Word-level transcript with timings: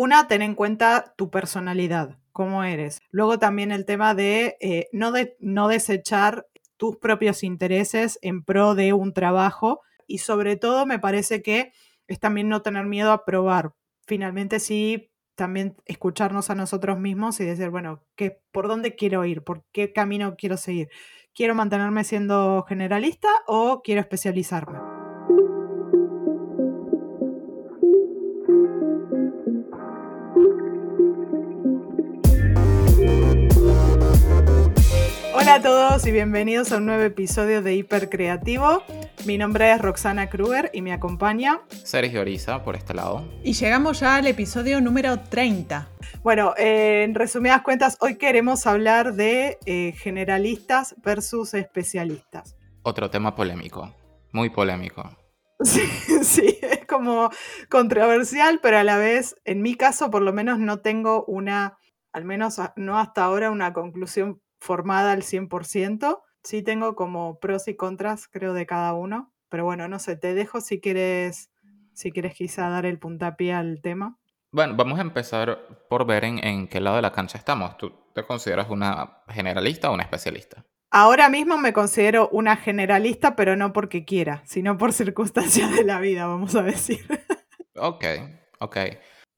una, 0.00 0.28
ten 0.28 0.42
en 0.42 0.54
cuenta 0.54 1.12
tu 1.16 1.28
personalidad, 1.28 2.20
cómo 2.30 2.62
eres. 2.62 3.00
Luego 3.10 3.40
también 3.40 3.72
el 3.72 3.84
tema 3.84 4.14
de, 4.14 4.56
eh, 4.60 4.88
no, 4.92 5.10
de 5.10 5.36
no 5.40 5.66
desechar 5.66 6.46
tus 6.76 6.98
propios 6.98 7.42
intereses 7.42 8.20
en 8.22 8.44
pro 8.44 8.76
de 8.76 8.92
un 8.92 9.12
trabajo 9.12 9.80
y 10.06 10.18
sobre 10.18 10.54
todo 10.54 10.86
me 10.86 11.00
parece 11.00 11.42
que 11.42 11.72
es 12.06 12.20
también 12.20 12.48
no 12.48 12.62
tener 12.62 12.86
miedo 12.86 13.10
a 13.10 13.24
probar. 13.24 13.74
Finalmente 14.06 14.60
sí, 14.60 15.10
también 15.34 15.74
escucharnos 15.84 16.48
a 16.48 16.54
nosotros 16.54 17.00
mismos 17.00 17.40
y 17.40 17.44
decir, 17.44 17.70
bueno, 17.70 18.04
¿qué, 18.14 18.40
¿por 18.52 18.68
dónde 18.68 18.94
quiero 18.94 19.24
ir? 19.24 19.42
¿Por 19.42 19.64
qué 19.72 19.92
camino 19.92 20.36
quiero 20.36 20.58
seguir? 20.58 20.90
¿Quiero 21.34 21.56
mantenerme 21.56 22.04
siendo 22.04 22.64
generalista 22.68 23.30
o 23.48 23.82
quiero 23.82 24.00
especializarme? 24.00 24.97
Hola 35.48 35.56
a 35.56 35.62
todos 35.62 36.06
y 36.06 36.12
bienvenidos 36.12 36.72
a 36.72 36.76
un 36.76 36.84
nuevo 36.84 37.02
episodio 37.04 37.62
de 37.62 37.74
Hipercreativo. 37.74 38.82
Mi 39.24 39.38
nombre 39.38 39.72
es 39.72 39.80
Roxana 39.80 40.28
Kruger 40.28 40.70
y 40.74 40.82
me 40.82 40.92
acompaña 40.92 41.62
Sergio 41.84 42.20
Oriza 42.20 42.62
por 42.62 42.76
este 42.76 42.92
lado. 42.92 43.26
Y 43.42 43.54
llegamos 43.54 44.00
ya 44.00 44.16
al 44.16 44.26
episodio 44.26 44.78
número 44.82 45.18
30. 45.20 45.88
Bueno, 46.22 46.52
eh, 46.58 47.02
en 47.02 47.14
resumidas 47.14 47.62
cuentas, 47.62 47.96
hoy 48.00 48.16
queremos 48.16 48.66
hablar 48.66 49.14
de 49.14 49.56
eh, 49.64 49.92
generalistas 49.92 50.94
versus 51.02 51.54
especialistas. 51.54 52.54
Otro 52.82 53.08
tema 53.08 53.34
polémico, 53.34 53.94
muy 54.32 54.50
polémico. 54.50 55.02
Sí, 55.60 55.80
sí, 56.24 56.58
es 56.60 56.84
como 56.84 57.30
controversial, 57.70 58.60
pero 58.62 58.76
a 58.76 58.84
la 58.84 58.98
vez, 58.98 59.34
en 59.46 59.62
mi 59.62 59.76
caso, 59.76 60.10
por 60.10 60.20
lo 60.20 60.34
menos 60.34 60.58
no 60.58 60.80
tengo 60.80 61.24
una, 61.24 61.78
al 62.12 62.26
menos 62.26 62.60
no 62.76 62.98
hasta 62.98 63.24
ahora, 63.24 63.50
una 63.50 63.72
conclusión 63.72 64.42
formada 64.58 65.12
al 65.12 65.22
100%. 65.22 66.20
Sí 66.42 66.62
tengo 66.62 66.94
como 66.94 67.38
pros 67.40 67.68
y 67.68 67.76
contras, 67.76 68.28
creo, 68.28 68.54
de 68.54 68.66
cada 68.66 68.92
uno. 68.94 69.32
Pero 69.48 69.64
bueno, 69.64 69.88
no 69.88 69.98
sé, 69.98 70.16
te 70.16 70.34
dejo 70.34 70.60
si 70.60 70.80
quieres, 70.80 71.50
si 71.92 72.12
quieres 72.12 72.34
quizá 72.34 72.68
dar 72.68 72.86
el 72.86 72.98
puntapié 72.98 73.54
al 73.54 73.80
tema. 73.82 74.18
Bueno, 74.50 74.74
vamos 74.76 74.98
a 74.98 75.02
empezar 75.02 75.86
por 75.88 76.06
ver 76.06 76.24
en, 76.24 76.42
en 76.44 76.68
qué 76.68 76.80
lado 76.80 76.96
de 76.96 77.02
la 77.02 77.12
cancha 77.12 77.38
estamos. 77.38 77.76
¿Tú 77.76 77.92
te 78.14 78.24
consideras 78.24 78.70
una 78.70 79.22
generalista 79.28 79.90
o 79.90 79.94
una 79.94 80.04
especialista? 80.04 80.64
Ahora 80.90 81.28
mismo 81.28 81.58
me 81.58 81.74
considero 81.74 82.30
una 82.30 82.56
generalista, 82.56 83.36
pero 83.36 83.56
no 83.56 83.74
porque 83.74 84.04
quiera, 84.04 84.42
sino 84.46 84.78
por 84.78 84.92
circunstancias 84.94 85.74
de 85.74 85.84
la 85.84 86.00
vida, 86.00 86.26
vamos 86.26 86.54
a 86.54 86.62
decir. 86.62 87.06
Ok, 87.80 88.04
ok. 88.58 88.76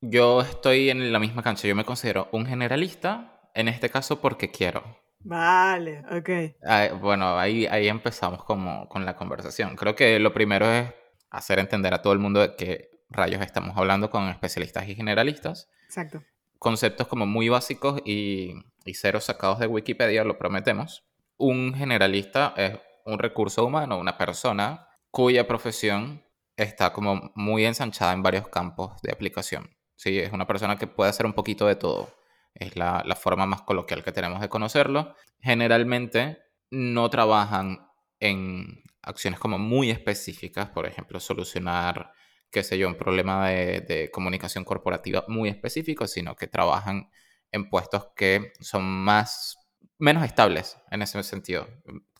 Yo 0.01 0.41
estoy 0.41 0.89
en 0.89 1.13
la 1.13 1.19
misma 1.19 1.43
cancha. 1.43 1.69
Yo 1.69 1.77
me 1.77 1.85
considero 1.85 2.31
un 2.33 2.47
generalista, 2.47 3.51
en 3.55 3.69
este 3.69 3.91
caso 3.91 4.23
porque 4.23 4.51
quiero. 4.51 4.83
Vale, 5.23 6.03
ok. 6.11 7.01
bueno, 7.01 7.39
ahí, 7.39 7.67
ahí 7.67 7.89
empezamos 7.89 8.45
como 8.45 8.89
con 8.89 9.05
la 9.05 9.17
conversación. 9.17 9.77
Creo 9.77 9.95
que 9.95 10.19
lo 10.19 10.33
primero 10.33 10.71
es 10.71 10.93
hacer 11.31 11.59
entender 11.59 11.95
a 11.95 12.03
todo 12.03 12.13
el 12.13 12.19
mundo 12.19 12.41
de 12.41 12.57
qué 12.57 12.91
rayos 13.11 13.43
estamos 13.43 13.77
hablando 13.77 14.11
con 14.11 14.29
especialistas 14.29 14.89
y 14.89 14.95
generalistas. 14.95 15.69
Exacto. 15.85 16.23
Conceptos 16.59 17.07
como 17.07 17.27
muy 17.27 17.49
básicos 17.49 18.01
y, 18.05 18.55
y 18.85 18.95
cero 18.95 19.21
sacados 19.21 19.59
de 19.59 19.67
Wikipedia, 19.67 20.25
lo 20.25 20.39
prometemos. 20.39 21.05
Un 21.37 21.75
generalista 21.75 22.55
es 22.57 22.79
un 23.05 23.19
recurso 23.19 23.65
humano, 23.65 23.99
una 23.99 24.17
persona 24.19 24.89
cuya 25.11 25.47
profesión 25.47 26.25
está 26.57 26.93
como 26.93 27.33
muy 27.35 27.65
ensanchada 27.65 28.13
en 28.13 28.23
varios 28.23 28.49
campos 28.49 29.01
de 29.03 29.13
aplicación. 29.13 29.71
Sí, 29.97 30.19
es 30.19 30.33
una 30.33 30.47
persona 30.47 30.77
que 30.77 30.87
puede 30.87 31.11
hacer 31.11 31.27
un 31.27 31.33
poquito 31.33 31.67
de 31.67 31.77
todo 31.77 32.09
es 32.55 32.77
la, 32.77 33.05
forma 33.21 33.47
más 33.47 33.63
coloquial 33.63 34.03
que 34.03 34.13
tenemos 34.13 34.41
de 34.41 34.49
conocerlo. 34.49 35.15
Generalmente 35.41 36.39
no 36.71 37.09
trabajan 37.11 37.89
en 38.19 38.83
acciones 39.03 39.41
como 39.41 39.59
muy 39.59 39.91
específicas, 39.91 40.69
por 40.71 40.87
ejemplo, 40.87 41.21
solucionar, 41.21 42.13
qué 42.51 42.63
sé 42.63 42.79
yo, 42.79 42.89
un 42.89 42.97
problema 42.97 43.49
de, 43.49 44.11
comunicación 44.13 44.65
corporativa 44.65 45.25
muy 45.29 45.49
específico, 45.49 46.07
sino 46.07 46.37
que 46.37 46.47
trabajan 46.47 47.11
en 47.53 47.69
puestos 47.69 48.09
que 48.15 48.53
son 48.61 48.85
más, 48.85 49.59
menos 49.99 50.25
estables 50.25 50.79
en 50.91 51.03
ese 51.03 51.23
sentido. 51.23 51.67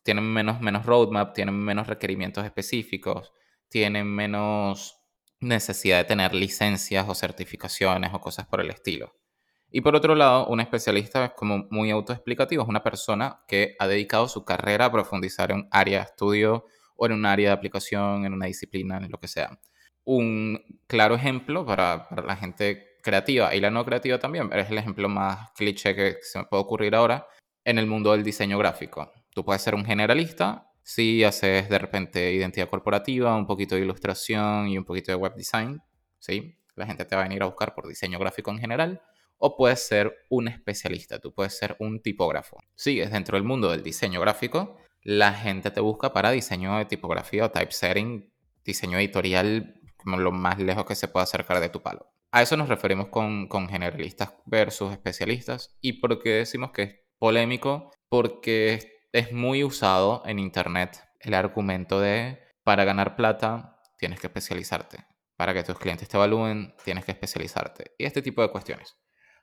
Tienen 0.03 0.25
menos, 0.25 0.61
menos 0.61 0.87
roadmap, 0.87 1.35
tienen 1.35 1.59
menos 1.59 1.87
requerimientos 1.87 2.45
específicos, 2.45 3.33
tienen 3.69 4.07
menos 4.07 4.97
necesidad 5.41 5.99
de 5.99 6.05
tener 6.05 6.35
licencias 6.35 7.09
o 7.09 7.15
certificaciones 7.15 8.13
o 8.13 8.21
cosas 8.21 8.47
por 8.47 8.61
el 8.61 8.71
estilo. 8.71 9.20
Y 9.73 9.83
por 9.83 9.95
otro 9.95 10.15
lado, 10.15 10.47
un 10.49 10.61
especialista 10.61 11.27
es 11.27 11.31
como 11.33 11.67
muy 11.71 11.91
autoexplicativo, 11.91 12.63
es 12.65 12.69
una 12.69 12.83
persona 12.83 13.41
que 13.47 13.77
ha 13.79 13.87
dedicado 13.87 14.27
su 14.27 14.45
carrera 14.45 14.87
a 14.87 14.93
profundizar 14.93 15.53
en 15.53 15.59
un 15.59 15.69
área 15.71 15.99
de 15.99 16.05
estudio 16.07 16.67
o 16.97 17.07
en 17.07 17.13
un 17.13 17.25
área 17.25 17.51
de 17.51 17.55
aplicación, 17.55 18.25
en 18.25 18.33
una 18.33 18.47
disciplina, 18.47 18.99
en 18.99 19.11
lo 19.11 19.19
que 19.19 19.29
sea. 19.29 19.59
Un 20.05 20.61
claro 20.89 21.15
ejemplo 21.15 21.65
para, 21.65 22.09
la 22.27 22.37
gente 22.37 22.97
creativa 23.03 23.55
y 23.55 23.61
la 23.61 23.71
no 23.71 23.85
creativa 23.85 24.19
también, 24.19 24.51
es 24.53 24.71
el 24.71 24.79
ejemplo 24.79 25.09
más 25.09 25.53
cliché 25.53 25.95
que 25.95 26.17
se 26.21 26.41
me 26.41 26.45
puede 26.47 26.63
ocurrir 26.63 26.95
ahora 26.95 27.27
en 27.65 27.79
el 27.79 27.87
mundo 27.87 28.13
del 28.13 28.25
diseño 28.25 28.59
gráfico. 28.59 29.13
Tú 29.33 29.45
puedes 29.45 29.63
ser 29.63 29.77
un 29.77 29.85
generalista 29.85 30.67
si 30.83 31.23
haces 31.23 31.69
de 31.69 31.79
repente 31.79 32.33
identidad 32.33 32.69
corporativa, 32.69 33.37
un 33.37 33.47
poquito 33.47 33.77
de 33.77 33.83
ilustración 33.83 34.67
y 34.67 34.77
un 34.77 34.85
poquito 34.85 35.13
de 35.13 35.17
web 35.17 35.35
design, 35.37 35.81
¿sí? 36.19 36.59
La 36.75 36.87
gente 36.87 37.05
te 37.05 37.15
va 37.15 37.23
a 37.23 37.25
venir 37.25 37.43
a 37.43 37.47
buscar 37.47 37.75
por 37.75 37.87
diseño 37.87 38.19
gráfico 38.19 38.51
en 38.51 38.59
general 38.59 39.01
o 39.41 39.57
puedes 39.57 39.85
ser 39.87 40.15
un 40.29 40.49
especialista, 40.49 41.19
tú 41.19 41.35
puedes 41.35 41.57
ser 41.57 41.75
un 41.81 42.01
tipógrafo. 42.01 42.59
Sigues 42.77 43.11
dentro 43.11 43.37
del 43.37 43.45
mundo 43.45 43.71
del 43.71 43.83
diseño 43.83 44.21
gráfico, 44.21 44.77
la 45.03 45.33
gente 45.33 45.71
te 45.71 45.81
busca 45.81 46.13
para 46.13 46.31
diseño 46.31 46.77
de 46.77 46.85
tipografía 46.85 47.47
o 47.47 47.51
typesetting, 47.51 48.33
diseño 48.65 48.99
editorial, 48.99 49.81
como 49.97 50.19
lo 50.19 50.31
más 50.31 50.59
lejos 50.59 50.85
que 50.85 50.95
se 50.95 51.09
pueda 51.09 51.25
acercar 51.25 51.59
de 51.61 51.71
tu 51.71 51.83
palo. 51.83 52.11
A 52.33 52.43
eso 52.43 52.57
nos 52.57 52.69
referimos 52.69 53.09
con, 53.09 53.49
generalistas 53.69 54.35
versus 54.45 54.93
especialistas. 54.93 55.77
¿Y 55.81 55.95
por 55.95 56.23
qué 56.23 56.31
decimos 56.31 56.71
que 56.71 56.83
es 56.83 56.95
polémico? 57.19 57.91
Porque 58.09 59.01
es 59.13 59.33
muy 59.33 59.65
usado 59.65 60.23
en 60.27 60.39
Internet 60.39 61.03
el 61.19 61.35
argumento 61.35 61.99
de 61.99 62.39
para 62.63 62.85
ganar 62.85 63.17
plata 63.17 63.81
tienes 63.99 64.21
que 64.21 64.29
especializarte. 64.29 65.05
Para 65.37 65.55
que 65.55 65.65
tus 65.65 65.79
clientes 65.79 66.09
te 66.09 66.19
evalúen, 66.19 66.75
tienes 66.85 67.05
que 67.05 67.13
especializarte. 67.13 67.95
Y 67.99 68.05
este 68.05 68.23
tipo 68.23 68.43
de 68.43 68.51
cuestiones. 68.51 69.00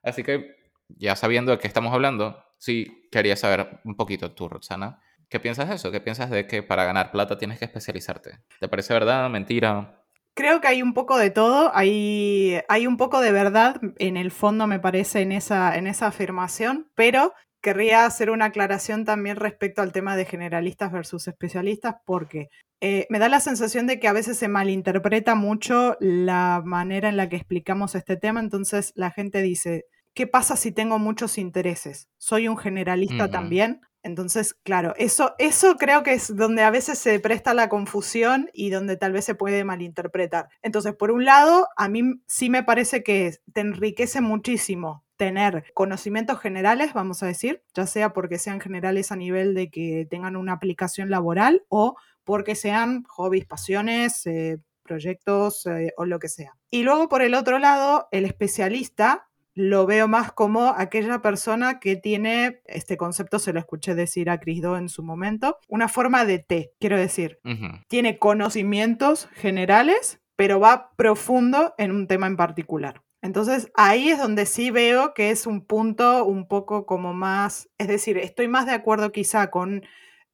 Así 0.07 0.23
que, 0.23 0.56
ya 0.90 1.16
sabiendo 1.16 1.51
de 1.51 1.59
qué 1.59 1.68
estamos 1.68 1.94
hablando, 1.94 2.44
sí 2.57 3.07
quería 3.12 3.35
saber 3.35 3.79
un 3.84 3.95
poquito 3.95 4.31
tú, 4.31 4.47
Roxana. 4.47 5.01
¿Qué 5.29 5.40
piensas 5.40 5.68
de 5.68 5.75
eso? 5.75 5.91
¿Qué 5.91 6.00
piensas 6.00 6.29
de 6.29 6.47
que 6.47 6.63
para 6.63 6.85
ganar 6.85 7.12
plata 7.12 7.38
tienes 7.38 7.59
que 7.59 7.66
especializarte? 7.66 8.40
¿Te 8.59 8.68
parece 8.69 8.94
verdad, 8.94 9.29
mentira? 9.29 10.03
Creo 10.34 10.62
que 10.62 10.68
hay 10.68 10.81
un 10.81 10.94
poco 10.94 11.18
de 11.18 11.31
todo, 11.31 11.72
hay, 11.73 12.59
hay 12.69 12.88
un 12.88 12.95
poco 12.95 13.19
de 13.22 13.31
verdad 13.31 13.81
en 13.97 14.18
el 14.18 14.31
fondo, 14.31 14.68
me 14.68 14.79
parece, 14.79 15.22
en 15.22 15.31
esa, 15.31 15.75
en 15.75 15.88
esa 15.88 16.07
afirmación, 16.07 16.89
pero 16.95 17.34
querría 17.62 18.06
hacer 18.06 18.29
una 18.29 18.45
aclaración 18.45 19.03
también 19.03 19.35
respecto 19.35 19.81
al 19.81 19.91
tema 19.91 20.16
de 20.16 20.25
generalistas 20.25 20.91
versus 20.91 21.28
especialistas, 21.28 21.95
porque 22.06 22.50
eh, 22.79 23.07
me 23.09 23.19
da 23.19 23.29
la 23.29 23.39
sensación 23.39 23.88
de 23.88 24.00
que 24.00 24.07
a 24.07 24.13
veces 24.13 24.38
se 24.38 24.47
malinterpreta 24.47 25.34
mucho 25.34 25.97
la 26.00 26.62
manera 26.63 27.09
en 27.09 27.18
la 27.18 27.28
que 27.28 27.35
explicamos 27.35 27.95
este 27.95 28.16
tema, 28.16 28.39
entonces 28.39 28.94
la 28.95 29.09
gente 29.09 29.41
dice, 29.41 29.85
¿qué 30.17 30.25
pasa 30.25 30.55
si 30.55 30.72
tengo 30.72 30.97
muchos 30.97 31.38
intereses? 31.38 32.09
¿Soy 32.17 32.47
un 32.47 32.57
generalista 32.57 33.29
también? 33.29 33.81
Entonces, 34.01 34.55
claro, 34.63 34.95
eso, 34.97 35.35
eso 35.38 35.75
creo 35.75 36.01
que 36.01 36.13
es 36.13 36.35
donde 36.35 36.63
a 36.63 36.72
veces 36.72 36.97
se 36.97 37.19
presta 37.19 37.53
la 37.53 37.69
confusión 37.69 38.50
y 38.51 38.72
donde 38.72 38.97
tal 38.97 39.11
vez 39.11 39.25
se 39.25 39.35
puede 39.35 39.63
malinterpretar. 39.63 40.50
Entonces, 40.63 40.95
por 40.95 41.11
un 41.11 41.23
lado, 41.23 41.67
a 41.77 41.88
mí 41.88 42.19
sí 42.25 42.50
me 42.50 42.63
parece 42.63 43.03
que 43.03 43.35
te 43.53 43.61
enriquece 43.61 44.19
muchísimo 44.22 45.03
tener 45.18 45.65
conocimientos 45.75 46.39
generales, 46.39 46.94
vamos 46.95 47.21
a 47.21 47.27
decir, 47.27 47.62
ya 47.75 47.86
sea 47.86 48.12
porque 48.12 48.39
sean 48.39 48.59
generales 48.59 49.12
a 49.12 49.18
nivel 49.18 49.53
de 49.53 49.69
que 49.69 50.07
tengan 50.09 50.36
una 50.36 50.53
aplicación 50.53 51.12
laboral 51.12 51.63
o 51.69 51.95
porque 52.24 52.56
sean 52.56 53.03
hobbies, 53.03 53.45
pasiones, 53.45 54.25
eh, 54.25 54.57
proyectos 54.81 55.68
eh, 55.68 55.94
o 55.95 56.06
lo 56.06 56.18
que 56.18 56.30
sea. 56.30 56.57
Y 56.71 56.81
luego, 56.81 57.07
por 57.07 57.21
el 57.21 57.36
otro 57.36 57.59
lado, 57.59 58.07
el 58.12 58.25
especialista 58.25 59.27
lo 59.57 59.88
veo 59.88 60.07
más 60.07 60.31
como 60.31 60.69
aquella 60.77 61.24
persona 61.24 61.80
que 61.80 61.95
tiene, 61.95 62.62
este 62.65 62.95
concepto 62.95 63.39
se 63.39 63.54
lo 63.54 63.59
escuché 63.59 63.95
decir 63.95 64.30
a 64.30 64.39
Chris 64.39 64.62
Do 64.62 64.77
en 64.77 64.88
su 64.88 65.01
momento, 65.01 65.57
una 65.68 65.88
forma 65.88 66.25
de 66.25 66.38
T, 66.38 66.74
quiero 66.80 66.95
decir. 66.95 67.39
Tiene 67.88 68.19
conocimientos 68.19 69.27
generales, 69.33 70.21
pero 70.36 70.59
va 70.59 70.92
profundo 70.95 71.74
en 71.80 71.89
un 71.89 72.06
tema 72.06 72.27
en 72.27 72.38
particular. 72.38 73.01
Entonces 73.24 73.71
ahí 73.74 74.09
es 74.09 74.19
donde 74.19 74.45
sí 74.45 74.69
veo 74.69 75.15
que 75.15 75.31
es 75.31 75.48
un 75.48 75.65
punto 75.65 76.24
un 76.24 76.48
poco 76.48 76.86
como 76.86 77.15
más, 77.15 77.68
es 77.80 77.88
decir, 77.88 78.19
estoy 78.19 78.48
más 78.48 78.68
de 78.68 78.74
acuerdo 78.74 79.12
quizá 79.12 79.50
con 79.50 79.81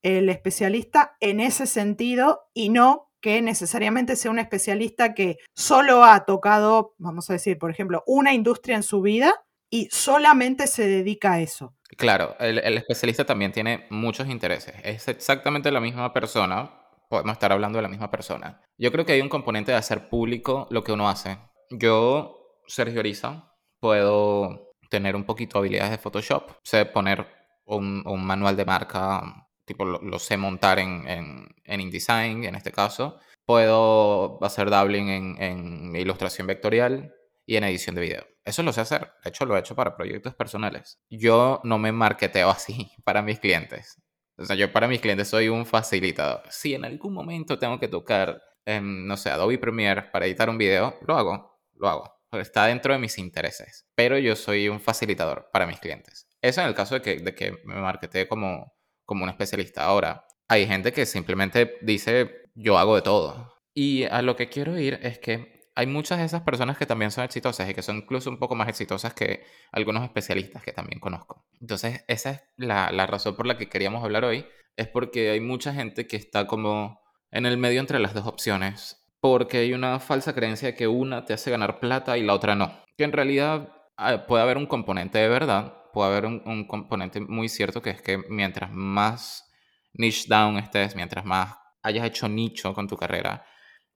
el 0.01 0.27
especialista 0.27 1.15
en 1.21 1.39
ese 1.39 1.65
sentido 1.65 2.41
y 2.53 2.67
no 2.67 3.12
que 3.23 3.41
necesariamente 3.41 4.17
sea 4.17 4.31
un 4.31 4.37
especialista 4.37 5.13
que 5.13 5.37
solo 5.55 6.03
ha 6.03 6.25
tocado, 6.25 6.93
vamos 6.97 7.29
a 7.29 7.33
decir, 7.33 7.57
por 7.57 7.71
ejemplo, 7.71 8.03
una 8.05 8.33
industria 8.33 8.75
en 8.75 8.83
su 8.83 9.01
vida 9.01 9.45
y 9.69 9.87
solamente 9.91 10.67
se 10.67 10.85
dedica 10.85 11.31
a 11.31 11.39
eso. 11.39 11.73
Claro, 11.97 12.35
el, 12.39 12.59
especialista 12.59 13.23
también 13.23 13.53
tiene 13.53 13.87
muchos 13.89 14.27
intereses. 14.27 14.75
Es 14.83 15.07
exactamente 15.07 15.71
la 15.71 15.79
misma 15.79 16.11
persona, 16.11 16.69
podemos 17.09 17.31
estar 17.31 17.53
hablando 17.53 17.77
de 17.77 17.83
la 17.83 17.87
misma 17.87 18.11
persona. 18.11 18.61
Yo 18.77 18.91
creo 18.91 19.05
que 19.05 19.13
hay 19.13 19.21
un 19.21 19.29
componente 19.29 19.71
de 19.71 19.77
hacer 19.77 20.09
público 20.09 20.67
lo 20.69 20.83
que 20.83 20.91
uno 20.91 21.07
hace. 21.07 21.37
Yo, 21.69 22.59
Sergio 22.67 22.99
Oriza, 22.99 23.53
puedo 23.79 24.73
tener 24.89 25.15
un 25.15 25.23
poquito 25.23 25.53
de 25.53 25.59
habilidades 25.59 25.91
de 25.91 25.97
Photoshop, 25.97 26.51
sé 26.61 26.85
poner 26.85 27.25
un 27.65 28.03
manual 28.25 28.57
de 28.57 28.65
marca, 28.65 29.47
tipo 29.65 29.85
lo, 29.85 30.19
sé 30.19 30.37
montar 30.37 30.79
en, 30.79 31.07
en, 31.07 31.55
en, 31.63 31.81
InDesign 31.81 32.43
en 32.43 32.55
este 32.55 32.71
caso. 32.71 33.19
Puedo 33.45 34.43
hacer 34.43 34.69
doubling 34.69 35.09
en, 35.09 35.41
en 35.41 35.95
ilustración 35.95 36.47
vectorial 36.47 37.13
y 37.45 37.55
en 37.57 37.63
edición 37.63 37.95
de 37.95 38.01
video. 38.01 38.27
Eso 38.45 38.63
lo 38.63 38.73
sé 38.73 38.81
hacer. 38.81 39.11
De 39.23 39.29
hecho, 39.29 39.45
lo 39.45 39.55
he 39.55 39.59
hecho 39.59 39.75
para 39.75 39.95
proyectos 39.95 40.35
personales. 40.35 40.99
Yo 41.09 41.61
no 41.63 41.77
me 41.77 41.91
marketeo 41.91 42.49
así 42.51 42.91
para 43.03 43.21
mis 43.21 43.39
clientes. 43.39 44.01
O 44.37 44.45
sea, 44.45 44.55
yo 44.55 44.71
para 44.71 44.87
mis 44.87 45.01
clientes 45.01 45.27
soy 45.27 45.49
un 45.49 45.65
facilitador. 45.65 46.41
Si 46.49 46.73
en 46.73 46.85
algún 46.85 47.13
momento 47.13 47.59
tengo 47.59 47.79
que 47.79 47.87
tocar, 47.87 48.41
no 48.65 49.17
sé, 49.17 49.29
Adobe 49.29 49.59
Premiere 49.59 50.03
para 50.03 50.25
editar 50.25 50.49
un 50.49 50.57
video, 50.57 50.97
lo 51.05 51.15
hago, 51.15 51.59
lo 51.75 51.87
hago. 51.87 52.19
Está 52.31 52.65
dentro 52.65 52.93
de 52.93 52.99
mis 52.99 53.19
intereses. 53.19 53.85
Pero 53.95 54.17
yo 54.17 54.35
soy 54.35 54.67
un 54.67 54.79
facilitador 54.79 55.49
para 55.53 55.67
mis 55.67 55.79
clientes. 55.79 56.27
Eso 56.41 56.61
en 56.61 56.67
el 56.67 56.73
caso 56.73 56.95
de 56.95 57.01
que, 57.01 57.17
de 57.17 57.35
que 57.35 57.51
me 57.63 57.75
marketee 57.75 58.27
como, 58.27 58.72
como 59.05 59.23
un 59.23 59.29
especialista. 59.29 59.83
Ahora, 59.83 60.25
hay 60.47 60.67
gente 60.67 60.91
que 60.91 61.05
simplemente 61.05 61.77
dice, 61.81 62.49
yo 62.55 62.77
hago 62.77 62.95
de 62.95 63.01
todo. 63.01 63.53
Y 63.73 64.03
a 64.03 64.21
lo 64.21 64.35
que 64.35 64.49
quiero 64.49 64.77
ir 64.77 64.99
es 65.01 65.19
que 65.19 65.53
hay 65.75 65.87
muchas 65.87 66.19
de 66.19 66.25
esas 66.25 66.41
personas 66.41 66.77
que 66.77 66.85
también 66.85 67.11
son 67.11 67.23
exitosas 67.23 67.69
y 67.69 67.73
que 67.73 67.81
son 67.81 67.97
incluso 67.97 68.29
un 68.29 68.37
poco 68.37 68.55
más 68.55 68.69
exitosas 68.69 69.13
que 69.13 69.43
algunos 69.71 70.03
especialistas 70.03 70.61
que 70.61 70.71
también 70.71 70.99
conozco. 70.99 71.47
Entonces, 71.59 72.03
esa 72.07 72.31
es 72.31 72.41
la, 72.57 72.91
la 72.91 73.07
razón 73.07 73.35
por 73.35 73.47
la 73.47 73.57
que 73.57 73.69
queríamos 73.69 74.03
hablar 74.03 74.25
hoy, 74.25 74.45
es 74.77 74.87
porque 74.87 75.31
hay 75.31 75.39
mucha 75.39 75.73
gente 75.73 76.07
que 76.07 76.17
está 76.17 76.45
como 76.47 77.01
en 77.31 77.45
el 77.45 77.57
medio 77.57 77.79
entre 77.79 77.99
las 77.99 78.13
dos 78.13 78.27
opciones, 78.27 79.03
porque 79.19 79.59
hay 79.59 79.73
una 79.73 79.99
falsa 79.99 80.35
creencia 80.35 80.69
de 80.69 80.75
que 80.75 80.87
una 80.87 81.25
te 81.25 81.33
hace 81.33 81.49
ganar 81.49 81.79
plata 81.79 82.17
y 82.17 82.23
la 82.23 82.33
otra 82.33 82.55
no. 82.55 82.71
Que 82.97 83.03
en 83.03 83.11
realidad 83.11 83.69
ah, 83.97 84.25
puede 84.27 84.43
haber 84.43 84.57
un 84.57 84.67
componente 84.67 85.17
de 85.17 85.29
verdad, 85.29 85.77
puede 85.93 86.09
haber 86.09 86.25
un, 86.25 86.67
componente 86.67 87.21
muy 87.21 87.47
cierto 87.47 87.81
que 87.81 87.91
es 87.91 88.01
que 88.01 88.17
mientras 88.29 88.71
más 88.71 89.49
niche 89.93 90.25
down 90.27 90.57
estés, 90.57 90.95
mientras 90.95 91.23
más 91.23 91.55
hayas 91.81 92.05
hecho 92.05 92.27
nicho 92.27 92.73
con 92.73 92.87
tu 92.87 92.97
carrera, 92.97 93.45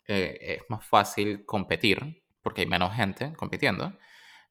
eh, 0.08 0.38
es 0.62 0.70
más 0.70 0.86
fácil 0.86 1.46
competir 1.46 2.24
porque 2.42 2.62
hay 2.62 2.68
menos 2.68 2.94
gente 2.94 3.34
compitiendo. 3.34 3.98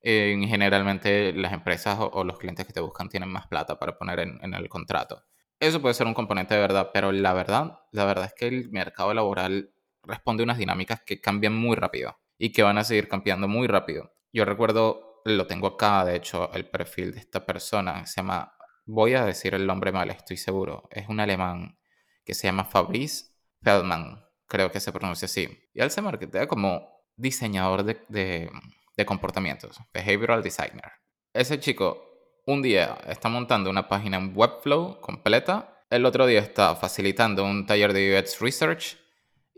Eh, 0.03 0.37
generalmente 0.47 1.33
las 1.33 1.53
empresas 1.53 1.99
o, 1.99 2.23
los 2.25 2.39
clientes 2.39 2.67
que 2.67 2.73
te 2.73 2.81
buscan 2.81 3.09
tienen 3.09 3.31
más 3.31 3.47
plata 3.47 3.79
para 3.79 3.97
poner 3.97 4.21
en, 4.21 4.55
el 4.55 4.69
contrato. 4.69 5.25
Eso 5.59 5.81
puede 5.81 5.95
ser 5.95 6.07
un 6.07 6.15
componente 6.15 6.55
de 6.55 6.61
verdad, 6.61 6.91
pero 6.93 7.11
la 7.13 7.33
verdad, 7.33 7.81
la 7.93 8.05
verdad 8.05 8.27
es 8.27 8.35
que 8.35 8.47
el 8.47 8.69
mercado 8.71 9.15
laboral 9.15 9.73
responde 10.03 10.43
a 10.43 10.45
unas 10.45 10.59
dinámicas 10.59 11.01
que 11.05 11.21
cambian 11.21 11.55
muy 11.55 11.75
rápido 11.77 12.19
y 12.39 12.53
que 12.53 12.63
van 12.63 12.79
a 12.79 12.85
seguir 12.85 13.09
cambiando 13.09 13.49
muy 13.49 13.67
rápido. 13.67 14.13
Yo 14.33 14.45
recuerdo, 14.45 15.06
lo 15.27 15.47
tengo 15.47 15.67
acá, 15.69 16.05
de 16.05 16.17
hecho, 16.17 16.51
el 16.53 16.69
perfil 16.69 17.13
de 17.13 17.21
esta 17.21 17.45
persona, 17.45 18.07
se 18.07 18.21
llama, 18.21 18.53
voy 18.85 19.15
a 19.15 19.25
decir 19.25 19.55
el 19.55 19.67
nombre 19.67 19.93
mal, 19.93 20.11
estoy 20.11 20.37
seguro, 20.37 20.89
es 20.91 21.09
un 21.09 21.21
alemán 21.21 21.79
que 22.25 22.35
se 22.35 22.47
llama 22.47 22.65
Fabrice 22.65 23.27
Feldman 23.63 24.27
creo 24.47 24.71
que 24.71 24.81
se 24.81 24.93
pronuncia 24.93 25.27
así. 25.27 25.49
Y 25.75 25.81
él 25.81 25.91
se 25.91 26.03
marketea 26.03 26.47
como 26.47 27.05
diseñador 27.17 27.85
de, 27.85 28.01
de, 28.09 29.07
comportamientos, 29.07 29.79
behavioral 29.93 30.43
designer. 30.43 30.93
Ese 31.33 31.61
chico 31.61 32.03
un 32.47 32.63
día 32.63 32.97
está 33.09 33.29
montando 33.29 33.71
una 33.71 33.89
página 33.89 34.17
en 34.17 34.33
Webflow 34.35 35.01
completa, 35.01 35.83
el 35.91 36.07
otro 36.07 36.27
día 36.27 36.41
está 36.41 36.75
facilitando 36.77 37.45
un 37.45 37.67
taller 37.67 37.93
de 37.93 38.19
UX 38.19 38.41
Research 38.41 38.99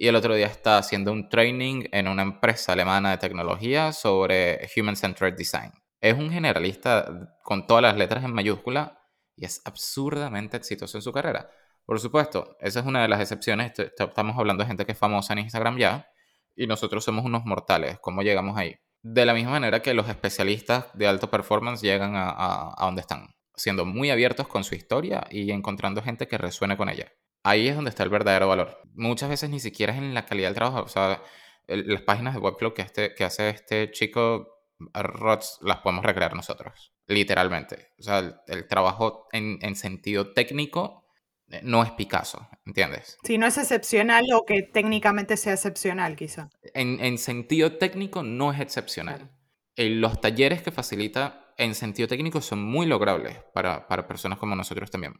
y 0.00 0.06
el 0.06 0.14
otro 0.14 0.34
día 0.34 0.46
está 0.46 0.78
haciendo 0.78 1.10
un 1.10 1.28
training 1.28 1.86
en 1.90 2.06
una 2.06 2.22
empresa 2.22 2.72
alemana 2.72 3.10
de 3.10 3.18
tecnología 3.18 3.92
sobre 3.92 4.60
Human 4.76 4.94
Centered 4.94 5.34
Design. 5.34 5.72
Es 6.00 6.16
un 6.16 6.30
generalista 6.30 7.36
con 7.42 7.66
todas 7.66 7.82
las 7.82 7.96
letras 7.96 8.24
en 8.24 8.32
mayúscula 8.32 9.02
y 9.34 9.44
es 9.44 9.60
absurdamente 9.64 10.56
exitoso 10.56 10.98
en 10.98 11.02
su 11.02 11.12
carrera. 11.12 11.50
Por 11.84 11.98
supuesto, 11.98 12.56
esa 12.60 12.78
es 12.78 12.86
una 12.86 13.02
de 13.02 13.08
las 13.08 13.20
excepciones. 13.20 13.72
Estamos 13.76 14.38
hablando 14.38 14.62
de 14.62 14.68
gente 14.68 14.86
que 14.86 14.92
es 14.92 14.98
famosa 14.98 15.32
en 15.32 15.40
Instagram 15.40 15.78
ya 15.78 16.08
y 16.54 16.68
nosotros 16.68 17.02
somos 17.02 17.24
unos 17.24 17.44
mortales. 17.44 17.98
¿Cómo 18.00 18.22
llegamos 18.22 18.56
ahí? 18.56 18.76
De 19.02 19.26
la 19.26 19.34
misma 19.34 19.52
manera 19.52 19.82
que 19.82 19.94
los 19.94 20.08
especialistas 20.08 20.86
de 20.94 21.08
alto 21.08 21.28
performance 21.28 21.82
llegan 21.82 22.14
a, 22.14 22.30
a, 22.76 22.84
donde 22.84 23.00
están, 23.00 23.34
siendo 23.56 23.84
muy 23.84 24.10
abiertos 24.10 24.46
con 24.46 24.62
su 24.62 24.76
historia 24.76 25.26
y 25.28 25.50
encontrando 25.50 26.02
gente 26.02 26.28
que 26.28 26.38
resuene 26.38 26.76
con 26.76 26.88
ella. 26.88 27.10
Ahí 27.48 27.66
es 27.66 27.74
donde 27.74 27.88
está 27.88 28.02
el 28.02 28.10
verdadero 28.10 28.46
valor. 28.46 28.78
Muchas 28.94 29.30
veces 29.30 29.48
ni 29.48 29.58
siquiera 29.58 29.94
es 29.94 29.98
en 29.98 30.12
la 30.12 30.26
calidad 30.26 30.48
del 30.48 30.54
trabajo. 30.54 30.82
O 30.82 30.88
sea, 30.88 31.22
las 31.66 32.02
páginas 32.02 32.34
de 32.34 32.40
Webflow 32.40 32.74
que, 32.74 32.82
este, 32.82 33.14
que 33.14 33.24
hace 33.24 33.48
este 33.48 33.90
chico 33.90 34.66
Rods 34.92 35.58
las 35.62 35.78
podemos 35.78 36.04
recrear 36.04 36.34
nosotros, 36.34 36.92
literalmente. 37.06 37.92
O 37.98 38.02
sea, 38.02 38.42
el, 38.46 38.68
trabajo 38.68 39.28
en, 39.32 39.58
en, 39.62 39.76
sentido 39.76 40.34
técnico 40.34 41.06
eh, 41.48 41.60
no 41.62 41.82
es 41.82 41.90
Picasso, 41.92 42.46
¿entiendes? 42.66 43.16
Sí, 43.24 43.38
no 43.38 43.46
es 43.46 43.56
excepcional 43.56 44.26
o 44.34 44.44
que 44.44 44.62
técnicamente 44.62 45.38
sea 45.38 45.54
excepcional, 45.54 46.16
quizá. 46.16 46.50
En, 46.74 47.16
sentido 47.16 47.78
técnico 47.78 48.22
no 48.22 48.52
es 48.52 48.60
excepcional. 48.60 49.30
los 49.74 50.20
talleres 50.20 50.60
que 50.60 50.70
facilita 50.70 51.54
en 51.56 51.74
sentido 51.74 52.08
técnico 52.08 52.42
son 52.42 52.62
muy 52.62 52.84
logrables 52.84 53.38
para, 53.54 53.88
para 53.88 54.06
personas 54.06 54.38
como 54.38 54.54
nosotros 54.54 54.90
también. 54.90 55.14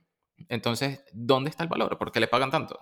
Entonces, 0.49 1.05
¿dónde 1.13 1.51
está 1.51 1.63
el 1.63 1.69
valor? 1.69 1.99
¿Por 1.99 2.13
qué 2.13 2.21
le 2.21 2.29
pagan 2.29 2.51
tanto? 2.51 2.81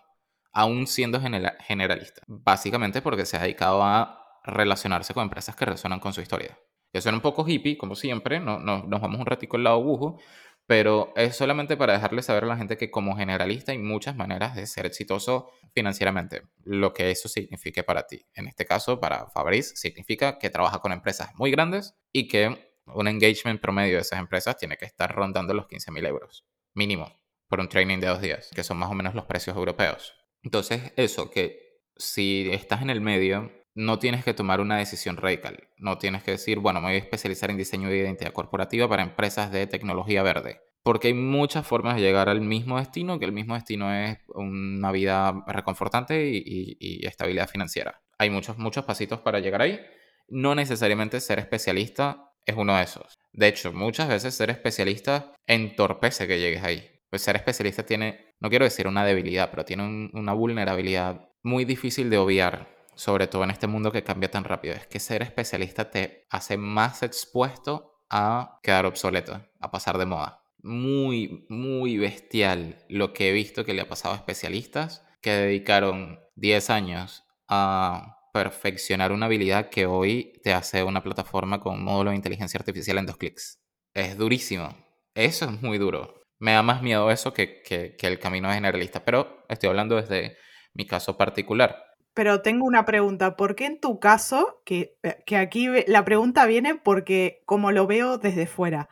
Aún 0.53 0.87
siendo 0.87 1.20
generalista. 1.20 2.23
Básicamente 2.26 3.03
porque 3.03 3.26
se 3.26 3.37
ha 3.37 3.43
dedicado 3.43 3.82
a 3.82 4.41
relacionarse 4.44 5.12
con 5.14 5.25
empresas 5.25 5.56
que 5.56 5.64
resuenan 5.64 6.00
con 6.00 6.12
su 6.12 6.20
historia. 6.20 6.58
Que 6.93 7.00
suena 7.00 7.19
un 7.19 7.23
poco 7.23 7.47
hippie, 7.47 7.76
como 7.76 7.94
siempre, 7.94 8.41
no, 8.41 8.58
no, 8.58 8.85
nos 8.85 9.00
vamos 9.00 9.20
un 9.20 9.26
ratico 9.26 9.56
al 9.56 9.64
lado 9.64 9.82
bujo, 9.82 10.19
pero 10.67 11.12
es 11.14 11.37
solamente 11.37 11.76
para 11.76 11.93
dejarle 11.93 12.23
saber 12.23 12.44
a 12.44 12.49
la 12.49 12.56
gente 12.56 12.76
que 12.76 12.91
como 12.91 13.17
generalista 13.17 13.73
hay 13.73 13.79
muchas 13.79 14.17
maneras 14.17 14.55
de 14.56 14.67
ser 14.67 14.87
exitoso 14.87 15.50
financieramente, 15.73 16.43
lo 16.64 16.93
que 16.93 17.11
eso 17.11 17.29
signifique 17.29 17.85
para 17.85 18.06
ti. 18.06 18.26
En 18.35 18.49
este 18.49 18.64
caso, 18.64 18.99
para 18.99 19.29
Fabrice, 19.29 19.76
significa 19.76 20.38
que 20.38 20.50
trabaja 20.50 20.81
con 20.81 20.93
empresas 20.93 21.31
muy 21.37 21.50
grandes 21.50 21.94
y 22.12 22.29
que 22.29 22.73
un 22.87 23.09
engagement 23.09 23.61
promedio 23.61 23.97
de 23.97 24.02
esas 24.02 24.19
empresas 24.19 24.57
tiene 24.57 24.76
que 24.76 24.87
estar 24.87 25.14
rondando 25.14 25.54
los 25.54 25.66
15.000 25.66 26.07
euros, 26.07 26.45
mínimo, 26.75 27.12
por 27.49 27.61
un 27.61 27.69
training 27.69 27.99
de 27.99 28.09
dos 28.09 28.21
días, 28.21 28.50
que 28.55 28.65
son 28.65 28.79
más 28.79 28.91
o 28.91 28.95
menos 28.95 29.15
los 29.15 29.25
precios 29.25 29.57
europeos. 29.57 30.15
Entonces, 30.43 30.93
eso, 30.97 31.31
que 31.31 31.81
si 31.97 32.49
estás 32.53 32.83
en 32.83 32.91
el 32.91 33.00
medio, 33.00 33.50
no 33.76 33.99
tienes 33.99 34.25
que 34.25 34.35
tomar 34.35 34.61
una 34.61 34.79
decisión 34.79 35.17
radical. 35.19 35.69
No 35.76 35.99
tienes 35.99 36.23
que 36.23 36.33
decir, 36.33 36.59
bueno, 36.59 36.81
me 36.81 36.88
voy 36.88 36.97
a 36.97 36.99
especializar 36.99 37.50
en 37.50 37.59
diseño 37.59 37.88
de 37.88 37.99
identidad 37.99 38.33
corporativa 38.33 38.88
para 38.88 39.03
empresas 39.03 39.53
de 39.53 39.67
tecnología 39.67 40.23
verde. 40.23 40.62
Porque 40.83 41.09
hay 41.09 41.15
muchas 41.15 41.67
formas 41.67 41.97
de 41.97 42.00
llegar 42.00 42.29
al 42.29 42.41
mismo 42.41 42.79
destino, 42.79 43.19
que 43.19 43.26
el 43.26 43.33
mismo 43.33 43.55
destino 43.55 43.93
es 43.93 44.19
una 44.29 44.93
vida 44.93 45.45
reconfortante 45.47 46.26
y, 46.26 47.05
estabilidad 47.07 47.49
financiera. 47.49 48.00
Hay 48.19 48.31
muchos, 48.31 48.57
muchos 48.57 48.85
pasitos 48.85 49.21
para 49.21 49.41
llegar 49.41 49.61
ahí. 49.61 49.81
No 50.29 50.55
necesariamente 50.55 51.21
ser 51.21 51.38
especialista 51.38 52.33
es 52.47 52.57
uno 52.57 52.76
de 52.76 52.85
esos. 52.85 53.19
De 53.33 53.49
hecho, 53.49 53.73
muchas 53.73 54.09
veces 54.09 54.35
ser 54.35 54.49
especialista 54.50 55.33
entorpece 55.47 56.26
que 56.26 56.38
llegues 56.38 56.62
ahí. 56.62 56.96
Pues 57.11 57.23
ser 57.23 57.37
especialista 57.37 57.85
tiene, 57.85 58.35
no 58.41 58.51
quiero 58.51 58.65
decir 58.65 58.87
una 58.89 59.05
debilidad, 59.05 59.51
pero 59.51 59.65
tiene 59.65 60.11
una 60.13 60.33
vulnerabilidad 60.33 61.29
muy 61.43 61.65
difícil 61.65 62.11
de 62.11 62.19
obviar 62.19 62.77
sobre 62.97 63.27
todo 63.27 63.45
en 63.45 63.51
este 63.51 63.67
mundo 63.67 63.93
que 63.93 64.03
cambia 64.03 64.31
tan 64.31 64.45
rápido, 64.45 64.75
es 64.75 64.87
que 64.87 64.99
ser 64.99 65.23
especialista 65.23 65.91
te 65.91 66.27
hace 66.31 66.57
más 66.57 67.03
expuesto 67.03 68.01
a 68.11 68.59
quedar 68.63 68.87
obsoleto, 68.87 69.47
a 69.61 69.71
pasar 69.71 69.99
de 69.99 70.07
moda. 70.07 70.43
Muy, 70.63 71.47
muy 71.49 71.99
bestial 71.99 72.79
lo 72.89 73.13
que 73.13 73.29
he 73.29 73.33
visto 73.33 73.65
que 73.65 73.75
le 73.75 73.83
ha 73.83 73.89
pasado 73.89 74.15
a 74.15 74.17
especialistas 74.17 75.05
que 75.21 75.31
dedicaron 75.31 76.19
10 76.35 76.71
años 76.71 77.25
a 77.49 78.19
perfeccionar 78.33 79.13
una 79.13 79.27
habilidad 79.27 79.71
que 79.71 79.87
hoy 79.87 80.33
te 80.43 80.53
hace 80.53 80.83
una 80.83 81.03
plataforma 81.03 81.61
con 81.61 81.83
módulo 81.83 82.11
de 82.11 82.17
inteligencia 82.17 82.59
artificial 82.59 82.99
en 82.99 83.07
dos 83.07 83.17
clics. 83.17 83.61
Es 83.95 84.17
durísimo. 84.17 84.77
Eso 85.15 85.47
es 85.47 85.63
muy 85.63 85.79
duro. 85.79 86.23
Me 86.38 86.52
da 86.52 86.62
más 86.62 86.83
miedo 86.83 87.11
eso 87.11 87.33
que, 87.33 87.62
que, 87.62 87.97
que 87.97 88.07
el 88.07 88.19
camino 88.19 88.50
generalista, 88.52 89.05
pero 89.05 89.45
estoy 89.49 89.71
hablando 89.71 89.97
desde 89.97 90.37
mi 90.75 90.87
caso 90.87 91.16
particular. 91.16 91.83
Pero 92.14 92.40
tengo 92.40 92.64
una 92.64 92.87
pregunta, 92.87 93.37
¿por 93.37 93.57
qué 93.57 93.66
en 93.66 93.78
tu 93.78 94.00
caso, 94.00 94.62
que, 94.64 94.97
que 95.26 95.37
aquí 95.37 95.69
la 95.87 96.05
pregunta 96.05 96.47
viene 96.47 96.75
porque 96.75 97.43
como 97.45 97.73
lo 97.73 97.87
veo 97.87 98.16
desde 98.19 98.47
fuera, 98.47 98.88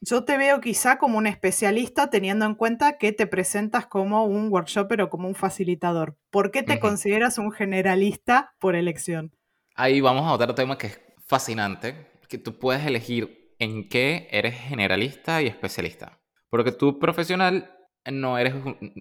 Yo 0.00 0.24
te 0.24 0.36
veo 0.36 0.60
quizá 0.60 0.98
como 0.98 1.18
un 1.18 1.26
especialista 1.26 2.10
teniendo 2.10 2.44
en 2.44 2.54
cuenta 2.56 2.98
que 2.98 3.12
te 3.12 3.26
presentas 3.26 3.86
como 3.86 4.24
un 4.24 4.52
workshopper 4.52 5.02
o 5.02 5.10
como 5.10 5.28
un 5.28 5.34
facilitador. 5.34 6.16
¿Por 6.30 6.50
qué 6.50 6.62
te 6.62 6.80
consideras 6.80 7.38
un 7.38 7.52
generalista 7.52 8.54
por 8.58 8.74
elección? 8.76 9.32
Ahí 9.74 10.00
vamos 10.00 10.24
a 10.26 10.32
otro 10.32 10.54
tema 10.54 10.78
que 10.78 10.88
es 10.88 11.00
fascinante, 11.26 12.10
que 12.28 12.38
tú 12.38 12.58
puedes 12.58 12.84
elegir 12.86 13.54
en 13.58 13.88
qué 13.88 14.28
eres 14.30 14.54
generalista 14.56 15.40
y 15.42 15.46
especialista. 15.46 16.21
Porque 16.52 16.70
tú 16.70 16.98
profesional 16.98 17.74
no 18.04 18.36
eres, 18.36 18.54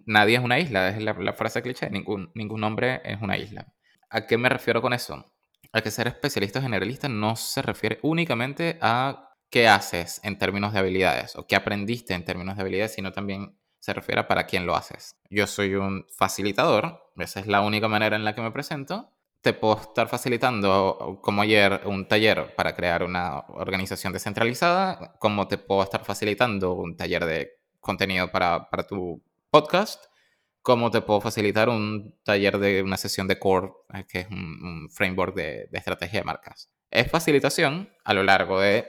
nadie 0.05 0.38
es 0.38 0.41
una 0.41 0.58
isla, 0.58 0.88
es 0.88 1.03
la, 1.03 1.34
frase 1.34 1.62
cliché, 1.62 1.89
ningún, 1.89 2.31
ningún 2.34 2.63
hombre 2.63 3.01
es 3.03 3.22
una 3.22 3.38
isla. 3.38 3.67
¿A 4.10 4.25
qué 4.25 4.38
me 4.38 4.48
refiero 4.48 4.81
con 4.81 4.93
eso? 4.93 5.25
A 5.74 5.81
que 5.81 5.91
ser 5.91 6.08
especialista 6.08 6.62
generalista 6.62 7.10
no 7.10 7.36
se 7.36 7.62
refiere 7.62 8.00
únicamente 8.03 8.77
a 8.79 9.34
qué 9.50 9.67
haces 9.67 10.22
en 10.24 10.38
términos 10.38 10.72
de 10.72 10.79
habilidades 10.79 11.36
o 11.36 11.46
qué 11.46 11.58
aprendiste 11.58 12.13
en 12.13 12.24
términos 12.24 12.55
de 12.55 12.62
habilidades, 12.62 12.93
sino 12.93 13.12
también 13.12 13.60
se 13.79 13.91
refiere 13.91 14.22
a 14.22 14.29
para 14.29 14.46
quién 14.46 14.65
lo 14.65 14.74
haces. 14.74 15.17
Yo 15.29 15.46
soy 15.46 15.75
un 15.75 16.05
facilitador, 16.15 17.03
esa 17.17 17.41
es 17.41 17.48
la 17.48 17.60
única 17.60 17.89
manera 17.89 18.15
en 18.15 18.24
la 18.24 18.34
que 18.34 18.41
me 18.41 18.51
presento. 18.51 19.12
Te 19.41 19.53
puedo 19.53 19.81
estar 19.81 20.07
facilitando, 20.07 21.19
como 21.21 21.41
ayer, 21.41 21.81
un 21.86 22.07
taller 22.07 22.53
para 22.55 22.75
crear 22.75 23.03
una 23.03 23.39
organización 23.50 24.13
descentralizada, 24.13 25.15
como 25.19 25.48
te 25.48 25.57
puedo 25.57 25.83
estar 25.83 26.05
facilitando 26.05 26.74
un 26.74 26.95
taller 26.95 27.25
de 27.25 27.51
contenido 27.79 28.31
para, 28.31 28.67
tu 28.88 29.24
podcast, 29.50 30.05
como 30.62 30.91
te 30.91 31.01
puedo 31.01 31.21
facilitar 31.21 31.69
un 31.69 32.15
taller 32.24 32.60
de 32.60 32.83
una 32.83 32.98
sesión 32.98 33.27
de 33.27 33.39
core, 33.39 33.71
eh, 33.95 34.05
que 34.07 34.19
es 34.19 34.27
un, 34.29 34.89
framework 34.91 35.36
de 35.36 35.69
estrategia 35.74 36.19
de 36.19 36.25
marcas. 36.25 36.69
Es 36.91 37.10
facilitación 37.10 37.89
a 38.03 38.13
lo 38.13 38.24
largo 38.24 38.60
de 38.60 38.86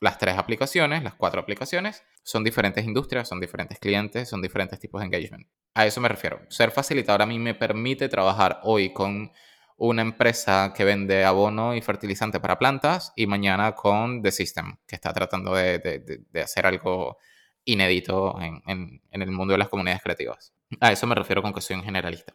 las 0.00 0.18
tres 0.18 0.36
aplicaciones, 0.36 1.02
las 1.02 1.14
cuatro 1.14 1.40
aplicaciones, 1.40 2.04
son 2.24 2.44
diferentes 2.44 2.84
industrias, 2.84 3.28
son 3.28 3.40
diferentes 3.40 3.78
clientes, 3.78 4.28
son 4.28 4.42
diferentes 4.42 4.78
tipos 4.78 5.00
de 5.00 5.06
engagement. 5.06 5.46
A 5.74 5.86
eso 5.86 6.00
me 6.00 6.08
refiero. 6.08 6.40
Ser 6.48 6.70
facilitador 6.70 7.22
a 7.22 7.26
mí 7.26 7.38
me 7.38 7.54
permite 7.54 8.08
trabajar 8.08 8.60
hoy 8.64 8.92
con 8.92 9.32
una 9.76 10.02
empresa 10.02 10.72
que 10.76 10.84
vende 10.84 11.24
abono 11.24 11.74
y 11.74 11.80
fertilizante 11.80 12.40
para 12.40 12.58
plantas 12.58 13.12
y 13.16 13.26
mañana 13.26 13.74
con 13.74 14.22
The 14.22 14.30
System, 14.30 14.76
que 14.86 14.94
está 14.94 15.12
tratando 15.12 15.54
de, 15.54 16.24
hacer 16.42 16.66
algo 16.66 17.18
inédito 17.64 18.38
en, 18.40 19.00
el 19.10 19.30
mundo 19.30 19.52
de 19.52 19.58
las 19.58 19.68
comunidades 19.68 20.02
creativas. 20.02 20.54
A 20.80 20.92
eso 20.92 21.06
me 21.06 21.14
refiero 21.14 21.42
con 21.42 21.52
que 21.52 21.60
soy 21.60 21.76
un 21.76 21.82
generalista. 21.82 22.34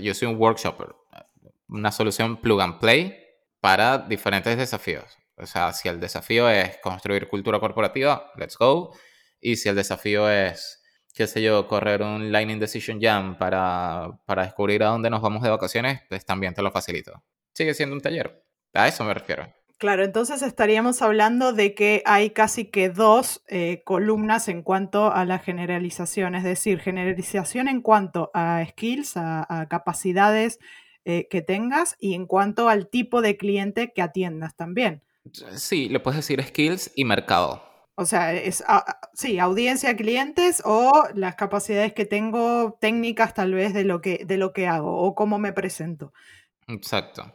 yo 0.00 0.14
soy 0.14 0.28
un 0.28 0.36
workshopper, 0.36 0.94
una 1.68 1.92
solución 1.92 2.40
plug 2.40 2.60
and 2.60 2.78
play 2.78 3.16
para 3.60 3.98
diferentes 3.98 4.56
desafíos. 4.56 5.18
O 5.36 5.46
sea, 5.46 5.72
si 5.72 5.88
el 5.88 6.00
desafío 6.00 6.48
es 6.48 6.78
construir 6.78 7.28
cultura 7.28 7.60
corporativa, 7.60 8.32
let's 8.36 8.56
go. 8.56 8.92
Y 9.40 9.56
si 9.56 9.68
el 9.68 9.76
desafío 9.76 10.28
es, 10.30 10.77
qué 11.18 11.26
sé 11.26 11.42
yo, 11.42 11.66
correr 11.66 12.00
un 12.02 12.30
Lightning 12.30 12.60
Decision 12.60 13.00
Jam 13.00 13.36
para, 13.36 14.20
para 14.24 14.44
descubrir 14.44 14.84
a 14.84 14.90
dónde 14.90 15.10
nos 15.10 15.20
vamos 15.20 15.42
de 15.42 15.50
vacaciones, 15.50 16.00
pues 16.08 16.24
también 16.24 16.54
te 16.54 16.62
lo 16.62 16.70
facilito. 16.70 17.24
Sigue 17.54 17.74
siendo 17.74 17.96
un 17.96 18.00
taller. 18.00 18.44
A 18.72 18.86
eso 18.86 19.02
me 19.02 19.12
refiero. 19.12 19.52
Claro, 19.78 20.04
entonces 20.04 20.42
estaríamos 20.42 21.02
hablando 21.02 21.52
de 21.52 21.74
que 21.74 22.04
hay 22.06 22.30
casi 22.30 22.66
que 22.66 22.88
dos 22.88 23.42
eh, 23.48 23.82
columnas 23.84 24.46
en 24.46 24.62
cuanto 24.62 25.12
a 25.12 25.24
la 25.24 25.40
generalización, 25.40 26.36
es 26.36 26.44
decir, 26.44 26.78
generalización 26.78 27.66
en 27.66 27.82
cuanto 27.82 28.30
a 28.32 28.64
skills, 28.70 29.16
a, 29.16 29.66
capacidades 29.68 30.60
eh, 31.04 31.26
que 31.28 31.42
tengas 31.42 31.96
y 31.98 32.14
en 32.14 32.26
cuanto 32.26 32.68
al 32.68 32.88
tipo 32.88 33.22
de 33.22 33.36
cliente 33.36 33.92
que 33.92 34.02
atiendas 34.02 34.54
también. 34.54 35.02
Sí, 35.56 35.88
le 35.88 35.98
puedes 35.98 36.18
decir 36.18 36.40
skills 36.44 36.92
y 36.94 37.04
mercado. 37.04 37.67
O 38.00 38.06
sea, 38.06 38.32
es, 38.32 38.62
sí, 39.12 39.40
audiencia, 39.40 39.96
clientes 39.96 40.62
o 40.64 41.08
las 41.14 41.34
capacidades 41.34 41.94
que 41.94 42.04
tengo 42.04 42.78
técnicas 42.80 43.34
tal 43.34 43.54
vez 43.54 43.74
de 43.74 43.82
lo 43.82 44.00
que, 44.00 44.24
de 44.24 44.36
lo 44.36 44.52
que 44.52 44.68
hago 44.68 44.98
o 44.98 45.16
cómo 45.16 45.40
me 45.40 45.52
presento. 45.52 46.12
Exacto. 46.68 47.34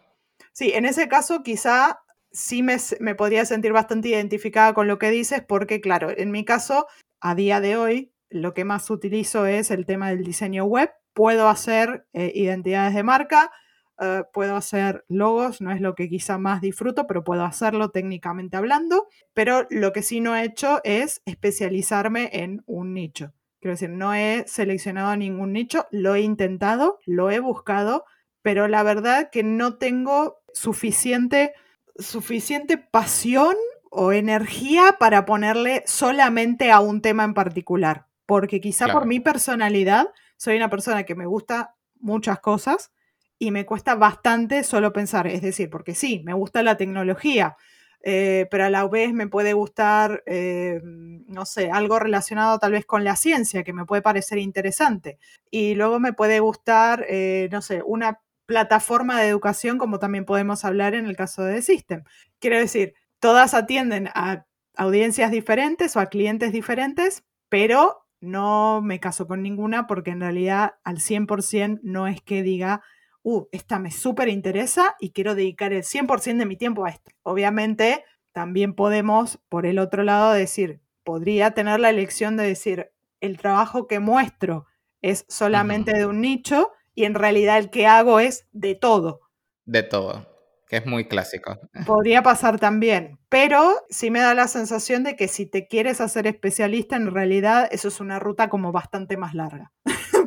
Sí, 0.53 0.71
en 0.73 0.85
ese 0.85 1.09
caso 1.09 1.43
quizá 1.43 1.99
sí 2.31 2.63
me, 2.63 2.77
me 3.01 3.13
podría 3.13 3.43
sentir 3.43 3.73
bastante 3.73 4.07
identificada 4.07 4.73
con 4.73 4.87
lo 4.87 4.99
que 4.99 5.11
dices 5.11 5.43
porque, 5.45 5.81
claro, 5.81 6.11
en 6.15 6.31
mi 6.31 6.45
caso, 6.45 6.87
a 7.19 7.35
día 7.35 7.59
de 7.59 7.75
hoy, 7.75 8.13
lo 8.29 8.53
que 8.53 8.63
más 8.63 8.89
utilizo 8.89 9.45
es 9.45 9.69
el 9.69 9.85
tema 9.85 10.11
del 10.11 10.23
diseño 10.23 10.63
web. 10.63 10.91
Puedo 11.11 11.49
hacer 11.49 12.07
eh, 12.13 12.31
identidades 12.33 12.95
de 12.95 13.03
marca, 13.03 13.51
eh, 13.99 14.23
puedo 14.33 14.55
hacer 14.55 15.05
logos, 15.07 15.61
no 15.61 15.71
es 15.71 15.79
lo 15.79 15.95
que 15.95 16.09
quizá 16.09 16.37
más 16.37 16.61
disfruto, 16.61 17.05
pero 17.07 17.23
puedo 17.23 17.43
hacerlo 17.45 17.89
técnicamente 17.89 18.57
hablando. 18.57 19.07
Pero 19.33 19.67
lo 19.69 19.93
que 19.93 20.01
sí 20.01 20.19
no 20.19 20.35
he 20.35 20.43
hecho 20.43 20.81
es 20.83 21.21
especializarme 21.25 22.29
en 22.33 22.63
un 22.65 22.93
nicho. 22.93 23.33
Quiero 23.59 23.73
decir, 23.75 23.89
no 23.89 24.13
he 24.13 24.43
seleccionado 24.47 25.15
ningún 25.15 25.53
nicho, 25.53 25.85
lo 25.91 26.15
he 26.15 26.21
intentado, 26.21 26.99
lo 27.05 27.31
he 27.31 27.39
buscado, 27.39 28.03
pero 28.41 28.67
la 28.67 28.83
verdad 28.83 29.29
que 29.31 29.43
no 29.43 29.77
tengo 29.77 30.41
suficiente, 30.53 31.53
suficiente 31.97 32.77
pasión 32.77 33.55
o 33.89 34.11
energía 34.11 34.97
para 34.99 35.25
ponerle 35.25 35.83
solamente 35.85 36.71
a 36.71 36.81
un 36.81 37.01
tema 37.01 37.23
en 37.23 37.33
particular. 37.33 38.07
Porque 38.25 38.59
quizá 38.59 38.91
por 38.91 39.05
mi 39.05 39.19
personalidad 39.19 40.07
soy 40.35 40.57
una 40.57 40.69
persona 40.69 41.03
que 41.03 41.15
me 41.15 41.25
gusta 41.25 41.75
muchas 41.99 42.39
cosas, 42.39 42.91
y 43.39 43.51
me 43.51 43.65
cuesta 43.65 43.95
bastante 43.95 44.63
solo 44.63 44.93
pensar, 44.93 45.27
es 45.27 45.41
decir, 45.41 45.69
porque 45.69 45.95
sí, 45.95 46.21
me 46.25 46.33
gusta 46.33 46.63
la 46.63 46.77
tecnología, 46.77 47.57
eh, 48.05 48.47
pero 48.51 48.65
a 48.65 48.69
la 48.69 48.85
vez 48.87 49.13
me 49.13 49.27
puede 49.27 49.53
gustar, 49.53 50.23
eh, 50.25 50.81
no 50.83 51.45
sé, 51.45 51.71
algo 51.71 51.99
relacionado 51.99 52.59
tal 52.59 52.73
vez 52.73 52.85
con 52.85 53.03
la 53.03 53.15
ciencia, 53.15 53.63
que 53.63 53.73
me 53.73 53.85
puede 53.85 54.01
parecer 54.01 54.37
interesante. 54.39 55.19
Y 55.49 55.75
luego 55.75 55.99
me 55.99 56.13
puede 56.13 56.41
gustar, 56.41 57.05
eh, 57.07 57.47
no 57.51 57.61
sé, 57.61 57.81
una 57.85 58.19
plataforma 58.45 59.21
de 59.21 59.29
educación, 59.29 59.77
como 59.77 59.99
también 59.99 60.25
podemos 60.25 60.65
hablar 60.65 60.95
en 60.95 61.05
el 61.05 61.15
caso 61.15 61.43
de 61.43 61.55
The 61.55 61.61
System. 61.61 62.03
Quiero 62.39 62.57
decir, 62.57 62.93
todas 63.19 63.53
atienden 63.53 64.09
a 64.13 64.45
audiencias 64.75 65.31
diferentes 65.31 65.95
o 65.95 66.01
a 66.01 66.07
clientes 66.07 66.51
diferentes, 66.51 67.23
pero 67.47 68.05
no 68.19 68.81
me 68.81 68.99
caso 68.99 69.27
con 69.27 69.41
ninguna 69.43 69.87
porque 69.87 70.11
en 70.11 70.21
realidad 70.21 70.75
al 70.83 70.99
100% 70.99 71.79
no 71.83 72.07
es 72.07 72.21
que 72.21 72.43
diga 72.43 72.81
uh, 73.23 73.47
esta 73.51 73.79
me 73.79 73.91
súper 73.91 74.29
interesa 74.29 74.95
y 74.99 75.11
quiero 75.11 75.35
dedicar 75.35 75.73
el 75.73 75.83
100% 75.83 76.37
de 76.37 76.45
mi 76.45 76.55
tiempo 76.55 76.85
a 76.85 76.89
esto. 76.89 77.11
Obviamente, 77.23 78.03
también 78.31 78.73
podemos, 78.73 79.39
por 79.49 79.65
el 79.65 79.79
otro 79.79 80.03
lado, 80.03 80.33
decir, 80.33 80.81
podría 81.03 81.51
tener 81.51 81.79
la 81.79 81.89
elección 81.89 82.37
de 82.37 82.43
decir, 82.43 82.91
el 83.19 83.37
trabajo 83.37 83.87
que 83.87 83.99
muestro 83.99 84.65
es 85.01 85.25
solamente 85.27 85.93
de 85.93 86.05
un 86.05 86.21
nicho 86.21 86.71
y 86.95 87.05
en 87.05 87.13
realidad 87.13 87.57
el 87.57 87.69
que 87.69 87.87
hago 87.87 88.19
es 88.19 88.47
de 88.51 88.75
todo. 88.75 89.21
De 89.65 89.83
todo, 89.83 90.27
que 90.67 90.77
es 90.77 90.85
muy 90.85 91.07
clásico. 91.07 91.59
Podría 91.85 92.23
pasar 92.23 92.59
también, 92.59 93.19
pero 93.29 93.73
sí 93.89 94.11
me 94.11 94.19
da 94.19 94.33
la 94.33 94.47
sensación 94.47 95.03
de 95.03 95.15
que 95.15 95.27
si 95.27 95.45
te 95.45 95.67
quieres 95.67 96.01
hacer 96.01 96.27
especialista, 96.27 96.95
en 96.95 97.11
realidad 97.11 97.67
eso 97.71 97.87
es 97.87 97.99
una 97.99 98.19
ruta 98.19 98.49
como 98.49 98.71
bastante 98.71 99.17
más 99.17 99.33
larga. 99.33 99.71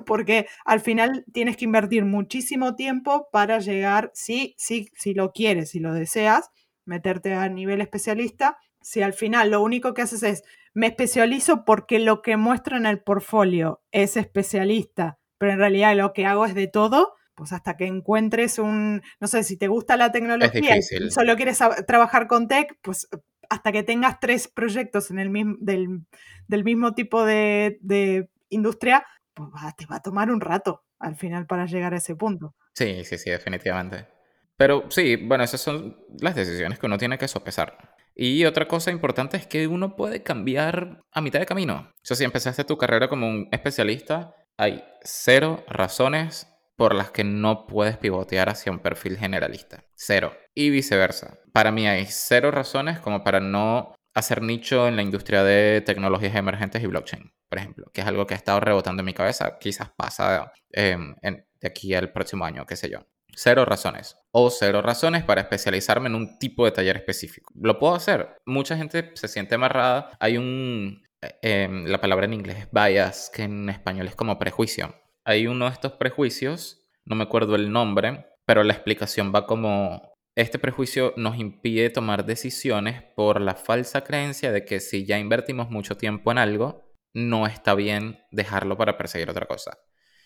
Porque 0.07 0.47
al 0.65 0.81
final 0.81 1.25
tienes 1.33 1.57
que 1.57 1.67
invertir 1.67 2.05
muchísimo 2.05 2.75
tiempo 2.77 3.29
para 3.31 3.59
llegar, 3.59 4.11
sí, 4.15 4.55
sí, 4.57 4.89
si 4.95 5.13
lo 5.13 5.33
quieres, 5.33 5.71
si 5.71 5.81
lo 5.81 5.93
deseas, 5.93 6.51
meterte 6.87 7.35
a 7.35 7.49
nivel 7.49 7.83
especialista. 7.83 8.59
Si 8.81 9.03
al 9.03 9.13
final 9.13 9.51
lo 9.51 9.61
único 9.61 9.93
que 9.93 10.03
haces 10.03 10.23
es, 10.23 10.45
me 10.73 10.87
especializo 10.87 11.65
porque 11.65 11.99
lo 11.99 12.23
que 12.23 12.37
muestro 12.37 12.77
en 12.77 12.87
el 12.87 13.03
portfolio 13.03 13.83
es 13.93 14.17
especialista, 14.17 15.19
pero 15.39 15.53
en 15.53 15.59
realidad 15.59 15.97
lo 15.97 16.13
que 16.13 16.25
hago 16.25 16.47
es 16.47 16.55
de 16.55 16.69
todo, 16.69 17.15
pues 17.35 17.53
hasta 17.53 17.77
que 17.77 17.87
encuentres 17.87 18.59
un, 18.59 19.03
no 19.21 19.27
sé, 19.27 19.43
si 19.43 19.57
te 19.57 19.69
gusta 19.69 19.97
la 19.97 20.13
tecnología 20.13 20.77
y 20.77 21.11
solo 21.11 21.37
quieres 21.37 21.59
trabajar 21.87 22.27
con 22.27 22.49
tech, 22.49 22.79
pues 22.83 23.09
hasta 23.49 23.73
que 23.73 23.83
tengas 23.83 24.21
tres 24.21 24.49
proyectos 24.49 25.11
en 25.11 25.19
el 25.19 25.31
mismo, 25.31 25.57
del, 25.61 26.65
mismo 26.65 26.95
tipo 26.95 27.25
de, 27.25 27.79
de 27.81 28.29
industria, 28.49 29.05
pues 29.37 29.77
te 29.77 29.87
va 29.87 29.97
a 29.97 30.03
tomar 30.03 30.31
un 30.31 30.41
rato 30.41 30.83
al 30.99 31.17
final 31.17 31.47
para 31.47 31.67
llegar 31.67 31.93
a 31.95 31.99
ese 31.99 32.17
punto. 32.17 32.55
Sí, 32.73 33.05
sí, 33.05 33.19
sí, 33.19 33.31
definitivamente. 33.31 34.09
Pero 34.57 34.87
sí, 34.89 35.17
bueno, 35.17 35.45
esas 35.45 35.61
son 35.61 35.99
las 36.21 36.35
decisiones 36.35 36.79
que 36.79 36.87
uno 36.87 36.99
tiene 36.99 37.19
que 37.19 37.29
sopesar. 37.29 37.97
Y 38.15 38.47
otra 38.47 38.67
cosa 38.67 38.91
importante 38.91 39.37
es 39.37 39.47
que 39.47 39.67
uno 39.67 39.95
puede 39.95 40.23
cambiar 40.23 41.03
a 41.13 41.21
mitad 41.21 41.39
de 41.39 41.47
camino. 41.47 41.93
O 41.95 42.01
sea, 42.03 42.17
si 42.17 42.25
empezaste 42.25 42.65
tu 42.65 42.79
carrera 42.79 43.09
como 43.09 43.29
un 43.29 43.49
especialista, 43.53 44.35
hay 44.57 44.83
cero 45.03 45.63
razones 45.69 46.49
por 46.77 46.95
las 46.95 47.11
que 47.11 47.25
no 47.25 47.67
puedes 47.67 47.99
pivotear 47.99 48.49
hacia 48.49 48.73
un 48.73 48.79
perfil 48.79 49.19
generalista. 49.19 49.85
Cero. 49.95 50.33
Y 50.55 50.71
viceversa. 50.71 51.39
Para 51.53 51.73
mí 51.73 51.87
hay 51.87 52.07
cero 52.07 52.51
razones 52.51 52.99
como 53.01 53.23
para 53.23 53.41
no 53.41 53.95
hacer 54.19 54.43
nicho 54.43 54.89
en 54.89 54.97
la 54.97 55.03
industria 55.03 55.45
de 55.45 55.81
tecnologías 55.81 56.35
emergentes 56.35 56.83
y 56.83 56.87
blockchain 56.87 57.33
por 57.49 57.59
ejemplo, 57.59 57.91
que 57.93 58.01
es 58.01 58.07
algo 58.07 58.27
que 58.27 58.35
ha 58.35 58.37
estado 58.37 58.61
rebotando 58.61 59.01
en 59.01 59.07
mi 59.07 59.15
cabeza, 59.15 59.59
quizás 59.59 59.91
pasa 59.97 60.53
em, 60.73 61.15
de 61.23 61.69
aquí 61.69 61.95
al 61.95 62.13
próximo 62.13 62.45
año, 62.45 62.67
qué 62.67 62.77
sé 62.77 62.91
yo. 62.91 63.07
Cero 63.35 63.65
razones. 63.65 64.17
O 64.33 64.51
cero 64.51 64.83
razones 64.83 65.23
para 65.25 65.43
especializarme 65.43 66.09
en 66.09 66.15
un 66.15 66.39
tipo 66.39 66.65
de 66.65 66.73
taller 66.73 66.97
específico. 66.97 67.53
Lo 67.55 67.79
puedo 67.79 67.95
hacer. 67.95 68.37
Mucha 68.47 68.77
gente 68.77 69.13
se 69.15 69.29
siente 69.29 69.55
amarrada. 69.55 70.11
Hay 70.21 70.39
un... 70.39 71.03
eh, 71.21 71.39
em, 71.43 71.85
la 71.85 72.01
palabra 72.01 72.27
en 72.27 72.35
inglés 72.35 72.59
es 72.61 72.69
bias, 72.73 73.31
que 73.33 73.43
en 73.43 73.69
español 73.69 74.09
es 74.09 74.17
como 74.17 74.39
prejuicio. 74.39 74.95
Hay 75.25 75.47
uno 75.47 75.67
de 75.67 75.73
estos 75.73 75.93
prejuicios, 75.93 76.87
no 77.05 77.15
me 77.17 77.25
acuerdo 77.25 77.57
el 77.57 77.71
nombre, 77.71 78.27
pero 78.45 78.65
la 78.65 78.73
explicación 78.73 79.33
va 79.35 79.47
como... 79.47 80.16
Este 80.37 80.59
prejuicio 80.59 81.15
nos 81.17 81.39
impide 81.39 81.89
tomar 81.89 82.27
decisiones 82.27 83.03
por 83.03 83.41
la 83.41 83.55
falsa 83.55 84.05
creencia 84.05 84.53
de 84.53 84.67
que 84.67 84.81
si 84.81 85.07
ya 85.07 85.19
invertimos 85.19 85.71
mucho 85.71 85.97
tiempo 85.97 86.31
en 86.31 86.37
algo, 86.37 86.93
no 87.15 87.47
está 87.47 87.75
bien 87.75 88.21
dejarlo 88.31 88.77
para 88.77 88.99
perseguir 88.99 89.31
otra 89.31 89.47
cosa. 89.47 89.79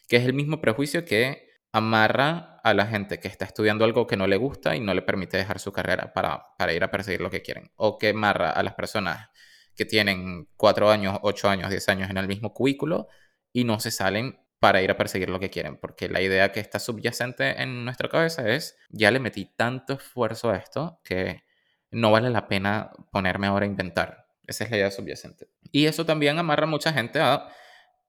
Que 0.08 0.16
es 0.16 0.24
el 0.24 0.34
mismo 0.34 0.60
prejuicio 0.60 1.04
que 1.04 1.48
amarra 1.70 2.58
a 2.64 2.74
la 2.74 2.86
gente 2.86 3.20
que 3.20 3.28
está 3.28 3.44
estudiando 3.44 3.84
algo 3.84 4.08
que 4.08 4.16
no 4.16 4.26
le 4.26 4.36
gusta 4.36 4.74
y 4.74 4.80
no 4.80 4.94
le 4.94 5.02
permite 5.02 5.36
dejar 5.36 5.60
su 5.60 5.70
carrera 5.70 6.12
para, 6.12 6.44
para 6.58 6.72
ir 6.72 6.82
a 6.82 6.90
perseguir 6.90 7.20
lo 7.20 7.30
que 7.30 7.42
quieren. 7.42 7.70
O 7.76 7.96
que 7.96 8.08
amarra 8.08 8.50
a 8.50 8.64
las 8.64 8.74
personas 8.74 9.28
que 9.76 9.84
tienen 9.84 10.48
cuatro 10.56 10.90
años, 10.90 11.20
ocho 11.22 11.48
años, 11.48 11.70
diez 11.70 11.88
años 11.88 12.10
en 12.10 12.16
el 12.16 12.26
mismo 12.26 12.52
cubículo 12.52 13.06
y 13.52 13.62
no 13.62 13.78
se 13.78 13.92
salen 13.92 14.39
para 14.60 14.82
ir 14.82 14.90
a 14.90 14.96
perseguir 14.96 15.30
lo 15.30 15.40
que 15.40 15.50
quieren. 15.50 15.76
Porque 15.76 16.08
la 16.08 16.20
idea 16.20 16.52
que 16.52 16.60
está 16.60 16.78
subyacente 16.78 17.60
en 17.62 17.84
nuestra 17.84 18.08
cabeza 18.08 18.48
es, 18.48 18.76
ya 18.90 19.10
le 19.10 19.18
metí 19.18 19.46
tanto 19.56 19.94
esfuerzo 19.94 20.50
a 20.50 20.56
esto 20.56 21.00
que 21.02 21.42
no 21.90 22.12
vale 22.12 22.30
la 22.30 22.46
pena 22.46 22.92
ponerme 23.10 23.48
ahora 23.48 23.64
a 23.64 23.68
inventar. 23.68 24.26
Esa 24.46 24.64
es 24.64 24.70
la 24.70 24.76
idea 24.76 24.90
subyacente. 24.90 25.48
Y 25.72 25.86
eso 25.86 26.06
también 26.06 26.38
amarra 26.38 26.64
a 26.64 26.70
mucha 26.70 26.92
gente 26.92 27.20
a 27.20 27.48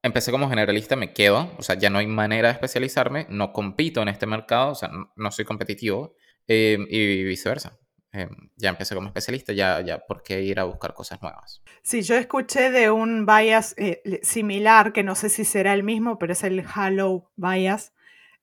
empecé 0.02 0.32
como 0.32 0.48
generalista, 0.48 0.96
me 0.96 1.12
quedo, 1.12 1.52
o 1.58 1.62
sea, 1.62 1.76
ya 1.76 1.88
no 1.88 1.98
hay 1.98 2.06
manera 2.06 2.48
de 2.48 2.54
especializarme, 2.54 3.26
no 3.30 3.52
compito 3.52 4.02
en 4.02 4.08
este 4.08 4.26
mercado, 4.26 4.72
o 4.72 4.74
sea, 4.74 4.90
no, 5.14 5.30
soy 5.30 5.44
competitivo, 5.44 6.16
eh, 6.48 6.76
y 6.88 7.22
viceversa. 7.22 7.78
Eh, 8.14 8.28
ya 8.56 8.70
empecé 8.70 8.94
como 8.94 9.08
especialista, 9.08 9.54
ya, 9.54 9.80
ya, 9.80 10.00
¿por 10.00 10.22
qué 10.22 10.42
ir 10.42 10.60
a 10.60 10.64
buscar 10.64 10.92
cosas 10.92 11.22
nuevas? 11.22 11.62
Sí, 11.82 12.02
yo 12.02 12.14
escuché 12.14 12.70
de 12.70 12.90
un 12.90 13.24
bias 13.24 13.74
eh, 13.78 14.02
similar, 14.22 14.92
que 14.92 15.02
no 15.02 15.14
sé 15.14 15.30
si 15.30 15.46
será 15.46 15.72
el 15.72 15.82
mismo, 15.82 16.18
pero 16.18 16.34
es 16.34 16.44
el 16.44 16.62
Halo 16.74 17.30
bias, 17.36 17.94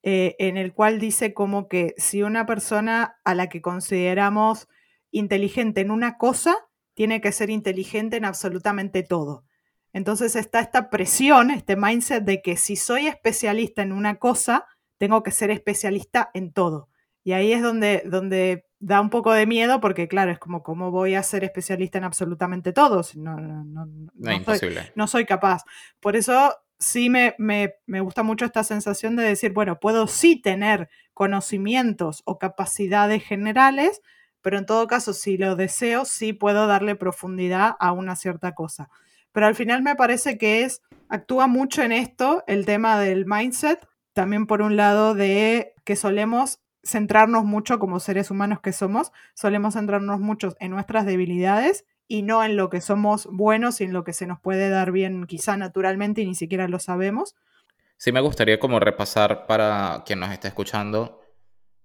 eh, 0.02 0.36
en 0.40 0.58
el 0.58 0.74
cual 0.74 1.00
dice 1.00 1.36
como 1.36 1.68
que 1.68 1.94
si 1.98 2.24
una 2.24 2.48
persona 2.48 3.20
a 3.24 3.36
la 3.36 3.48
que 3.48 3.62
consideramos 3.62 4.68
inteligente 5.12 5.82
en 5.82 5.92
una 5.92 6.18
cosa, 6.18 6.56
tiene 6.96 7.22
que 7.22 7.32
ser 7.32 7.52
inteligente 7.52 8.18
en 8.18 8.26
absolutamente 8.26 9.04
todo. 9.04 9.46
Entonces 9.94 10.36
está 10.36 10.62
esta 10.62 10.90
presión, 10.90 11.52
este 11.52 11.76
mindset 11.76 12.24
de 12.24 12.42
que 12.42 12.58
si 12.58 12.76
soy 12.76 13.08
especialista 13.08 13.84
en 13.84 13.92
una 13.92 14.16
cosa, 14.16 14.66
tengo 14.98 15.22
que 15.22 15.32
ser 15.32 15.52
especialista 15.52 16.32
en 16.34 16.54
todo. 16.54 16.90
Y 17.24 17.34
ahí 17.34 17.54
es 17.54 17.62
donde, 17.62 18.04
donde 18.06 18.69
da 18.80 19.02
un 19.02 19.10
poco 19.10 19.34
de 19.34 19.46
miedo 19.46 19.82
porque, 19.82 20.08
claro, 20.08 20.32
es 20.32 20.40
como, 20.40 20.64
¿cómo 20.64 20.92
voy 20.92 21.16
a 21.16 21.24
ser 21.24 21.44
especialista 21.44 21.98
en 21.98 22.06
absolutamente 22.06 22.72
todo? 22.74 23.02
No, 23.16 23.36
no, 23.36 23.64
no, 23.66 23.86
no, 23.86 24.12
No, 24.16 24.32
imposible. 24.32 24.82
soy, 24.82 24.92
no 24.96 25.08
soy 25.08 25.26
capaz. 25.26 25.64
Por 26.00 26.16
eso 26.16 26.56
sí 26.80 27.10
me, 27.10 27.36
me, 27.38 27.76
me 27.86 28.00
gusta 28.00 28.24
mucho 28.24 28.46
esta 28.46 28.64
sensación 28.64 29.16
de 29.18 29.24
decir, 29.24 29.52
bueno, 29.52 29.80
puedo 29.80 30.08
sí 30.08 30.42
tener 30.42 30.90
conocimientos 31.14 32.22
o 32.26 32.40
capacidades 32.40 33.24
generales, 33.24 34.02
pero 34.42 34.58
en 34.58 34.66
todo 34.66 34.88
caso, 34.88 35.14
si 35.14 35.38
lo 35.38 35.58
deseo, 35.58 36.06
sí 36.06 36.32
puedo 36.32 36.66
darle 36.66 36.96
profundidad 36.96 37.76
a 37.80 37.92
una 37.92 38.16
cierta 38.16 38.56
cosa. 38.56 38.90
Pero 39.34 39.46
al 39.46 39.56
final 39.56 39.84
me 39.84 39.96
parece 39.96 40.38
que 40.38 40.64
es, 40.64 40.82
actúa 41.10 41.48
mucho 41.48 41.84
en 41.84 41.92
esto 41.92 42.44
el 42.48 42.66
tema 42.66 42.98
del 43.00 43.26
mindset, 43.26 43.86
también 44.14 44.48
por 44.48 44.62
un 44.62 44.78
lado 44.78 45.14
de 45.14 45.74
que 45.84 45.98
solemos 45.98 46.62
centrarnos 46.84 47.46
mucho 47.46 47.80
como 47.80 48.00
seres 48.00 48.32
humanos 48.32 48.60
que 48.62 48.74
somos, 48.74 49.12
solemos 49.34 49.74
centrarnos 49.74 50.20
mucho 50.20 50.56
en 50.60 50.72
nuestras 50.72 51.06
debilidades 51.06 51.86
y 52.08 52.24
no 52.24 52.44
en 52.44 52.56
lo 52.56 52.70
que 52.70 52.82
somos 52.82 53.28
buenos 53.32 53.82
y 53.82 53.84
en 53.84 53.94
lo 53.94 54.04
que 54.04 54.14
se 54.14 54.26
nos 54.26 54.40
puede 54.40 54.70
dar 54.70 54.92
bien 54.92 55.26
quizá 55.26 55.58
naturalmente 55.58 56.22
y 56.22 56.26
ni 56.26 56.36
siquiera 56.36 56.68
lo 56.68 56.80
sabemos. 56.80 57.36
Sí 57.98 58.12
me 58.12 58.22
gustaría 58.22 58.60
como 58.60 58.80
repasar 58.80 59.46
para 59.46 60.04
quien 60.06 60.20
nos 60.20 60.32
esté 60.32 60.48
escuchando 60.48 61.22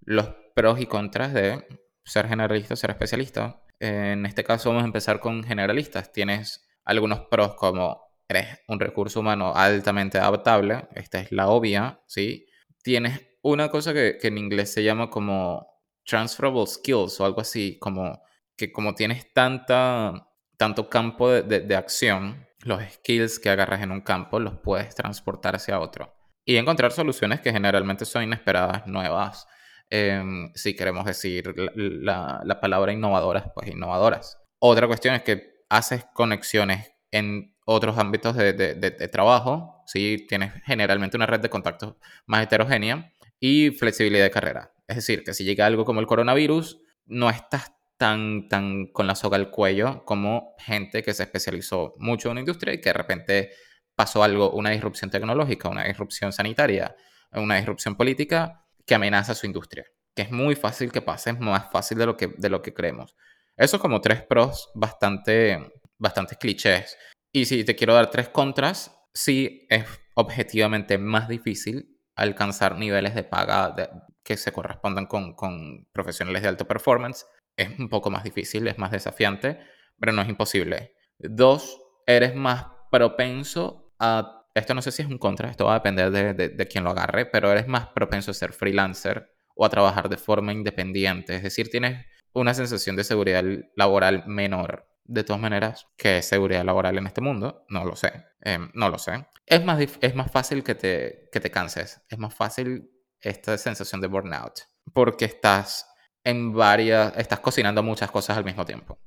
los 0.01 0.29
pros 0.55 0.81
y 0.81 0.87
contras 0.87 1.35
de 1.35 1.67
ser 2.05 2.29
generalista 2.29 2.77
ser 2.77 2.91
especialista. 2.91 3.63
En 3.81 4.25
este 4.25 4.45
caso 4.45 4.71
vamos 4.71 4.85
a 4.85 4.87
empezar 4.87 5.21
con 5.21 5.43
generalistas. 5.43 6.13
Tienes 6.13 6.67
algunos 6.85 7.21
pros 7.31 7.55
como 7.57 8.05
eres 8.29 8.61
un 8.69 8.81
recurso 8.81 9.21
humano 9.21 9.55
altamente 9.55 10.19
adaptable, 10.19 10.89
esta 10.95 11.21
es 11.21 11.33
la 11.33 11.49
obvia, 11.49 12.01
¿sí? 12.07 12.47
Tienes 12.83 13.21
una 13.45 13.69
cosa 13.69 13.93
que, 13.93 14.19
en 14.23 14.39
inglés 14.39 14.73
se 14.73 14.83
llama 14.83 15.11
como 15.11 15.67
transferable 16.05 16.67
skills 16.67 17.21
o 17.21 17.27
algo 17.27 17.41
así, 17.41 17.79
como 17.79 18.23
que 18.57 18.73
como 18.73 18.95
tienes 18.95 19.33
tanta, 19.33 20.29
tanto 20.57 20.89
campo 20.89 21.31
de, 21.31 21.61
de, 21.61 21.77
acción, 21.77 22.47
los 22.61 22.83
skills 22.83 23.39
que 23.39 23.51
agarras 23.51 23.83
en 23.83 23.91
un 23.91 24.01
campo 24.01 24.41
los 24.41 24.59
puedes 24.61 24.95
transportar 24.95 25.57
hacia 25.57 25.81
otro 25.81 26.15
y 26.47 26.57
encontrar 26.57 26.93
soluciones 26.93 27.41
que 27.41 27.53
generalmente 27.53 28.05
son 28.05 28.23
inesperadas, 28.25 28.87
nuevas. 28.87 29.47
Eh, 29.91 30.23
si 30.55 30.75
queremos 30.75 31.05
decir 31.05 31.55
la, 31.57 31.73
la, 31.75 32.41
la 32.45 32.61
palabra 32.61 32.93
innovadoras, 32.93 33.45
pues 33.55 33.69
innovadoras. 33.69 34.39
Otra 34.59 34.87
cuestión 34.87 35.15
es 35.15 35.23
que 35.23 35.65
haces 35.69 36.07
conexiones 36.15 36.93
en 37.11 37.55
otros 37.67 37.97
ámbitos 37.99 38.37
de, 38.37 38.53
de, 38.53 39.09
trabajo, 39.09 39.83
¿sí? 39.87 40.27
tienes 40.29 40.53
generalmente 40.65 41.17
una 41.17 41.27
red 41.27 41.41
de 41.41 41.49
contactos 41.49 41.95
más 42.27 42.43
heterogénea 42.43 43.14
y 43.47 43.73
flexibilidad 43.73 44.25
de 44.25 44.31
carrera. 44.31 44.73
Es 44.89 44.97
decir, 44.97 45.23
que 45.23 45.35
si 45.35 45.45
llega 45.45 45.67
algo 45.67 45.85
como 45.85 46.01
el 46.01 46.07
coronavirus, 46.07 46.81
no 47.05 47.29
estás 47.29 47.75
tan, 47.99 48.49
tan 48.49 48.87
con 48.87 49.07
la 49.07 49.15
soga 49.15 49.37
al 49.37 49.51
cuello 49.51 50.03
como 50.07 50.55
gente 50.59 51.03
que 51.03 51.13
se 51.13 51.25
especializó 51.25 51.95
mucho 51.99 52.29
en 52.29 52.33
una 52.33 52.41
industria 52.41 52.73
y 52.73 52.81
que 52.81 52.89
de 52.89 52.95
repente 52.95 53.51
pasó 53.95 54.25
algo, 54.25 54.53
una 54.53 54.71
disrupción 54.71 55.11
tecnológica, 55.11 55.69
una 55.69 55.85
disrupción 55.85 56.33
sanitaria, 56.33 56.97
una 57.33 57.57
disrupción 57.57 57.97
política 57.97 58.65
que 58.87 58.95
amenaza 58.95 59.35
su 59.35 59.45
industria. 59.45 59.85
Que 60.15 60.23
es 60.23 60.31
muy 60.31 60.55
fácil 60.55 60.91
que 60.91 61.03
pase, 61.03 61.29
es 61.29 61.39
más 61.39 61.71
fácil 61.71 61.99
de 61.99 62.07
lo 62.07 62.17
que, 62.17 62.29
de 62.39 62.49
lo 62.49 62.63
que 62.63 62.73
creemos. 62.73 63.15
Eso 63.59 63.79
como 63.79 64.01
tres 64.01 64.23
pros 64.23 64.71
bastante, 64.75 65.71
bastante 65.99 66.37
clichés. 66.37 66.97
Y 67.31 67.45
si 67.45 67.63
te 67.63 67.77
quiero 67.77 67.93
dar 67.93 68.09
tres 68.11 68.31
contras, 68.31 68.91
sí 69.13 69.67
es 69.69 69.85
objetivamente 70.15 70.97
más 70.97 71.29
difícil 71.29 71.94
alcanzar 72.17 72.77
niveles 72.77 73.15
de 73.15 73.25
paga 73.25 73.75
que 74.23 74.37
se 74.37 74.53
correspondan 74.53 75.07
con, 75.07 75.35
con, 75.35 75.87
profesionales 75.93 76.43
de 76.43 76.49
alto 76.49 76.67
performance. 76.67 77.27
Es 77.57 77.79
un 77.79 77.89
poco 77.89 78.11
más 78.11 78.25
difícil, 78.25 78.67
es 78.67 78.79
más 78.79 78.91
desafiante, 78.91 79.61
pero 79.99 80.13
no 80.13 80.23
es 80.23 80.29
imposible. 80.29 80.95
Dos, 81.19 81.81
eres 82.07 82.35
más 82.35 82.67
propenso 82.91 83.95
a... 83.99 84.41
Esto 84.55 84.75
no 84.75 84.83
sé 84.83 84.93
si 84.93 85.03
es 85.03 85.09
un 85.09 85.19
contra, 85.19 85.51
esto 85.51 85.65
va 85.65 85.73
a 85.73 85.79
depender 85.79 86.11
de, 86.13 86.33
de, 86.33 86.49
de 86.49 86.69
quién 86.69 86.85
lo 86.85 86.91
agarre, 86.91 87.27
pero 87.27 87.51
eres 87.51 87.67
más 87.67 87.89
propenso 87.89 88.31
a 88.31 88.35
ser 88.35 88.53
freelancer 88.53 89.35
o 89.57 89.65
a 89.65 89.69
trabajar 89.69 90.09
de 90.09 90.17
forma 90.17 90.53
independiente. 90.53 91.35
Es 91.35 91.43
decir, 91.43 91.71
tienes 91.71 92.07
una 92.33 92.55
sensación 92.55 92.97
de 92.97 93.05
seguridad 93.05 93.45
laboral 93.75 94.25
menor. 94.27 94.87
De 95.05 95.23
todas 95.23 95.41
maneras, 95.41 95.87
¿qué 95.97 96.19
es 96.19 96.27
seguridad 96.27 96.65
laboral 96.65 96.99
en 96.99 97.07
este 97.07 97.21
mundo? 97.21 97.65
No 97.69 97.85
lo 97.85 97.95
sé. 97.95 98.25
Eh, 98.43 98.59
no 98.75 98.89
lo 98.89 98.99
sé. 98.99 99.27
Es 99.47 99.65
más, 99.65 99.81
es 100.01 100.15
más 100.15 100.31
fácil 100.31 100.65
que 100.65 100.75
te, 100.75 101.29
que 101.31 101.41
te 101.41 101.51
canses. 101.51 102.03
Es 102.09 102.19
más 102.19 102.35
fácil 102.35 102.91
esta 103.21 103.57
sensación 103.59 104.01
de 104.01 104.07
burnout. 104.07 104.61
Porque 104.93 105.27
estás 105.27 105.87
en 106.23 106.53
varias... 106.53 107.13
Estás 107.17 107.41
cocinando 107.41 107.83
muchas 107.83 108.11
cosas 108.11 108.39
al 108.39 108.45
mismo 108.45 108.65
tiempo. 108.65 108.99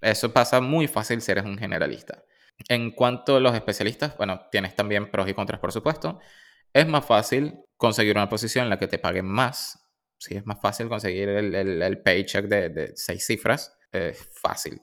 Eso 0.00 0.32
pasa 0.32 0.60
muy 0.60 0.86
fácil 0.86 1.20
si 1.20 1.32
eres 1.32 1.44
un 1.44 1.58
generalista. 1.58 2.22
En 2.68 2.92
cuanto 2.92 3.36
a 3.36 3.40
los 3.40 3.54
especialistas, 3.54 4.16
bueno, 4.16 4.42
tienes 4.50 4.76
también 4.76 5.10
pros 5.10 5.28
y 5.28 5.34
contras, 5.34 5.60
por 5.60 5.72
supuesto. 5.72 6.20
Es 6.72 6.86
más 6.86 7.04
fácil 7.04 7.60
conseguir 7.76 8.16
una 8.16 8.28
posición 8.28 8.64
en 8.64 8.70
la 8.70 8.78
que 8.78 8.86
te 8.86 8.98
paguen 8.98 9.26
más 9.26 9.80
sí 10.20 10.36
es 10.36 10.46
más 10.46 10.60
fácil 10.60 10.88
conseguir 10.88 11.28
el, 11.28 11.54
el, 11.54 11.82
el 11.82 12.02
paycheck 12.02 12.46
de, 12.46 12.68
de, 12.68 12.92
seis 12.94 13.26
cifras. 13.26 13.76
Es 13.90 14.28
fácil. 14.40 14.80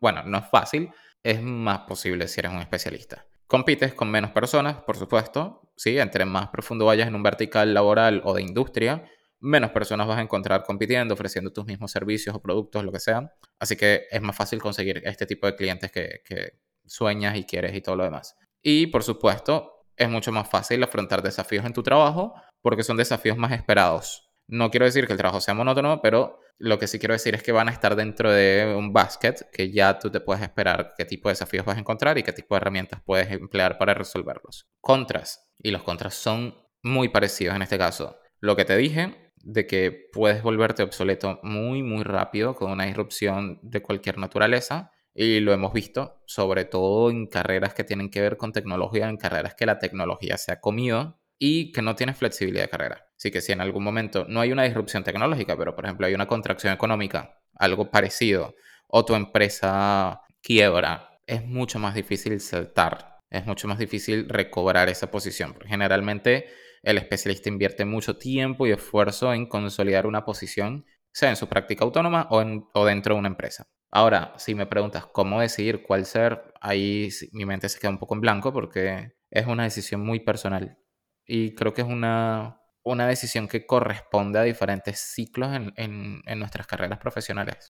Bueno, 0.00 0.22
no 0.24 0.38
es 0.38 0.48
fácil, 0.48 0.90
es 1.22 1.42
más 1.42 1.80
posible 1.80 2.28
si 2.28 2.40
eres 2.40 2.52
un 2.52 2.58
especialista. 2.58 3.26
Compites 3.46 3.94
con 3.94 4.10
menos 4.10 4.30
personas, 4.30 4.82
por 4.82 4.96
supuesto. 4.96 5.70
Sí, 5.76 5.98
entre 5.98 6.24
más 6.24 6.48
profundo 6.48 6.86
vayas 6.86 7.08
en 7.08 7.14
un 7.14 7.22
vertical 7.22 7.74
laboral 7.74 8.22
o 8.24 8.34
de 8.34 8.42
industria, 8.42 9.04
menos 9.40 9.70
personas 9.70 10.06
vas 10.06 10.18
a 10.18 10.22
encontrar 10.22 10.62
compitiendo, 10.64 11.14
ofreciendo 11.14 11.52
tus 11.52 11.66
mismos 11.66 11.90
servicios 11.90 12.34
o 12.34 12.40
productos, 12.40 12.84
lo 12.84 12.92
que 12.92 13.00
sea. 13.00 13.32
Así 13.58 13.76
que 13.76 14.04
es 14.10 14.22
más 14.22 14.36
fácil 14.36 14.60
conseguir 14.60 15.02
este 15.04 15.26
tipo 15.26 15.46
de 15.46 15.54
clientes 15.54 15.92
que, 15.92 16.20
que 16.24 16.58
sueñas 16.86 17.36
y 17.36 17.44
quieres 17.44 17.74
y 17.74 17.80
todo 17.80 17.96
lo 17.96 18.04
demás. 18.04 18.36
Y 18.62 18.86
por 18.86 19.02
supuesto, 19.02 19.86
es 19.96 20.08
mucho 20.08 20.32
más 20.32 20.48
fácil 20.48 20.82
afrontar 20.82 21.22
desafíos 21.22 21.64
en 21.64 21.72
tu 21.72 21.82
trabajo 21.82 22.34
porque 22.62 22.82
son 22.82 22.96
desafíos 22.96 23.36
más 23.36 23.52
esperados. 23.52 24.23
No 24.46 24.70
quiero 24.70 24.86
decir 24.86 25.06
que 25.06 25.12
el 25.12 25.18
trabajo 25.18 25.40
sea 25.40 25.54
monótono, 25.54 26.00
pero 26.02 26.40
lo 26.58 26.78
que 26.78 26.86
sí 26.86 26.98
quiero 26.98 27.14
decir 27.14 27.34
es 27.34 27.42
que 27.42 27.52
van 27.52 27.68
a 27.68 27.72
estar 27.72 27.96
dentro 27.96 28.30
de 28.30 28.74
un 28.76 28.92
basket 28.92 29.34
que 29.52 29.72
ya 29.72 29.98
tú 29.98 30.10
te 30.10 30.20
puedes 30.20 30.42
esperar 30.42 30.94
qué 30.96 31.04
tipo 31.04 31.28
de 31.28 31.32
desafíos 31.32 31.64
vas 31.64 31.76
a 31.76 31.80
encontrar 31.80 32.18
y 32.18 32.22
qué 32.22 32.32
tipo 32.32 32.54
de 32.54 32.58
herramientas 32.58 33.00
puedes 33.04 33.30
emplear 33.30 33.78
para 33.78 33.94
resolverlos. 33.94 34.68
Contras. 34.80 35.50
Y 35.58 35.70
los 35.70 35.82
contras 35.82 36.14
son 36.14 36.54
muy 36.82 37.08
parecidos 37.08 37.56
en 37.56 37.62
este 37.62 37.78
caso. 37.78 38.18
Lo 38.40 38.56
que 38.56 38.64
te 38.64 38.76
dije, 38.76 39.32
de 39.44 39.66
que 39.66 40.08
puedes 40.12 40.42
volverte 40.42 40.82
obsoleto 40.82 41.38
muy, 41.42 41.82
muy 41.82 42.02
rápido 42.02 42.54
con 42.54 42.70
una 42.70 42.86
disrupción 42.86 43.58
de 43.62 43.82
cualquier 43.82 44.18
naturaleza. 44.18 44.90
Y 45.14 45.40
lo 45.40 45.52
hemos 45.52 45.72
visto, 45.72 46.22
sobre 46.26 46.64
todo 46.64 47.10
en 47.10 47.26
carreras 47.26 47.72
que 47.72 47.84
tienen 47.84 48.10
que 48.10 48.20
ver 48.20 48.36
con 48.36 48.52
tecnología, 48.52 49.08
en 49.08 49.16
carreras 49.16 49.54
que 49.54 49.66
la 49.66 49.78
tecnología 49.78 50.36
se 50.38 50.52
ha 50.52 50.60
comido 50.60 51.20
y 51.38 51.72
que 51.72 51.82
no 51.82 51.94
tienes 51.94 52.16
flexibilidad 52.16 52.64
de 52.64 52.70
carrera. 52.70 53.06
Así 53.16 53.30
que 53.30 53.40
si 53.40 53.52
en 53.52 53.60
algún 53.60 53.84
momento 53.84 54.26
no 54.28 54.40
hay 54.40 54.52
una 54.52 54.64
disrupción 54.64 55.04
tecnológica, 55.04 55.56
pero 55.56 55.74
por 55.74 55.84
ejemplo 55.84 56.06
hay 56.06 56.14
una 56.14 56.26
contracción 56.26 56.72
económica, 56.72 57.40
algo 57.54 57.90
parecido, 57.90 58.54
o 58.88 59.04
tu 59.04 59.14
empresa 59.14 60.20
quiebra, 60.42 61.18
es 61.26 61.44
mucho 61.44 61.78
más 61.78 61.94
difícil 61.94 62.40
saltar, 62.40 63.20
es 63.30 63.46
mucho 63.46 63.68
más 63.68 63.78
difícil 63.78 64.28
recobrar 64.28 64.88
esa 64.88 65.10
posición. 65.10 65.56
Generalmente 65.64 66.46
el 66.82 66.98
especialista 66.98 67.48
invierte 67.48 67.84
mucho 67.84 68.18
tiempo 68.18 68.66
y 68.66 68.72
esfuerzo 68.72 69.32
en 69.32 69.46
consolidar 69.46 70.06
una 70.06 70.24
posición, 70.24 70.84
sea 71.12 71.30
en 71.30 71.36
su 71.36 71.48
práctica 71.48 71.84
autónoma 71.84 72.28
o, 72.30 72.42
o 72.74 72.84
dentro 72.84 73.14
de 73.14 73.20
una 73.20 73.28
empresa. 73.28 73.66
Ahora, 73.90 74.34
si 74.36 74.54
me 74.54 74.66
preguntas 74.66 75.06
cómo 75.06 75.40
decidir 75.40 75.82
cuál 75.82 76.04
ser, 76.04 76.52
ahí 76.60 77.08
mi 77.32 77.46
mente 77.46 77.68
se 77.68 77.78
queda 77.78 77.90
un 77.90 77.98
poco 77.98 78.14
en 78.14 78.20
blanco 78.20 78.52
porque 78.52 79.12
es 79.30 79.46
una 79.46 79.62
decisión 79.62 80.00
muy 80.00 80.20
personal. 80.20 80.78
Y 81.24 81.54
creo 81.54 81.72
que 81.72 81.82
es 81.82 81.88
una, 81.88 82.60
una 82.84 83.06
decisión 83.06 83.48
que 83.48 83.66
corresponde 83.66 84.38
a 84.38 84.42
diferentes 84.42 85.00
ciclos 85.00 85.54
en, 85.54 86.22
en 86.24 86.38
nuestras 86.38 86.66
carreras 86.66 86.98
profesionales. 86.98 87.72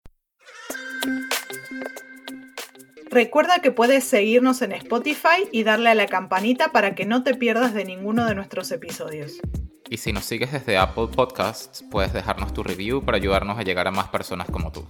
Recuerda 3.10 3.60
que 3.60 3.72
puedes 3.72 4.04
seguirnos 4.04 4.60
en 4.62 4.72
Spotify 4.72 5.48
y 5.50 5.62
darle 5.62 5.90
a 5.90 5.94
la 5.94 6.06
campanita 6.06 6.72
para 6.72 6.94
que 6.94 7.06
no 7.06 7.22
te 7.22 7.34
pierdas 7.34 7.72
de 7.72 7.84
ninguno 7.84 8.26
de 8.26 8.34
nuestros 8.34 8.70
episodios. 8.72 9.40
Y 9.88 9.98
si 9.98 10.12
nos 10.12 10.24
sigues 10.24 10.52
desde 10.52 10.76
Apple 10.76 11.08
Podcasts, 11.14 11.84
puedes 11.90 12.12
dejarnos 12.12 12.52
tu 12.52 12.64
review 12.64 13.04
para 13.04 13.16
ayudarnos 13.16 13.58
a 13.58 13.62
llegar 13.62 13.86
a 13.86 13.92
más 13.92 14.08
personas 14.08 14.48
como 14.50 14.72
tú. 14.72 14.84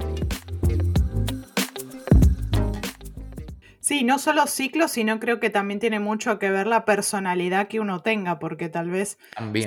Sí, 3.86 4.02
no 4.02 4.18
solo 4.18 4.48
ciclos, 4.48 4.90
sino 4.90 5.20
creo 5.20 5.38
que 5.38 5.48
también 5.48 5.78
tiene 5.78 6.00
mucho 6.00 6.40
que 6.40 6.50
ver 6.50 6.66
la 6.66 6.84
personalidad 6.84 7.68
que 7.68 7.78
uno 7.78 8.02
tenga, 8.02 8.40
porque 8.40 8.68
tal 8.68 8.90
vez 8.90 9.16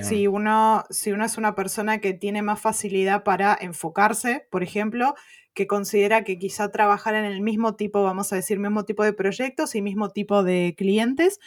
si 0.03 0.27
uno, 0.27 0.83
si 0.89 1.13
uno 1.13 1.23
es 1.23 1.37
una 1.37 1.55
persona 1.55 1.99
que 1.99 2.13
tiene 2.13 2.41
más 2.41 2.59
facilidad 2.59 3.23
para 3.23 3.57
enfocarse, 3.61 4.45
por 4.51 4.61
ejemplo, 4.61 5.15
que 5.53 5.67
considera 5.67 6.25
que 6.25 6.37
quizá 6.37 6.69
trabajar 6.69 7.15
en 7.15 7.23
el 7.23 7.39
mismo 7.39 7.77
tipo, 7.77 8.03
vamos 8.03 8.33
a 8.33 8.35
decir, 8.35 8.59
mismo 8.59 8.83
tipo 8.83 9.05
de 9.05 9.13
proyectos 9.13 9.73
y 9.73 9.81
mismo 9.81 10.09
tipo 10.09 10.43
de 10.43 10.75
clientes, 10.77 11.39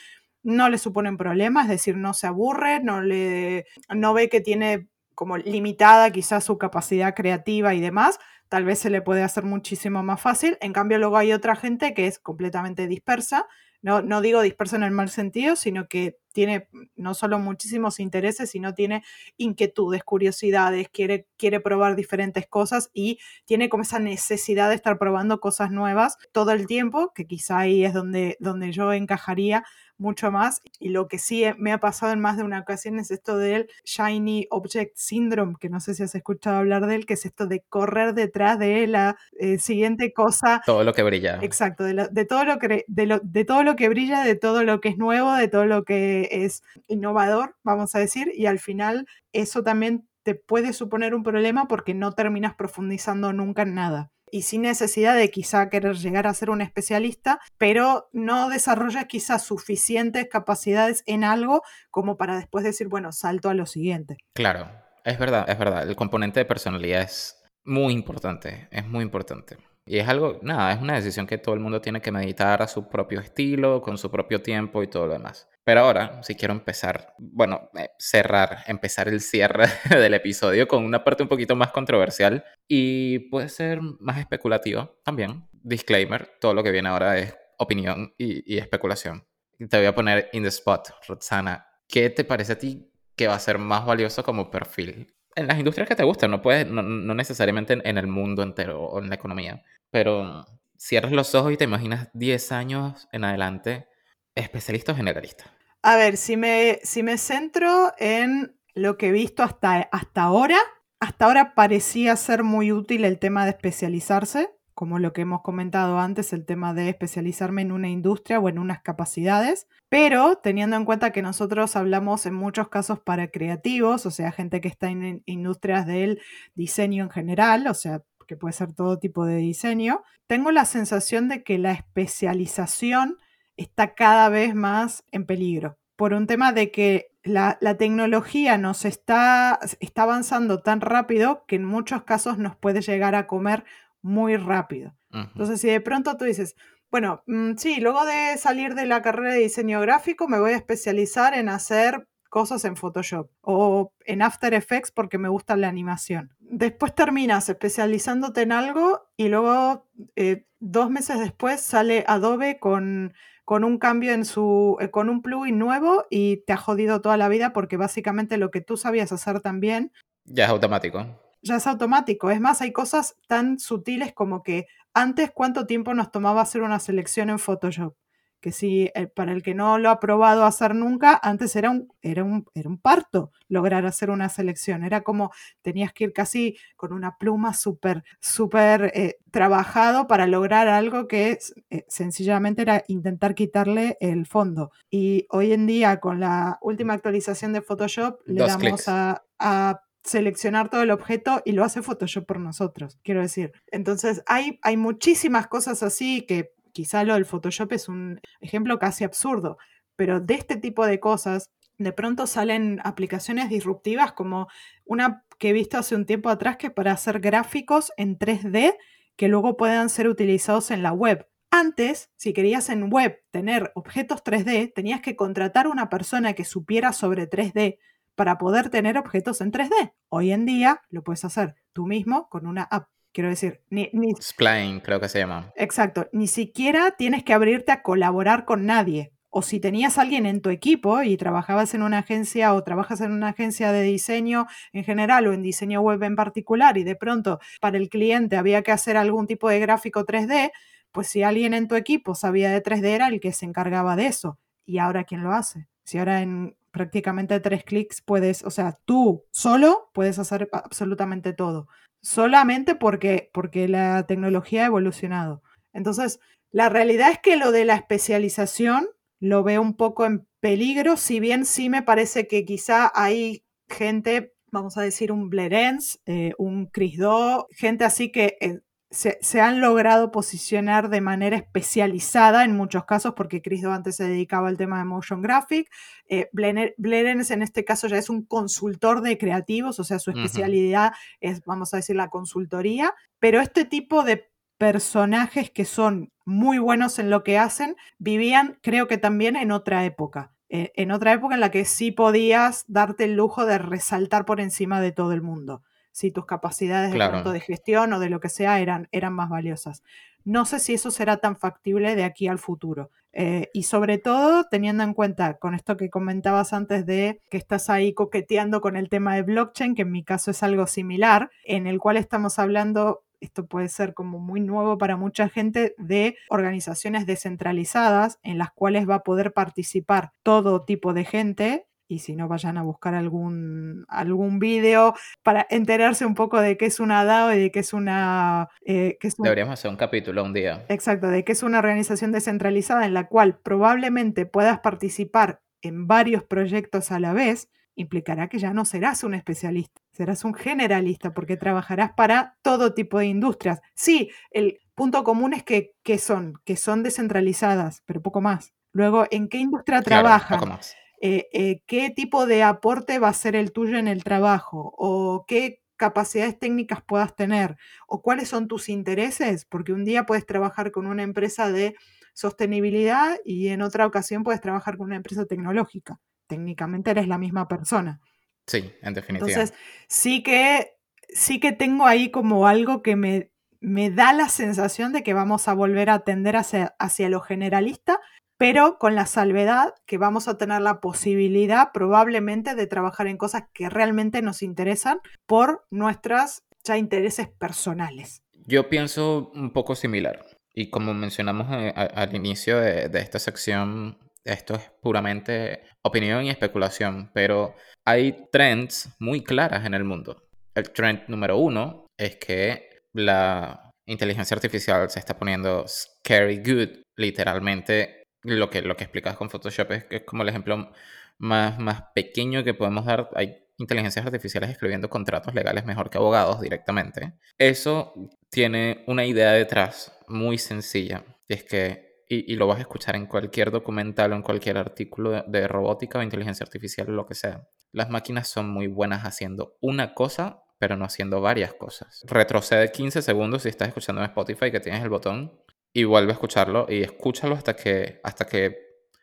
no 0.42 0.70
le 0.70 0.78
suponen 0.78 1.18
problema, 1.18 1.64
es 1.64 1.68
decir, 1.68 1.98
no 1.98 2.14
se 2.14 2.26
aburre, 2.26 2.82
no, 2.82 3.02
le, 3.02 3.66
no 3.94 4.14
ve 4.14 4.30
que 4.30 4.40
tiene 4.40 4.88
como 5.14 5.36
limitada 5.36 6.10
quizás 6.10 6.44
su 6.44 6.56
capacidad 6.56 7.14
creativa 7.14 7.74
y 7.74 7.82
demás, 7.82 8.18
tal 8.52 8.66
vez 8.66 8.80
se 8.80 8.90
le 8.90 9.00
puede 9.00 9.22
hacer 9.22 9.44
muchísimo 9.44 10.02
más 10.02 10.20
fácil. 10.20 10.58
En 10.60 10.74
cambio, 10.74 10.98
luego 10.98 11.16
hay 11.16 11.32
otra 11.32 11.56
gente 11.56 11.94
que 11.94 12.06
es 12.06 12.18
completamente 12.18 12.86
dispersa. 12.86 13.46
No, 13.80 14.02
no 14.02 14.20
digo 14.20 14.42
dispersa 14.42 14.76
en 14.76 14.82
el 14.82 14.90
mal 14.90 15.08
sentido, 15.08 15.56
sino 15.56 15.88
que 15.88 16.18
tiene 16.34 16.68
no 16.94 17.14
solo 17.14 17.38
muchísimos 17.38 17.98
intereses, 17.98 18.50
sino 18.50 18.74
tiene 18.74 19.04
inquietudes, 19.38 20.04
curiosidades, 20.04 20.90
quiere, 20.90 21.26
quiere 21.38 21.60
probar 21.60 21.96
diferentes 21.96 22.46
cosas 22.46 22.90
y 22.92 23.20
tiene 23.46 23.70
como 23.70 23.84
esa 23.84 24.00
necesidad 24.00 24.68
de 24.68 24.74
estar 24.74 24.98
probando 24.98 25.40
cosas 25.40 25.70
nuevas 25.70 26.18
todo 26.30 26.50
el 26.52 26.66
tiempo, 26.66 27.14
que 27.14 27.26
quizá 27.26 27.60
ahí 27.60 27.86
es 27.86 27.94
donde, 27.94 28.36
donde 28.38 28.70
yo 28.70 28.92
encajaría 28.92 29.64
mucho 30.02 30.30
más. 30.30 30.60
Y 30.78 30.90
lo 30.90 31.08
que 31.08 31.18
sí 31.18 31.44
me 31.56 31.72
ha 31.72 31.78
pasado 31.78 32.12
en 32.12 32.20
más 32.20 32.36
de 32.36 32.42
una 32.42 32.60
ocasión 32.60 32.98
es 32.98 33.10
esto 33.10 33.38
del 33.38 33.68
Shiny 33.84 34.48
Object 34.50 34.96
Syndrome, 34.96 35.54
que 35.58 35.70
no 35.70 35.80
sé 35.80 35.94
si 35.94 36.02
has 36.02 36.14
escuchado 36.14 36.56
hablar 36.56 36.86
de 36.86 36.96
él, 36.96 37.06
que 37.06 37.14
es 37.14 37.24
esto 37.24 37.46
de 37.46 37.62
correr 37.68 38.12
detrás 38.12 38.58
de 38.58 38.86
la 38.86 39.16
eh, 39.38 39.58
siguiente 39.58 40.12
cosa. 40.12 40.60
Todo 40.66 40.84
lo 40.84 40.92
que 40.92 41.02
brilla. 41.02 41.38
Exacto, 41.40 41.84
de, 41.84 42.08
de 42.10 42.24
todo 42.26 42.44
lo 42.44 42.58
que, 42.58 42.84
de, 42.86 43.20
de 43.22 43.44
todo 43.44 43.62
lo 43.62 43.76
que 43.76 43.88
brilla, 43.88 44.24
de 44.24 44.34
todo 44.34 44.64
lo 44.64 44.80
que 44.80 44.90
es 44.90 44.98
nuevo, 44.98 45.32
de 45.32 45.48
todo 45.48 45.64
lo 45.64 45.84
que 45.84 46.28
es 46.30 46.62
innovador, 46.88 47.56
vamos 47.62 47.94
a 47.94 48.00
decir, 48.00 48.32
y 48.34 48.46
al 48.46 48.58
final 48.58 49.06
eso 49.32 49.62
también 49.62 50.06
te 50.22 50.34
puede 50.34 50.72
suponer 50.72 51.14
un 51.14 51.22
problema 51.22 51.66
porque 51.66 51.94
no 51.94 52.12
terminas 52.12 52.54
profundizando 52.54 53.32
nunca 53.32 53.62
en 53.62 53.74
nada 53.74 54.10
y 54.32 54.42
sin 54.42 54.62
necesidad 54.62 55.14
de 55.14 55.30
quizá 55.30 55.68
querer 55.68 55.96
llegar 55.96 56.26
a 56.26 56.34
ser 56.34 56.48
un 56.48 56.62
especialista, 56.62 57.38
pero 57.58 58.08
no 58.12 58.48
desarrollas 58.48 59.04
quizás 59.04 59.44
suficientes 59.44 60.26
capacidades 60.28 61.04
en 61.06 61.22
algo 61.22 61.62
como 61.90 62.16
para 62.16 62.36
después 62.36 62.64
decir, 62.64 62.88
bueno, 62.88 63.12
salto 63.12 63.50
a 63.50 63.54
lo 63.54 63.66
siguiente. 63.66 64.16
Claro, 64.32 64.70
es 65.04 65.18
verdad, 65.18 65.48
es 65.48 65.58
verdad. 65.58 65.86
El 65.86 65.96
componente 65.96 66.40
de 66.40 66.46
personalidad 66.46 67.02
es 67.02 67.42
muy 67.64 67.92
importante, 67.92 68.68
es 68.70 68.86
muy 68.88 69.04
importante. 69.04 69.58
Y 69.84 69.98
es 69.98 70.08
algo, 70.08 70.38
nada, 70.42 70.72
es 70.72 70.80
una 70.80 70.94
decisión 70.94 71.26
que 71.26 71.38
todo 71.38 71.54
el 71.54 71.60
mundo 71.60 71.80
tiene 71.80 72.00
que 72.00 72.12
meditar 72.12 72.62
a 72.62 72.68
su 72.68 72.88
propio 72.88 73.20
estilo, 73.20 73.82
con 73.82 73.98
su 73.98 74.10
propio 74.10 74.40
tiempo 74.40 74.82
y 74.82 74.86
todo 74.86 75.06
lo 75.06 75.14
demás. 75.14 75.48
Pero 75.64 75.80
ahora, 75.80 76.22
si 76.22 76.34
quiero 76.34 76.54
empezar, 76.54 77.14
bueno, 77.18 77.70
eh, 77.76 77.90
cerrar, 77.98 78.58
empezar 78.66 79.08
el 79.08 79.20
cierre 79.20 79.66
del 79.90 80.14
episodio 80.14 80.68
con 80.68 80.84
una 80.84 81.02
parte 81.02 81.22
un 81.22 81.28
poquito 81.28 81.56
más 81.56 81.72
controversial 81.72 82.44
y 82.68 83.20
puede 83.30 83.48
ser 83.48 83.80
más 83.80 84.18
especulativo 84.18 84.98
también. 85.04 85.48
Disclaimer, 85.52 86.28
todo 86.40 86.54
lo 86.54 86.62
que 86.62 86.72
viene 86.72 86.88
ahora 86.88 87.18
es 87.18 87.34
opinión 87.58 88.14
y, 88.18 88.58
especulación. 88.58 89.24
Te 89.68 89.76
voy 89.76 89.86
a 89.86 89.94
poner 89.94 90.28
in 90.32 90.42
the 90.42 90.48
spot, 90.48 90.88
Roxana. 91.06 91.66
¿Qué 91.88 92.10
te 92.10 92.24
parece 92.24 92.52
a 92.54 92.58
ti 92.58 92.90
que 93.14 93.28
va 93.28 93.34
a 93.34 93.38
ser 93.38 93.58
más 93.58 93.86
valioso 93.86 94.24
como 94.24 94.50
perfil? 94.50 95.14
En 95.34 95.46
las 95.46 95.58
industrias 95.58 95.88
que 95.88 95.96
te 95.96 96.04
gustan, 96.04 96.30
no, 96.30 96.42
puedes, 96.42 96.66
no, 96.66 96.82
necesariamente 97.14 97.72
en, 97.72 97.82
en 97.84 97.98
el 97.98 98.06
mundo 98.06 98.42
entero 98.42 98.82
o 98.82 98.98
en 98.98 99.08
la 99.08 99.14
economía, 99.14 99.62
pero 99.90 100.44
cierras 100.76 101.12
los 101.12 101.34
ojos 101.34 101.52
y 101.52 101.56
te 101.56 101.64
imaginas 101.64 102.08
10 102.12 102.52
años 102.52 103.08
en 103.12 103.24
adelante 103.24 103.86
especialista 104.34 104.92
o 104.92 104.96
generalista? 104.96 105.44
A 105.82 105.96
ver, 105.96 106.16
si 106.16 106.36
me, 106.36 106.80
si 106.82 107.02
me 107.02 107.18
centro 107.18 107.92
en 107.98 108.56
lo 108.74 108.96
que 108.96 109.08
he 109.08 109.12
visto 109.12 109.42
hasta, 109.42 109.88
hasta 109.92 110.22
ahora, 110.22 110.58
hasta 111.00 111.24
ahora 111.24 111.54
parecía 111.54 112.16
ser 112.16 112.42
muy 112.42 112.72
útil 112.72 113.04
el 113.04 113.18
tema 113.18 113.44
de 113.44 113.50
especializarse, 113.50 114.50
como 114.74 114.98
lo 114.98 115.12
que 115.12 115.22
hemos 115.22 115.42
comentado 115.42 115.98
antes, 115.98 116.32
el 116.32 116.44
tema 116.44 116.74
de 116.74 116.88
especializarme 116.88 117.62
en 117.62 117.72
una 117.72 117.88
industria 117.88 118.40
o 118.40 118.48
en 118.48 118.58
unas 118.58 118.82
capacidades, 118.82 119.66
pero 119.88 120.36
teniendo 120.36 120.76
en 120.76 120.84
cuenta 120.84 121.12
que 121.12 121.22
nosotros 121.22 121.76
hablamos 121.76 122.26
en 122.26 122.34
muchos 122.34 122.68
casos 122.68 123.00
para 123.00 123.28
creativos, 123.28 124.06
o 124.06 124.10
sea, 124.10 124.32
gente 124.32 124.60
que 124.60 124.68
está 124.68 124.90
en 124.90 125.22
industrias 125.26 125.86
del 125.86 126.20
diseño 126.54 127.04
en 127.04 127.10
general, 127.10 127.66
o 127.66 127.74
sea, 127.74 128.02
que 128.26 128.36
puede 128.36 128.52
ser 128.52 128.72
todo 128.72 128.98
tipo 128.98 129.26
de 129.26 129.36
diseño, 129.36 130.02
tengo 130.26 130.50
la 130.52 130.64
sensación 130.64 131.28
de 131.28 131.42
que 131.42 131.58
la 131.58 131.72
especialización 131.72 133.18
está 133.56 133.94
cada 133.94 134.28
vez 134.28 134.54
más 134.54 135.04
en 135.12 135.26
peligro 135.26 135.76
por 136.02 136.14
un 136.14 136.26
tema 136.26 136.52
de 136.52 136.72
que 136.72 137.12
la, 137.22 137.58
tecnología 137.78 138.58
nos 138.58 138.84
está, 138.84 139.60
está 139.78 140.02
avanzando 140.02 140.60
tan 140.60 140.80
rápido 140.80 141.44
que 141.46 141.54
en 141.54 141.64
muchos 141.64 142.02
casos 142.02 142.38
nos 142.38 142.56
puede 142.56 142.80
llegar 142.80 143.14
a 143.14 143.28
comer 143.28 143.64
muy 144.02 144.36
rápido. 144.36 144.94
Entonces, 145.10 145.60
si 145.60 145.68
de 145.68 145.80
pronto 145.80 146.16
tú 146.16 146.24
dices, 146.24 146.56
bueno, 146.90 147.22
mm, 147.26 147.56
sí, 147.56 147.80
luego 147.80 148.04
de 148.04 148.36
salir 148.38 148.74
de 148.74 148.86
la 148.86 149.02
carrera 149.02 149.34
de 149.34 149.40
diseño 149.40 149.80
gráfico 149.80 150.26
me 150.26 150.38
voy 150.38 150.52
a 150.52 150.56
especializar 150.56 151.34
en 151.34 151.48
hacer 151.48 152.08
cosas 152.30 152.64
en 152.64 152.76
Photoshop 152.76 153.30
o 153.42 153.92
en 154.06 154.22
After 154.22 154.54
Effects 154.54 154.90
porque 154.90 155.18
me 155.18 155.28
gusta 155.28 155.54
la 155.56 155.68
animación. 155.68 156.34
Después 156.40 156.94
terminas 156.94 157.48
especializándote 157.50 158.40
en 158.40 158.52
algo 158.52 159.10
y 159.18 159.28
luego 159.28 159.86
eh, 160.16 160.46
dos 160.58 160.90
meses 160.90 161.18
después 161.18 161.60
sale 161.60 162.04
Adobe 162.08 162.58
con 162.58 163.12
con 163.44 163.64
un 163.64 163.78
cambio 163.78 164.12
en 164.12 164.24
su, 164.24 164.76
eh, 164.80 164.90
con 164.90 165.08
un 165.08 165.20
plugin 165.22 165.58
nuevo 165.58 166.06
y 166.10 166.38
te 166.46 166.52
ha 166.52 166.56
jodido 166.56 167.00
toda 167.00 167.16
la 167.16 167.28
vida 167.28 167.52
porque 167.52 167.76
básicamente 167.76 168.38
lo 168.38 168.50
que 168.50 168.60
tú 168.60 168.76
sabías 168.76 169.12
hacer 169.12 169.40
también... 169.40 169.92
Ya 170.24 170.44
es 170.44 170.50
automático. 170.50 171.06
Ya 171.42 171.56
es 171.56 171.66
automático. 171.66 172.30
Es 172.30 172.40
más, 172.40 172.62
hay 172.62 172.72
cosas 172.72 173.16
tan 173.26 173.58
sutiles 173.58 174.12
como 174.12 174.42
que 174.42 174.66
antes 174.94 175.30
cuánto 175.30 175.66
tiempo 175.66 175.94
nos 175.94 176.10
tomaba 176.10 176.42
hacer 176.42 176.62
una 176.62 176.78
selección 176.78 177.30
en 177.30 177.38
Photoshop 177.38 177.94
que 178.42 178.52
si 178.52 178.90
eh, 178.94 179.06
para 179.06 179.32
el 179.32 179.42
que 179.42 179.54
no 179.54 179.78
lo 179.78 179.88
ha 179.88 180.00
probado 180.00 180.44
hacer 180.44 180.74
nunca, 180.74 181.18
antes 181.22 181.54
era 181.54 181.70
un, 181.70 181.88
era 182.02 182.24
un, 182.24 182.44
era 182.54 182.68
un 182.68 182.76
parto 182.76 183.30
lograr 183.48 183.86
hacer 183.86 184.10
una 184.10 184.28
selección. 184.28 184.82
Era 184.82 185.02
como 185.02 185.30
tenías 185.62 185.92
que 185.92 186.04
ir 186.04 186.12
casi 186.12 186.58
con 186.76 186.92
una 186.92 187.16
pluma 187.18 187.54
súper, 187.54 188.02
súper 188.20 188.90
eh, 188.94 189.18
trabajado 189.30 190.08
para 190.08 190.26
lograr 190.26 190.66
algo 190.66 191.06
que 191.06 191.38
eh, 191.70 191.84
sencillamente 191.88 192.62
era 192.62 192.84
intentar 192.88 193.36
quitarle 193.36 193.96
el 194.00 194.26
fondo. 194.26 194.72
Y 194.90 195.26
hoy 195.30 195.52
en 195.52 195.66
día, 195.66 196.00
con 196.00 196.18
la 196.18 196.58
última 196.62 196.94
actualización 196.94 197.52
de 197.52 197.62
Photoshop, 197.62 198.20
le 198.26 198.44
damos 198.44 198.88
a, 198.88 199.22
a 199.38 199.82
seleccionar 200.04 200.68
todo 200.68 200.82
el 200.82 200.90
objeto 200.90 201.42
y 201.44 201.52
lo 201.52 201.64
hace 201.64 201.82
Photoshop 201.82 202.26
por 202.26 202.40
nosotros, 202.40 202.98
quiero 203.02 203.20
decir. 203.20 203.52
Entonces, 203.70 204.22
hay, 204.26 204.58
hay 204.62 204.76
muchísimas 204.76 205.46
cosas 205.46 205.82
así 205.82 206.22
que 206.22 206.52
quizá 206.72 207.04
lo 207.04 207.14
del 207.14 207.26
Photoshop 207.26 207.72
es 207.72 207.88
un 207.88 208.20
ejemplo 208.40 208.78
casi 208.78 209.04
absurdo, 209.04 209.58
pero 209.96 210.20
de 210.20 210.34
este 210.34 210.56
tipo 210.56 210.86
de 210.86 211.00
cosas, 211.00 211.50
de 211.78 211.92
pronto 211.92 212.26
salen 212.26 212.80
aplicaciones 212.84 213.48
disruptivas 213.48 214.12
como 214.12 214.48
una 214.84 215.24
que 215.38 215.50
he 215.50 215.52
visto 215.52 215.78
hace 215.78 215.94
un 215.94 216.06
tiempo 216.06 216.28
atrás 216.28 216.56
que 216.56 216.70
para 216.70 216.92
hacer 216.92 217.20
gráficos 217.20 217.92
en 217.96 218.18
3D 218.18 218.76
que 219.16 219.28
luego 219.28 219.56
puedan 219.56 219.88
ser 219.88 220.08
utilizados 220.08 220.70
en 220.70 220.82
la 220.82 220.92
web. 220.92 221.28
Antes, 221.50 222.10
si 222.16 222.32
querías 222.32 222.70
en 222.70 222.90
web 222.90 223.22
tener 223.30 223.72
objetos 223.74 224.24
3D, 224.24 224.72
tenías 224.74 225.02
que 225.02 225.16
contratar 225.16 225.66
una 225.66 225.90
persona 225.90 226.32
que 226.32 226.44
supiera 226.44 226.92
sobre 226.92 227.28
3D 227.28 227.78
para 228.14 228.38
poder 228.38 228.70
tener 228.70 228.98
objetos 228.98 229.40
en 229.40 229.52
3D. 229.52 229.92
Hoy 230.08 230.32
en 230.32 230.44
día 230.44 230.82
lo 230.90 231.02
puedes 231.02 231.24
hacer 231.24 231.54
tú 231.72 231.86
mismo 231.86 232.28
con 232.28 232.46
una 232.46 232.62
app. 232.62 232.88
Quiero 233.12 233.28
decir, 233.28 233.62
ni, 233.68 233.90
ni... 233.92 234.14
Spline, 234.14 234.80
creo 234.80 235.00
que 235.00 235.08
se 235.08 235.18
llama. 235.18 235.52
Exacto, 235.56 236.08
ni 236.12 236.26
siquiera 236.26 236.92
tienes 236.92 237.24
que 237.24 237.34
abrirte 237.34 237.72
a 237.72 237.82
colaborar 237.82 238.44
con 238.44 238.64
nadie. 238.64 239.12
O 239.28 239.40
si 239.40 239.60
tenías 239.60 239.96
alguien 239.96 240.26
en 240.26 240.42
tu 240.42 240.50
equipo 240.50 241.02
y 241.02 241.16
trabajabas 241.16 241.72
en 241.72 241.82
una 241.82 241.98
agencia 241.98 242.52
o 242.52 242.62
trabajas 242.62 243.00
en 243.00 243.12
una 243.12 243.28
agencia 243.28 243.72
de 243.72 243.82
diseño 243.82 244.46
en 244.74 244.84
general 244.84 245.26
o 245.26 245.32
en 245.32 245.42
diseño 245.42 245.80
web 245.80 246.02
en 246.02 246.16
particular 246.16 246.76
y 246.76 246.84
de 246.84 246.96
pronto 246.96 247.38
para 247.58 247.78
el 247.78 247.88
cliente 247.88 248.36
había 248.36 248.62
que 248.62 248.72
hacer 248.72 248.98
algún 248.98 249.26
tipo 249.26 249.48
de 249.48 249.58
gráfico 249.58 250.04
3D, 250.04 250.50
pues 250.90 251.06
si 251.06 251.22
alguien 251.22 251.54
en 251.54 251.66
tu 251.66 251.76
equipo 251.76 252.14
sabía 252.14 252.50
de 252.50 252.62
3D 252.62 252.84
era 252.84 253.08
el 253.08 253.20
que 253.20 253.32
se 253.32 253.46
encargaba 253.46 253.96
de 253.96 254.06
eso. 254.06 254.38
¿Y 254.66 254.76
ahora 254.78 255.04
quién 255.04 255.22
lo 255.22 255.32
hace? 255.32 255.66
Si 255.82 255.96
ahora 255.96 256.20
en 256.20 256.54
prácticamente 256.72 257.38
tres 257.38 257.62
clics 257.64 258.02
puedes, 258.02 258.44
o 258.44 258.50
sea, 258.50 258.78
tú 258.84 259.24
solo 259.30 259.90
puedes 259.92 260.18
hacer 260.18 260.48
absolutamente 260.52 261.32
todo. 261.32 261.68
Solamente 262.00 262.74
porque, 262.74 263.30
porque 263.32 263.68
la 263.68 264.04
tecnología 264.06 264.64
ha 264.64 264.66
evolucionado. 264.66 265.42
Entonces, 265.72 266.18
la 266.50 266.68
realidad 266.68 267.12
es 267.12 267.18
que 267.20 267.36
lo 267.36 267.52
de 267.52 267.64
la 267.64 267.76
especialización 267.76 268.88
lo 269.20 269.44
veo 269.44 269.62
un 269.62 269.76
poco 269.76 270.04
en 270.04 270.26
peligro, 270.40 270.96
si 270.96 271.20
bien 271.20 271.46
sí 271.46 271.68
me 271.68 271.82
parece 271.82 272.26
que 272.26 272.44
quizá 272.44 272.90
hay 272.94 273.44
gente, 273.68 274.34
vamos 274.50 274.76
a 274.76 274.82
decir 274.82 275.12
un 275.12 275.30
Blerens, 275.30 276.00
eh, 276.06 276.32
un 276.38 276.66
Chris 276.66 276.98
Do, 276.98 277.46
gente 277.50 277.84
así 277.84 278.10
que 278.10 278.36
eh, 278.40 278.58
se, 278.92 279.40
han 279.40 279.60
logrado 279.62 280.12
posicionar 280.12 280.90
de 280.90 281.00
manera 281.00 281.36
especializada 281.36 282.44
en 282.44 282.54
muchos 282.54 282.84
casos, 282.84 283.14
porque 283.14 283.40
Cristo 283.40 283.72
antes 283.72 283.96
se 283.96 284.04
dedicaba 284.04 284.48
al 284.48 284.58
tema 284.58 284.78
de 284.78 284.84
motion 284.84 285.22
graphic. 285.22 285.70
Eh, 286.08 286.28
Blerens 286.32 287.30
en 287.30 287.42
este 287.42 287.64
caso 287.64 287.88
ya 287.88 287.96
es 287.96 288.10
un 288.10 288.22
consultor 288.22 289.00
de 289.00 289.16
creativos, 289.16 289.80
o 289.80 289.84
sea, 289.84 289.98
su 289.98 290.10
especialidad 290.10 290.92
es, 291.20 291.42
vamos 291.44 291.72
a 291.72 291.78
decir, 291.78 291.96
la 291.96 292.10
consultoría. 292.10 292.94
Pero 293.18 293.40
este 293.40 293.64
tipo 293.64 294.02
de 294.04 294.30
personajes 294.58 295.50
que 295.50 295.64
son 295.64 296.12
muy 296.26 296.58
buenos 296.58 296.98
en 296.98 297.08
lo 297.08 297.24
que 297.24 297.38
hacen, 297.38 297.76
vivían, 297.98 298.58
creo 298.62 298.88
que 298.88 298.98
también 298.98 299.36
en 299.36 299.52
otra 299.52 299.86
época. 299.86 300.34
Eh, 300.50 300.70
en 300.76 300.90
otra 300.90 301.14
época 301.14 301.34
en 301.34 301.40
la 301.40 301.50
que 301.50 301.64
sí 301.64 301.92
podías 301.92 302.64
darte 302.68 303.04
el 303.04 303.14
lujo 303.14 303.46
de 303.46 303.56
resaltar 303.56 304.26
por 304.26 304.38
encima 304.38 304.82
de 304.82 304.92
todo 304.92 305.12
el 305.12 305.22
mundo 305.22 305.62
si 305.92 306.10
tus 306.10 306.26
capacidades 306.26 306.92
de, 306.92 307.30
de 307.32 307.40
gestión 307.40 307.92
o 307.92 308.00
de 308.00 308.10
lo 308.10 308.18
que 308.18 308.28
sea 308.28 308.60
eran, 308.60 308.88
eran 308.90 309.12
más 309.12 309.28
valiosas. 309.28 309.82
No 310.24 310.44
sé 310.44 310.58
si 310.58 310.74
eso 310.74 310.90
será 310.90 311.18
tan 311.18 311.36
factible 311.36 311.94
de 311.96 312.04
aquí 312.04 312.28
al 312.28 312.38
futuro. 312.38 312.90
Eh, 313.14 313.50
y 313.52 313.64
sobre 313.64 313.98
todo 313.98 314.44
teniendo 314.50 314.82
en 314.82 314.94
cuenta 314.94 315.34
con 315.34 315.54
esto 315.54 315.76
que 315.76 315.90
comentabas 315.90 316.54
antes 316.54 316.86
de 316.86 317.20
que 317.28 317.36
estás 317.36 317.68
ahí 317.68 317.92
coqueteando 317.92 318.62
con 318.62 318.76
el 318.76 318.88
tema 318.88 319.14
de 319.14 319.22
blockchain, 319.22 319.74
que 319.74 319.82
en 319.82 319.92
mi 319.92 320.02
caso 320.02 320.30
es 320.30 320.42
algo 320.42 320.66
similar, 320.66 321.30
en 321.44 321.66
el 321.66 321.78
cual 321.78 321.98
estamos 321.98 322.38
hablando 322.38 323.02
esto 323.20 323.46
puede 323.46 323.68
ser 323.68 323.94
como 323.94 324.18
muy 324.18 324.40
nuevo 324.40 324.78
para 324.78 324.96
mucha 324.96 325.28
gente, 325.28 325.74
de 325.78 326.16
organizaciones 326.28 327.06
descentralizadas 327.06 328.18
en 328.22 328.36
las 328.36 328.50
cuales 328.50 328.88
va 328.88 328.96
a 328.96 329.02
poder 329.02 329.32
participar 329.32 330.10
todo 330.24 330.64
tipo 330.64 330.92
de 330.92 331.04
gente 331.04 331.66
y 331.88 331.98
si 331.98 332.16
no 332.16 332.28
vayan 332.28 332.56
a 332.58 332.62
buscar 332.62 332.94
algún, 332.94 333.84
algún 333.88 334.38
vídeo 334.38 334.94
para 335.22 335.46
enterarse 335.50 336.06
un 336.06 336.14
poco 336.14 336.40
de 336.40 336.56
qué 336.56 336.66
es 336.66 336.80
una 336.80 337.04
DAO 337.04 337.34
y 337.34 337.38
de 337.38 337.50
qué 337.50 337.60
es 337.60 337.72
una... 337.72 338.48
Eh, 338.64 338.98
Deberíamos 339.18 339.54
hacer 339.54 339.70
un 339.70 339.76
capítulo 339.76 340.24
un 340.24 340.32
día. 340.32 340.64
Exacto, 340.68 341.08
de 341.08 341.24
qué 341.24 341.32
es 341.32 341.42
una 341.42 341.58
organización 341.58 342.12
descentralizada 342.12 342.86
en 342.86 342.94
la 342.94 343.08
cual 343.08 343.38
probablemente 343.38 344.26
puedas 344.26 344.60
participar 344.60 345.40
en 345.60 345.86
varios 345.86 346.24
proyectos 346.24 346.90
a 346.90 346.98
la 346.98 347.12
vez, 347.12 347.48
implicará 347.74 348.28
que 348.28 348.38
ya 348.38 348.52
no 348.52 348.64
serás 348.64 349.04
un 349.04 349.14
especialista, 349.14 349.80
serás 349.92 350.24
un 350.24 350.34
generalista 350.34 351.14
porque 351.14 351.36
trabajarás 351.36 351.92
para 351.92 352.36
todo 352.42 352.74
tipo 352.74 352.98
de 352.98 353.06
industrias. 353.06 353.60
Sí, 353.74 354.10
el 354.30 354.58
punto 354.74 355.04
común 355.04 355.32
es 355.34 355.42
que, 355.44 355.72
son, 355.98 356.34
que 356.44 356.56
son 356.56 356.82
descentralizadas, 356.82 357.82
pero 357.86 358.02
poco 358.02 358.20
más. 358.20 358.52
Luego, 358.72 359.06
¿en 359.10 359.28
qué 359.28 359.38
industria 359.38 359.82
trabajan? 359.82 360.38
Poco 360.38 360.50
más. 360.50 360.74
Eh, 361.04 361.28
eh, 361.32 361.62
qué 361.66 361.90
tipo 361.90 362.26
de 362.26 362.44
aporte 362.44 363.00
va 363.00 363.08
a 363.08 363.12
ser 363.12 363.34
el 363.34 363.50
tuyo 363.50 363.76
en 363.76 363.88
el 363.88 364.04
trabajo 364.04 364.72
o 364.78 365.24
qué 365.26 365.60
capacidades 365.76 366.38
técnicas 366.38 366.80
puedas 366.80 367.16
tener 367.16 367.56
o 367.88 368.02
cuáles 368.02 368.28
son 368.28 368.46
tus 368.46 368.68
intereses, 368.68 369.44
porque 369.44 369.72
un 369.72 369.84
día 369.84 370.06
puedes 370.06 370.26
trabajar 370.26 370.70
con 370.70 370.86
una 370.86 371.02
empresa 371.02 371.50
de 371.50 371.74
sostenibilidad 372.14 373.18
y 373.24 373.48
en 373.48 373.62
otra 373.62 373.84
ocasión 373.84 374.22
puedes 374.22 374.40
trabajar 374.40 374.76
con 374.76 374.86
una 374.86 374.96
empresa 374.96 375.26
tecnológica. 375.26 375.98
Técnicamente 376.28 376.92
eres 376.92 377.08
la 377.08 377.18
misma 377.18 377.48
persona. 377.48 378.00
Sí, 378.46 378.72
en 378.80 378.94
definitiva. 378.94 379.28
Entonces, 379.28 379.58
sí 379.88 380.22
que, 380.22 380.76
sí 381.08 381.40
que 381.40 381.50
tengo 381.50 381.84
ahí 381.84 382.12
como 382.12 382.46
algo 382.46 382.80
que 382.80 382.94
me, 382.94 383.32
me 383.58 383.90
da 383.90 384.12
la 384.12 384.28
sensación 384.28 384.92
de 384.92 385.02
que 385.02 385.14
vamos 385.14 385.48
a 385.48 385.54
volver 385.54 385.90
a 385.90 386.04
tender 386.04 386.36
hacia, 386.36 386.76
hacia 386.78 387.08
lo 387.08 387.20
generalista, 387.20 387.98
pero 388.42 388.76
con 388.76 388.96
la 388.96 389.06
salvedad 389.06 389.72
que 389.86 389.98
vamos 389.98 390.26
a 390.26 390.36
tener 390.36 390.62
la 390.62 390.80
posibilidad 390.80 391.70
probablemente 391.72 392.56
de 392.56 392.66
trabajar 392.66 393.06
en 393.06 393.16
cosas 393.16 393.44
que 393.54 393.70
realmente 393.70 394.20
nos 394.20 394.42
interesan 394.42 394.98
por 395.26 395.64
nuestros 395.70 396.42
ya 396.64 396.76
intereses 396.76 397.28
personales. 397.28 398.24
Yo 398.44 398.68
pienso 398.68 399.30
un 399.36 399.52
poco 399.52 399.76
similar. 399.76 400.26
Y 400.52 400.70
como 400.70 400.92
mencionamos 400.92 401.46
eh, 401.52 401.72
al 401.76 402.16
inicio 402.16 402.58
de, 402.58 402.88
de 402.88 402.98
esta 402.98 403.20
sección, 403.20 403.96
esto 404.24 404.56
es 404.56 404.72
puramente 404.82 405.62
opinión 405.82 406.24
y 406.24 406.30
especulación, 406.30 407.12
pero 407.14 407.54
hay 407.84 408.26
trends 408.32 408.92
muy 408.98 409.22
claras 409.22 409.64
en 409.66 409.74
el 409.74 409.84
mundo. 409.84 410.20
El 410.56 410.72
trend 410.72 411.04
número 411.06 411.36
uno 411.36 411.86
es 411.96 412.16
que 412.16 412.80
la 412.92 413.70
inteligencia 413.86 414.34
artificial 414.34 414.90
se 414.90 414.98
está 414.98 415.16
poniendo 415.16 415.64
scary 415.68 416.38
good, 416.38 416.82
literalmente 416.96 418.01
lo 418.22 418.50
que, 418.50 418.62
lo 418.62 418.76
que 418.76 418.84
explicas 418.84 419.16
con 419.16 419.30
Photoshop 419.30 419.72
es, 419.72 419.86
es 419.90 420.02
como 420.02 420.22
el 420.22 420.28
ejemplo 420.28 420.70
más, 421.18 421.58
más 421.58 421.82
pequeño 421.94 422.44
que 422.44 422.54
podemos 422.54 422.84
dar. 422.84 423.08
Hay 423.14 423.42
inteligencias 423.58 424.04
artificiales 424.04 424.50
escribiendo 424.50 424.90
contratos 424.90 425.34
legales 425.34 425.64
mejor 425.64 425.90
que 425.90 425.98
abogados 425.98 426.40
directamente. 426.40 427.14
Eso 427.38 427.94
tiene 428.30 428.84
una 428.86 429.04
idea 429.04 429.32
detrás 429.32 429.96
muy 430.08 430.38
sencilla. 430.38 431.04
Y 431.28 431.34
es 431.34 431.44
que, 431.44 432.04
y, 432.08 432.34
lo 432.36 432.46
vas 432.46 432.58
a 432.58 432.62
escuchar 432.62 432.96
en 432.96 433.06
cualquier 433.06 433.50
documental 433.50 434.12
o 434.12 434.16
en 434.16 434.22
cualquier 434.22 434.58
artículo 434.58 435.22
de, 435.26 435.48
robótica 435.48 435.98
o 435.98 436.02
inteligencia 436.02 436.44
artificial 436.44 436.88
o 436.90 436.92
lo 436.92 437.06
que 437.06 437.14
sea. 437.14 437.48
Las 437.72 437.88
máquinas 437.88 438.28
son 438.28 438.50
muy 438.50 438.66
buenas 438.66 439.04
haciendo 439.04 439.56
una 439.60 439.94
cosa, 439.94 440.42
pero 440.58 440.76
no 440.76 440.84
haciendo 440.84 441.20
varias 441.20 441.54
cosas. 441.54 442.04
Retrocede 442.06 442.70
15 442.70 443.00
segundos 443.02 443.42
si 443.42 443.48
estás 443.48 443.68
escuchando 443.68 444.02
en 444.02 444.08
Spotify 444.08 444.50
que 444.50 444.60
tienes 444.60 444.82
el 444.82 444.90
botón 444.90 445.41
y 445.72 445.84
vuelve 445.84 446.10
a 446.10 446.14
escucharlo 446.14 446.66
y 446.68 446.82
escúchalo 446.82 447.34
hasta 447.34 447.54
que, 447.56 448.00
hasta 448.04 448.26
que 448.26 448.58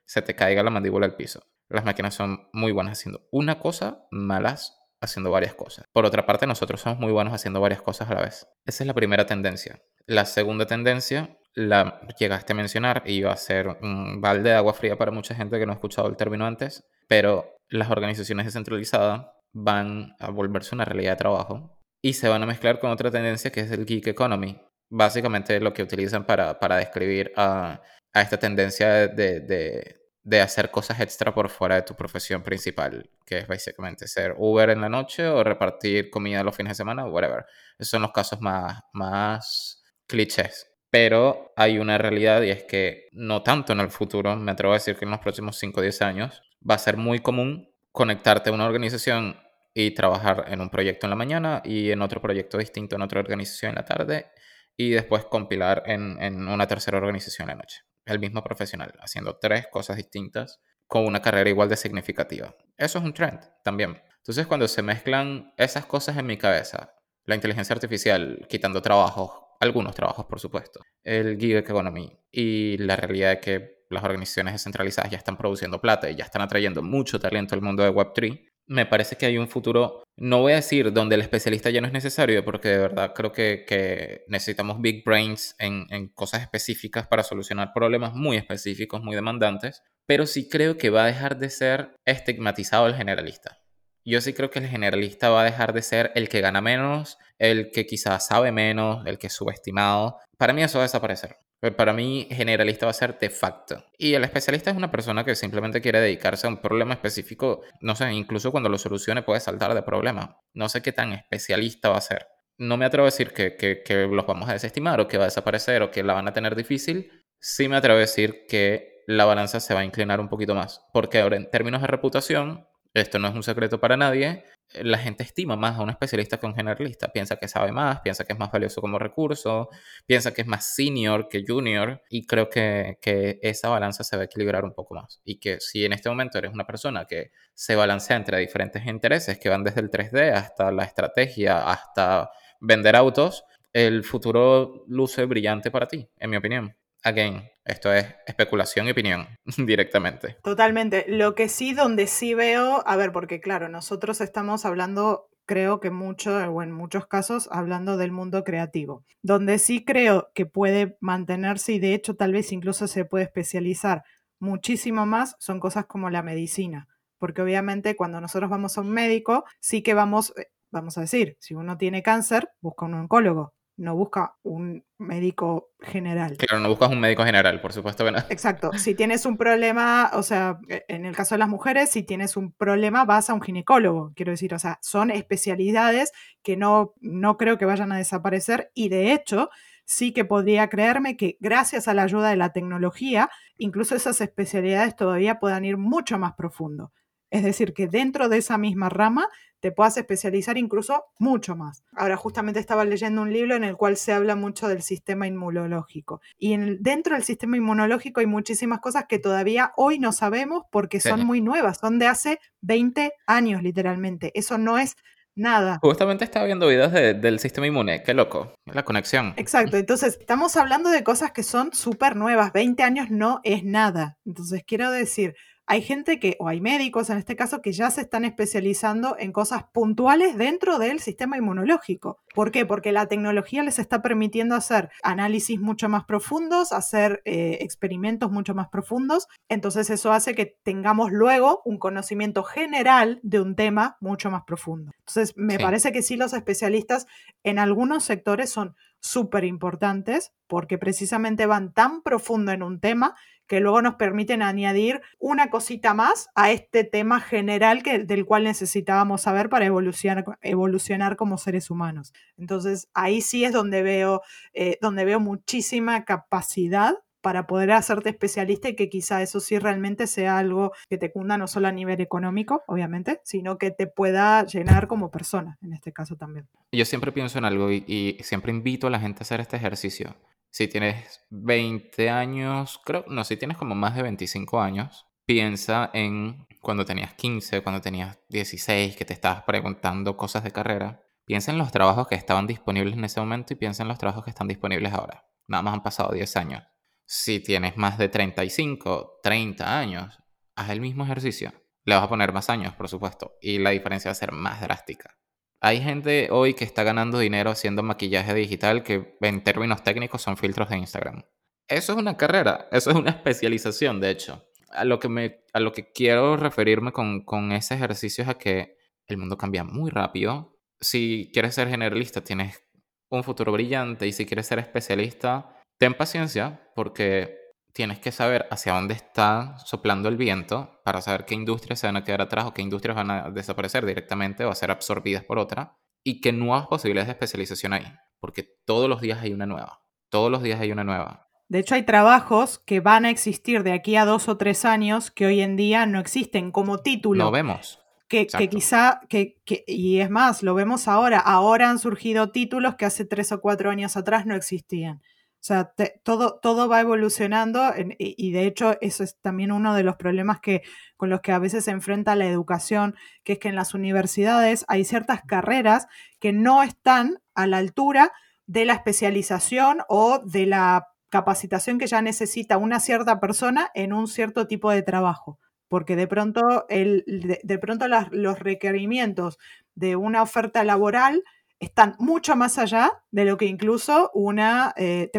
se 0.05 0.21
te 0.21 0.35
caiga 0.35 0.63
la 0.63 0.69
mandíbula 0.69 1.05
al 1.05 1.15
piso. 1.15 1.41
Las 1.69 1.85
máquinas 1.85 2.15
son 2.15 2.49
muy 2.53 2.71
buenas 2.71 2.97
haciendo 2.97 3.27
una 3.31 3.59
cosa, 3.59 4.07
malas 4.11 4.75
haciendo 5.01 5.31
varias 5.31 5.53
cosas. 5.53 5.85
Por 5.93 6.05
otra 6.05 6.25
parte, 6.25 6.47
nosotros 6.47 6.81
somos 6.81 6.99
muy 6.99 7.11
buenos 7.11 7.33
haciendo 7.33 7.61
varias 7.61 7.81
cosas 7.81 8.09
a 8.09 8.15
la 8.15 8.21
vez. 8.21 8.47
Esa 8.65 8.83
es 8.83 8.87
la 8.87 8.93
primera 8.93 9.25
tendencia. 9.25 9.81
La 10.05 10.25
segunda 10.25 10.65
tendencia 10.65 11.37
la 11.53 12.01
llegaste 12.17 12.53
a 12.53 12.55
mencionar 12.55 13.03
y 13.05 13.21
va 13.21 13.33
a 13.33 13.37
ser 13.37 13.77
un 13.81 14.21
balde 14.21 14.49
de 14.49 14.55
agua 14.55 14.73
fría 14.73 14.97
para 14.97 15.11
mucha 15.11 15.35
gente 15.35 15.59
que 15.59 15.65
no 15.65 15.71
ha 15.71 15.75
escuchado 15.75 16.07
el 16.07 16.17
término 16.17 16.45
antes, 16.45 16.85
pero 17.07 17.55
las 17.69 17.91
organizaciones 17.91 18.45
descentralizadas 18.45 19.27
van 19.51 20.15
a 20.19 20.29
volverse 20.29 20.75
una 20.75 20.85
realidad 20.85 21.13
de 21.13 21.17
trabajo 21.17 21.79
y 22.01 22.13
se 22.13 22.29
van 22.29 22.43
a 22.43 22.45
mezclar 22.45 22.79
con 22.79 22.91
otra 22.91 23.11
tendencia 23.11 23.51
que 23.51 23.61
es 23.61 23.71
el 23.71 23.85
geek 23.85 24.07
economy, 24.07 24.59
básicamente 24.89 25.59
lo 25.59 25.73
que 25.73 25.83
utilizan 25.83 26.25
para, 26.25 26.59
para 26.59 26.77
describir 26.77 27.31
a, 27.35 27.81
a, 28.13 28.21
esta 28.21 28.37
tendencia 28.37 29.07
de, 29.07 29.39
de, 29.39 30.01
de, 30.23 30.41
hacer 30.41 30.71
cosas 30.71 30.99
extra 30.99 31.33
por 31.33 31.49
fuera 31.49 31.75
de 31.75 31.81
tu 31.83 31.95
profesión 31.95 32.43
principal, 32.43 33.09
que 33.25 33.39
es 33.39 33.47
básicamente 33.47 34.07
ser 34.07 34.35
Uber 34.37 34.69
en 34.71 34.81
la 34.81 34.89
noche 34.89 35.27
o 35.27 35.43
repartir 35.43 36.09
comida 36.09 36.43
los 36.43 36.55
fines 36.55 36.71
de 36.71 36.75
semana, 36.75 37.05
whatever. 37.05 37.45
Esos 37.77 37.91
son 37.91 38.01
los 38.01 38.11
casos 38.11 38.41
más, 38.41 38.81
más 38.93 39.83
clichés. 40.07 40.65
Pero 40.91 41.53
hay 41.55 41.77
una 41.77 41.99
realidad 41.99 42.41
y 42.41 42.49
es 42.49 42.63
que 42.63 43.09
no 43.11 43.43
tanto 43.43 43.73
en 43.73 43.79
el 43.79 43.91
futuro, 43.91 44.35
me 44.35 44.51
atrevo 44.51 44.73
a 44.73 44.77
decir 44.77 44.95
que 44.95 45.05
en 45.05 45.11
los 45.11 45.19
próximos 45.19 45.57
5 45.57 45.79
o 45.79 45.83
10 45.83 46.01
años, 46.01 46.41
va 46.67 46.75
a 46.75 46.79
ser 46.79 46.97
muy 46.97 47.19
común 47.19 47.71
conectarte 47.91 48.49
a 48.49 48.53
una 48.53 48.65
organización 48.65 49.37
y 49.73 49.91
trabajar 49.91 50.45
en 50.47 50.61
un 50.61 50.71
proyecto 50.71 51.05
en 51.05 51.11
la 51.11 51.15
mañana 51.15 51.61
y 51.63 51.91
en 51.91 52.01
otro 52.01 52.21
proyecto 52.21 52.57
distinto 52.57 52.95
en 52.95 53.03
otra 53.03 53.19
organización 53.19 53.69
en 53.69 53.75
la 53.75 53.85
tarde 53.85 54.31
y 54.79 54.91
después 54.91 55.25
compilar 55.25 55.83
en, 55.87 56.21
en 56.23 56.47
una 56.47 56.65
tercera 56.65 56.97
organización 56.97 57.49
la 57.49 57.55
noche. 57.55 57.81
El 58.05 58.17
mismo 58.17 58.41
profesional, 58.41 58.93
haciendo 59.01 59.37
tres 59.37 59.67
cosas 59.69 59.97
distintas 59.97 60.61
con 60.87 61.05
una 61.05 61.21
carrera 61.21 61.49
igual 61.49 61.67
de 61.67 61.75
significativa. 61.75 62.55
Eso 62.77 62.97
es 62.99 63.03
un 63.03 63.13
trend 63.13 63.41
también. 63.61 64.01
Entonces 64.19 64.47
cuando 64.47 64.69
se 64.69 64.81
mezclan 64.81 65.53
esas 65.57 65.85
cosas 65.85 66.15
en 66.15 66.25
mi 66.27 66.37
cabeza, 66.37 66.95
la 67.25 67.35
inteligencia 67.35 67.73
artificial 67.73 68.47
quitando 68.47 68.81
trabajos, 68.81 69.31
algunos 69.59 69.93
trabajos 69.93 70.25
por 70.27 70.39
supuesto, 70.39 70.79
el 71.03 71.37
gig 71.37 71.57
economy 71.57 72.17
y 72.31 72.77
la 72.77 72.95
realidad 72.95 73.31
de 73.31 73.39
que 73.41 73.79
las 73.89 74.05
organizaciones 74.05 74.53
descentralizadas 74.53 75.11
ya 75.11 75.17
están 75.17 75.35
produciendo 75.35 75.81
plata 75.81 76.09
y 76.09 76.15
ya 76.15 76.23
están 76.23 76.41
atrayendo 76.41 76.81
mucho 76.81 77.19
talento 77.19 77.53
al 77.53 77.61
mundo 77.61 77.83
de 77.83 77.91
Web3, 77.91 78.49
me 78.69 78.85
parece 78.85 79.17
que 79.17 79.25
hay 79.25 79.37
un 79.37 79.47
futuro, 79.47 80.03
no 80.15 80.41
voy 80.41 80.53
a 80.53 80.57
decir 80.57 80.93
donde 80.93 81.15
el 81.15 81.21
especialista 81.21 81.71
ya 81.71 81.81
no 81.81 81.87
es 81.87 81.93
necesario, 81.93 82.45
porque 82.45 82.69
de 82.69 82.77
verdad 82.77 83.13
creo 83.15 83.31
que, 83.31 84.23
necesitamos 84.27 84.79
big 84.79 85.03
brains 85.03 85.55
en, 85.57 85.87
en, 85.89 86.07
cosas 86.09 86.43
específicas 86.43 87.07
para 87.07 87.23
solucionar 87.23 87.71
problemas 87.73 88.13
muy 88.13 88.37
específicos, 88.37 89.01
muy 89.03 89.15
demandantes, 89.15 89.81
pero 90.05 90.27
sí 90.27 90.47
creo 90.47 90.77
que 90.77 90.91
va 90.91 91.03
a 91.03 91.07
dejar 91.07 91.39
de 91.39 91.49
ser 91.49 91.95
estigmatizado 92.05 92.85
el 92.87 92.95
generalista. 92.95 93.59
Yo 94.05 94.21
sí 94.21 94.33
creo 94.33 94.49
que 94.49 94.59
el 94.59 94.67
generalista 94.67 95.29
va 95.29 95.41
a 95.41 95.45
dejar 95.45 95.73
de 95.73 95.81
ser 95.81 96.11
el 96.15 96.29
que 96.29 96.41
gana 96.41 96.61
menos, 96.61 97.17
el 97.37 97.71
que 97.71 97.85
quizás 97.85 98.27
sabe 98.27 98.51
menos, 98.51 99.05
el 99.05 99.17
que 99.17 99.27
es 99.27 99.33
subestimado. 99.33 100.17
Para 100.37 100.53
mí 100.53 100.63
eso 100.63 100.77
va 100.77 100.83
a 100.83 100.87
desaparecer. 100.87 101.35
Para 101.75 101.91
mí, 101.91 102.25
generalista 102.31 102.85
va 102.85 102.91
a 102.91 102.93
ser 102.93 103.19
de 103.19 103.29
facto. 103.29 103.83
Y 103.97 104.13
el 104.13 104.23
especialista 104.23 104.71
es 104.71 104.77
una 104.77 104.91
persona 104.91 105.25
que 105.25 105.35
simplemente 105.35 105.81
quiere 105.81 105.99
dedicarse 105.99 106.47
a 106.47 106.49
un 106.49 106.61
problema 106.61 106.93
específico. 106.93 107.63
No 107.81 107.95
sé, 107.95 108.09
incluso 108.13 108.51
cuando 108.51 108.69
lo 108.69 108.77
solucione 108.77 109.23
puede 109.23 109.41
saltar 109.41 109.73
de 109.73 109.83
problema. 109.83 110.37
No 110.53 110.69
sé 110.69 110.81
qué 110.81 110.93
tan 110.93 111.11
especialista 111.11 111.89
va 111.89 111.97
a 111.97 112.01
ser. 112.01 112.27
No 112.57 112.77
me 112.77 112.85
atrevo 112.85 113.05
a 113.05 113.11
decir 113.11 113.33
que, 113.33 113.55
que, 113.57 114.07
los 114.09 114.25
vamos 114.25 114.47
a 114.47 114.53
desestimar 114.53 115.01
o 115.01 115.07
que 115.07 115.17
va 115.17 115.25
a 115.25 115.27
desaparecer 115.27 115.81
o 115.81 115.91
que 115.91 116.03
la 116.03 116.13
van 116.13 116.29
a 116.29 116.33
tener 116.33 116.55
difícil. 116.55 117.11
Sí 117.39 117.67
me 117.67 117.75
atrevo 117.75 117.97
a 117.97 118.01
decir 118.01 118.45
que 118.47 119.03
la 119.05 119.25
balanza 119.25 119.59
se 119.59 119.73
va 119.73 119.81
a 119.81 119.85
inclinar 119.85 120.21
un 120.21 120.29
poquito 120.29 120.55
más. 120.55 120.81
Porque 120.93 121.19
ahora, 121.19 121.35
en 121.35 121.49
términos 121.49 121.81
de 121.81 121.87
reputación, 121.87 122.68
esto 122.93 123.19
no 123.19 123.27
es 123.27 123.35
un 123.35 123.43
secreto 123.43 123.79
para 123.79 123.97
nadie, 123.97 124.45
la 124.73 124.97
gente 124.97 125.23
estima 125.23 125.55
más 125.55 125.77
a 125.77 125.81
un 125.81 125.89
especialista 125.89 126.39
que 126.39 126.45
a 126.45 126.49
un 126.49 126.55
generalista. 126.55 127.09
Piensa 127.09 127.37
que 127.37 127.47
sabe 127.47 127.71
más, 127.71 128.01
piensa 128.01 128.25
que 128.25 128.33
es 128.33 128.39
más 128.39 128.51
valioso 128.51 128.81
como 128.81 128.99
recurso, 128.99 129.69
piensa 130.05 130.33
que 130.33 130.41
es 130.41 130.47
más 130.47 130.73
senior 130.75 131.27
que 131.27 131.43
junior 131.47 132.01
y 132.09 132.25
creo 132.25 132.49
que, 132.49 132.97
esa 133.41 133.69
balanza 133.69 134.03
se 134.03 134.15
va 134.15 134.23
a 134.23 134.25
equilibrar 134.25 134.63
un 134.63 134.73
poco 134.73 134.95
más. 134.95 135.21
Y 135.23 135.39
que 135.39 135.59
si 135.59 135.85
en 135.85 135.93
este 135.93 136.09
momento 136.09 136.37
eres 136.37 136.53
una 136.53 136.65
persona 136.65 137.05
que 137.05 137.31
se 137.53 137.75
balancea 137.75 138.17
entre 138.17 138.39
diferentes 138.39 138.85
intereses 138.85 139.39
que 139.39 139.49
van 139.49 139.63
desde 139.63 139.81
el 139.81 139.89
3D 139.89 140.33
hasta 140.33 140.71
la 140.71 140.83
estrategia, 140.83 141.69
hasta 141.69 142.31
vender 142.59 142.95
autos, 142.95 143.43
el 143.73 144.03
futuro 144.03 144.83
luce 144.87 145.25
brillante 145.25 145.71
para 145.71 145.87
ti, 145.87 146.07
en 146.17 146.29
mi 146.29 146.37
opinión 146.37 146.78
again, 147.03 147.43
esto 147.65 147.93
es 147.93 148.05
especulación 148.25 148.87
y 148.87 148.91
opinión 148.91 149.27
directamente. 149.57 150.37
Totalmente. 150.43 151.05
Lo 151.07 151.35
que 151.35 151.49
sí, 151.49 151.73
donde 151.73 152.07
sí 152.07 152.33
veo, 152.33 152.83
a 152.85 152.95
ver, 152.95 153.11
porque 153.11 153.39
claro, 153.39 153.69
nosotros 153.69 154.21
estamos 154.21 154.65
hablando, 154.65 155.29
creo 155.45 155.79
que 155.79 155.91
mucho, 155.91 156.35
o 156.35 156.63
en 156.63 156.71
muchos 156.71 157.07
casos, 157.07 157.47
hablando 157.51 157.97
del 157.97 158.11
mundo 158.11 158.43
creativo. 158.43 159.03
Donde 159.21 159.59
sí 159.59 159.85
creo 159.85 160.31
que 160.33 160.45
puede 160.45 160.97
mantenerse 160.99 161.73
y 161.73 161.79
de 161.79 161.93
hecho 161.93 162.15
tal 162.15 162.33
vez 162.33 162.51
incluso 162.51 162.87
se 162.87 163.05
puede 163.05 163.25
especializar 163.25 164.03
muchísimo 164.39 165.05
más, 165.05 165.35
son 165.39 165.59
cosas 165.59 165.85
como 165.85 166.09
la 166.09 166.23
medicina. 166.23 166.87
Porque 167.19 167.41
obviamente 167.41 167.95
cuando 167.95 168.21
nosotros 168.21 168.49
vamos 168.49 168.77
a 168.77 168.81
un 168.81 168.89
médico, 168.91 169.43
sí 169.59 169.83
que 169.83 169.93
vamos, 169.93 170.33
eh, 170.37 170.47
vamos 170.71 170.97
a 170.97 171.01
decir, 171.01 171.37
si 171.39 171.53
uno 171.53 171.77
tiene 171.77 172.01
cáncer, 172.01 172.49
busca 172.61 172.85
un 172.85 172.93
oncólogo 172.93 173.53
no 173.79 173.95
busca 173.95 174.35
un 174.43 174.85
médico 174.97 175.71
general. 175.79 176.35
Claro, 176.37 176.61
no 176.61 176.69
buscas 176.69 176.91
un 176.91 176.99
médico 176.99 177.23
general, 177.23 177.61
por 177.61 177.71
supuesto 177.71 178.03
que 178.03 178.11
no. 178.11 178.17
Exacto. 178.29 178.71
Si 178.77 178.93
tienes 178.93 179.25
un 179.25 179.37
problema, 179.37 180.11
o 180.13 180.21
sea, 180.21 180.59
e, 180.67 180.83
en 180.89 181.05
el 181.05 181.15
caso 181.15 181.35
de 181.35 181.39
las 181.39 181.47
mujeres, 181.47 181.89
si 181.89 182.03
tienes 182.03 182.35
un 182.35 182.51
problema, 182.51 183.05
vas 183.05 183.29
a 183.29 183.33
un 183.33 183.41
ginecólogo, 183.41 184.11
quiero 184.15 184.31
decir, 184.31 184.53
o 184.53 184.59
sea, 184.59 184.79
son 184.81 185.11
especialidades 185.11 186.11
que 186.43 186.57
no, 186.57 186.93
no 186.99 187.37
creo 187.37 187.57
que 187.57 187.65
vayan 187.65 187.91
a 187.91 187.97
desaparecer 187.97 188.69
y 188.73 188.89
de 188.89 189.13
hecho 189.13 189.49
sí 189.85 190.11
que 190.11 190.25
podría 190.25 190.69
creerme 190.69 191.15
que 191.15 191.37
gracias 191.39 191.87
a 191.87 191.93
la 191.93 192.03
ayuda 192.03 192.29
de 192.29 192.35
la 192.35 192.51
tecnología, 192.51 193.29
incluso 193.57 193.95
esas 193.95 194.19
especialidades 194.19 194.95
todavía 194.95 195.39
puedan 195.39 195.63
ir 195.63 195.77
mucho 195.77 196.19
más 196.19 196.33
profundo. 196.33 196.91
Es 197.29 197.43
decir, 197.43 197.73
que 197.73 197.87
dentro 197.87 198.29
de 198.29 198.37
esa 198.37 198.57
misma 198.57 198.89
rama 198.89 199.29
te 199.59 199.71
puedas 199.71 199.97
especializar 199.97 200.57
incluso 200.57 201.05
mucho 201.19 201.55
más. 201.55 201.83
Ahora 201.93 202.15
justamente 202.15 202.59
estaba 202.59 202.85
leyendo 202.85 203.21
un 203.21 203.33
libro 203.33 203.55
en 203.55 203.63
el 203.63 203.75
cual 203.75 203.97
se 203.97 204.13
habla 204.13 204.35
mucho 204.35 204.67
del 204.67 204.81
sistema 204.81 205.27
inmunológico. 205.27 206.21
Y 206.37 206.55
dentro 206.79 207.15
del 207.15 207.23
sistema 207.23 207.57
inmunológico 207.57 208.19
hay 208.21 208.25
muchísimas 208.25 208.79
cosas 208.79 209.05
que 209.07 209.19
todavía 209.19 209.73
hoy 209.75 209.99
no 209.99 210.11
sabemos 210.11 210.63
porque 210.71 210.99
son 210.99 211.25
muy 211.25 211.41
nuevas, 211.41 211.79
son 211.79 211.99
de 211.99 212.07
hace 212.07 212.39
20 212.61 213.13
años 213.27 213.61
literalmente. 213.61 214.31
Eso 214.33 214.57
no 214.57 214.77
es 214.77 214.95
nada. 215.35 215.79
Justamente 215.81 216.23
estaba 216.23 216.45
viendo 216.45 216.67
videos 216.67 216.91
del 216.91 217.39
sistema 217.39 217.67
inmune, 217.67 218.03
qué 218.03 218.13
loco, 218.13 218.53
la 218.65 218.83
conexión. 218.83 219.33
Exacto, 219.37 219.77
entonces 219.77 220.17
estamos 220.19 220.55
hablando 220.57 220.89
de 220.89 221.03
cosas 221.03 221.31
que 221.31 221.43
son 221.43 221.73
súper 221.73 222.15
nuevas, 222.15 222.53
20 222.53 222.83
años 222.83 223.09
no 223.09 223.39
es 223.43 223.63
nada. 223.63 224.17
Entonces 224.25 224.63
quiero 224.65 224.91
decir, 224.91 225.35
hay 225.69 225.83
gente 225.83 226.19
que, 226.19 226.35
o 226.39 226.47
hay 226.47 226.61
médicos 226.61 227.11
en 227.11 227.19
este 227.19 227.35
caso, 227.35 227.61
que 227.61 227.73
ya 227.73 227.91
se 227.91 228.01
están 228.01 228.25
especializando 228.25 229.15
en 229.19 229.31
cosas 229.31 229.65
puntuales 229.71 230.35
dentro 230.35 230.79
del 230.79 230.99
sistema 230.99 231.37
inmunológico. 231.37 232.17
¿Por 232.33 232.49
qué? 232.49 232.65
Porque 232.65 232.91
la 232.91 233.05
tecnología 233.05 233.61
les 233.61 233.77
está 233.77 234.01
permitiendo 234.01 234.55
hacer 234.55 234.89
análisis 235.03 235.59
mucho 235.59 235.87
más 235.87 236.05
profundos, 236.05 236.71
hacer 236.71 237.21
eh, 237.23 237.59
experimentos 237.61 238.31
mucho 238.31 238.55
más 238.55 238.67
profundos. 238.69 239.27
Entonces 239.47 239.91
eso 239.91 240.11
hace 240.11 240.33
que 240.33 240.57
tengamos 240.63 241.11
luego 241.11 241.61
un 241.65 241.77
conocimiento 241.77 242.43
general 242.43 243.19
de 243.21 243.39
un 243.39 243.55
tema 243.55 243.95
mucho 244.01 244.31
más 244.31 244.45
profundo. 244.45 244.91
Entonces 244.97 245.37
me 245.37 245.59
parece 245.59 245.91
que 245.91 246.01
sí 246.01 246.15
los 246.15 246.33
especialistas 246.33 247.05
en 247.43 247.59
algunos 247.59 248.03
sectores 248.03 248.49
son 248.49 248.75
súper 249.01 249.43
importantes 249.43 250.33
porque 250.47 250.79
precisamente 250.79 251.45
van 251.45 251.73
tan 251.73 252.01
profundo 252.01 252.51
en 252.51 252.63
un 252.63 252.79
tema 252.79 253.15
que 253.49 253.59
luego 253.59 253.81
nos 253.81 253.95
permiten 253.95 254.43
añadir 254.43 255.01
una 255.17 255.49
cosita 255.49 255.93
más 255.95 256.29
a 256.35 256.51
este 256.51 256.83
tema 256.83 257.19
general 257.19 257.81
que, 257.81 257.97
del 257.99 258.25
cual 258.25 258.43
necesitábamos 258.43 259.23
saber 259.23 259.49
para 259.49 259.65
evolucionar, 259.65 261.15
como 261.17 261.37
seres 261.39 261.71
humanos. 261.71 262.13
Entonces, 262.37 262.87
ahí 262.93 263.21
sí 263.21 263.43
es 263.43 263.51
donde 263.51 263.81
veo, 263.81 264.21
eh, 264.53 264.77
donde 264.81 265.03
veo 265.03 265.19
muchísima 265.19 266.05
capacidad 266.05 266.93
para 267.21 267.47
poder 267.47 267.71
hacerte 267.71 268.09
especialista 268.09 268.69
y 268.69 268.75
que 268.75 268.87
quizá 268.87 269.21
eso 269.23 269.39
sí 269.39 269.57
realmente 269.57 270.05
sea 270.05 270.37
algo 270.37 270.71
que 270.87 270.97
te 270.97 271.11
cunda 271.11 271.37
no 271.37 271.47
solo 271.47 271.67
a 271.67 271.71
nivel 271.71 271.99
económico, 272.01 272.63
obviamente, 272.67 273.19
sino 273.23 273.57
que 273.57 273.71
te 273.71 273.87
pueda 273.87 274.45
llenar 274.45 274.87
como 274.87 275.09
persona, 275.09 275.57
en 275.63 275.73
este 275.73 275.91
caso 275.91 276.15
también. 276.15 276.47
Yo 276.71 276.85
siempre 276.85 277.11
pienso 277.11 277.39
en 277.39 277.45
algo 277.45 277.71
y 277.71 278.17
siempre 278.21 278.51
invito 278.51 278.87
a 278.87 278.89
la 278.91 278.99
gente 278.99 279.21
a 279.21 279.23
hacer 279.23 279.41
este 279.41 279.57
ejercicio. 279.57 280.15
Si 280.51 280.67
tienes 280.67 281.25
20 281.29 282.09
años, 282.09 282.79
creo, 282.83 283.05
no, 283.07 283.23
si 283.23 283.37
tienes 283.37 283.57
como 283.57 283.75
más 283.75 283.95
de 283.95 284.03
25 284.03 284.59
años, 284.59 285.05
piensa 285.25 285.91
en 285.93 286.47
cuando 286.61 286.85
tenías 286.85 287.13
15, 287.13 287.61
cuando 287.61 287.81
tenías 287.81 288.19
16, 288.29 288.95
que 288.95 289.05
te 289.05 289.13
estabas 289.13 289.43
preguntando 289.43 290.17
cosas 290.17 290.43
de 290.43 290.51
carrera. 290.51 291.03
Piensa 291.25 291.51
en 291.51 291.59
los 291.59 291.71
trabajos 291.71 292.07
que 292.07 292.15
estaban 292.15 292.47
disponibles 292.47 292.95
en 292.95 293.05
ese 293.05 293.19
momento 293.19 293.53
y 293.53 293.57
piensa 293.57 293.83
en 293.83 293.89
los 293.89 293.99
trabajos 293.99 294.23
que 294.23 294.31
están 294.31 294.47
disponibles 294.47 294.91
ahora. 294.93 295.29
Nada 295.47 295.61
más 295.61 295.73
han 295.75 295.83
pasado 295.83 296.11
10 296.11 296.35
años. 296.37 296.63
Si 297.05 297.39
tienes 297.39 297.77
más 297.77 297.97
de 297.97 298.09
35, 298.09 299.19
30 299.23 299.79
años, 299.79 300.19
haz 300.55 300.69
el 300.69 300.81
mismo 300.81 301.03
ejercicio. 301.03 301.53
Le 301.85 301.95
vas 301.95 302.03
a 302.03 302.09
poner 302.09 302.33
más 302.33 302.49
años, 302.49 302.73
por 302.75 302.89
supuesto, 302.89 303.35
y 303.41 303.59
la 303.59 303.69
diferencia 303.69 304.09
va 304.09 304.13
a 304.13 304.15
ser 304.15 304.31
más 304.31 304.61
drástica. 304.61 305.15
Hay 305.61 305.81
gente 305.81 306.29
hoy 306.31 306.53
que 306.53 306.63
está 306.63 306.83
ganando 306.83 307.19
dinero 307.19 307.51
haciendo 307.51 307.83
maquillaje 307.83 308.33
digital 308.33 308.83
que 308.83 309.17
en 309.19 309.43
términos 309.43 309.83
técnicos 309.83 310.21
son 310.21 310.37
filtros 310.37 310.69
de 310.69 310.77
Instagram. 310.77 311.23
Eso 311.67 311.93
es 311.93 311.99
una 311.99 312.15
carrera, 312.17 312.67
eso 312.71 312.91
es 312.91 312.95
una 312.95 313.09
especialización, 313.11 313.99
de 313.99 314.09
hecho. 314.11 314.45
A 314.69 314.85
lo 314.85 314.99
que, 314.99 315.09
me, 315.09 315.41
a 315.53 315.59
lo 315.59 315.71
que 315.71 315.91
quiero 315.91 316.37
referirme 316.37 316.91
con, 316.91 317.25
con 317.25 317.51
ese 317.51 317.75
ejercicio 317.75 318.23
es 318.23 318.29
a 318.29 318.37
que 318.37 318.77
el 319.07 319.17
mundo 319.17 319.37
cambia 319.37 319.63
muy 319.63 319.89
rápido. 319.89 320.57
Si 320.79 321.29
quieres 321.33 321.55
ser 321.55 321.67
generalista, 321.67 322.23
tienes 322.23 322.63
un 323.09 323.23
futuro 323.23 323.51
brillante 323.51 324.07
y 324.07 324.13
si 324.13 324.25
quieres 324.25 324.47
ser 324.47 324.59
especialista, 324.59 325.59
ten 325.77 325.93
paciencia 325.93 326.71
porque 326.75 327.38
tienes 327.73 327.99
que 327.99 328.11
saber 328.11 328.47
hacia 328.51 328.73
dónde 328.73 328.93
está 328.93 329.57
soplando 329.59 330.09
el 330.09 330.17
viento 330.17 330.81
para 330.83 331.01
saber 331.01 331.25
qué 331.25 331.35
industrias 331.35 331.79
se 331.79 331.87
van 331.87 331.97
a 331.97 332.03
quedar 332.03 332.21
atrás 332.21 332.45
o 332.45 332.53
qué 332.53 332.61
industrias 332.61 332.95
van 332.95 333.11
a 333.11 333.29
desaparecer 333.29 333.85
directamente 333.85 334.45
o 334.45 334.51
a 334.51 334.55
ser 334.55 334.71
absorbidas 334.71 335.23
por 335.23 335.39
otra 335.39 335.77
y 336.03 336.21
qué 336.21 336.31
nuevas 336.31 336.67
posibilidades 336.67 337.07
de 337.07 337.13
especialización 337.13 337.73
hay, 337.73 337.85
porque 338.19 338.43
todos 338.65 338.89
los 338.89 339.01
días 339.01 339.21
hay 339.21 339.33
una 339.33 339.45
nueva, 339.45 339.83
todos 340.09 340.31
los 340.31 340.41
días 340.41 340.59
hay 340.59 340.71
una 340.71 340.83
nueva. 340.83 341.27
De 341.47 341.59
hecho, 341.59 341.73
hay 341.73 341.83
trabajos 341.83 342.59
que 342.59 342.79
van 342.79 343.05
a 343.05 343.09
existir 343.09 343.63
de 343.63 343.73
aquí 343.73 343.95
a 343.95 344.05
dos 344.05 344.29
o 344.29 344.37
tres 344.37 344.65
años 344.65 345.09
que 345.09 345.25
hoy 345.25 345.41
en 345.41 345.55
día 345.55 345.87
no 345.87 345.99
existen 345.99 346.51
como 346.51 346.77
título. 346.77 347.23
No 347.23 347.31
vemos. 347.31 347.79
Que, 348.07 348.27
que 348.27 348.49
quizá, 348.49 349.01
que, 349.09 349.39
que, 349.45 349.63
y 349.67 349.99
es 349.99 350.09
más, 350.09 350.43
lo 350.43 350.53
vemos 350.53 350.87
ahora, 350.87 351.19
ahora 351.19 351.69
han 351.69 351.79
surgido 351.79 352.31
títulos 352.31 352.75
que 352.75 352.85
hace 352.85 353.05
tres 353.05 353.31
o 353.31 353.41
cuatro 353.41 353.69
años 353.71 353.97
atrás 353.97 354.25
no 354.25 354.35
existían. 354.35 355.01
O 355.39 355.43
sea, 355.49 355.73
todo, 356.03 356.37
todo 356.41 356.67
va 356.67 356.81
evolucionando 356.81 357.71
y, 357.97 358.31
de 358.33 358.45
hecho 358.45 358.77
eso 358.81 359.05
es 359.05 359.17
también 359.21 359.53
uno 359.53 359.73
de 359.73 359.83
los 359.83 359.95
problemas 359.95 360.41
que, 360.41 360.63
con 360.97 361.09
los 361.09 361.21
que 361.21 361.31
a 361.31 361.39
veces 361.39 361.63
se 361.63 361.71
enfrenta 361.71 362.17
la 362.17 362.25
educación, 362.25 362.95
que 363.23 363.33
es 363.33 363.39
que 363.39 363.47
en 363.47 363.55
las 363.55 363.73
universidades 363.73 364.65
hay 364.67 364.83
ciertas 364.83 365.21
carreras 365.25 365.87
que 366.19 366.33
no 366.33 366.61
están 366.61 367.19
a 367.35 367.47
la 367.47 367.57
altura 367.57 368.11
de 368.47 368.65
la 368.65 368.73
especialización 368.73 369.79
o 369.87 370.19
de 370.25 370.45
la 370.45 370.89
capacitación 371.07 371.79
que 371.79 371.87
ya 371.87 372.01
necesita 372.01 372.57
una 372.57 372.81
cierta 372.81 373.21
persona 373.21 373.71
en 373.75 373.93
un 373.93 374.07
cierto 374.07 374.45
tipo 374.45 374.71
de 374.71 374.81
trabajo. 374.81 375.39
Porque 375.69 375.95
de 375.95 376.07
pronto, 376.07 376.65
el, 376.67 377.05
de, 377.43 377.59
pronto 377.59 377.85
los 377.87 378.39
requerimientos 378.39 379.37
de 379.75 379.95
una 379.95 380.21
oferta 380.21 380.63
laboral 380.63 381.23
están 381.59 381.95
mucho 381.99 382.35
más 382.35 382.57
allá 382.57 383.03
de 383.11 383.25
lo 383.25 383.37
que 383.37 383.45
incluso 383.45 384.11
una 384.13 384.73
eh, 384.77 385.11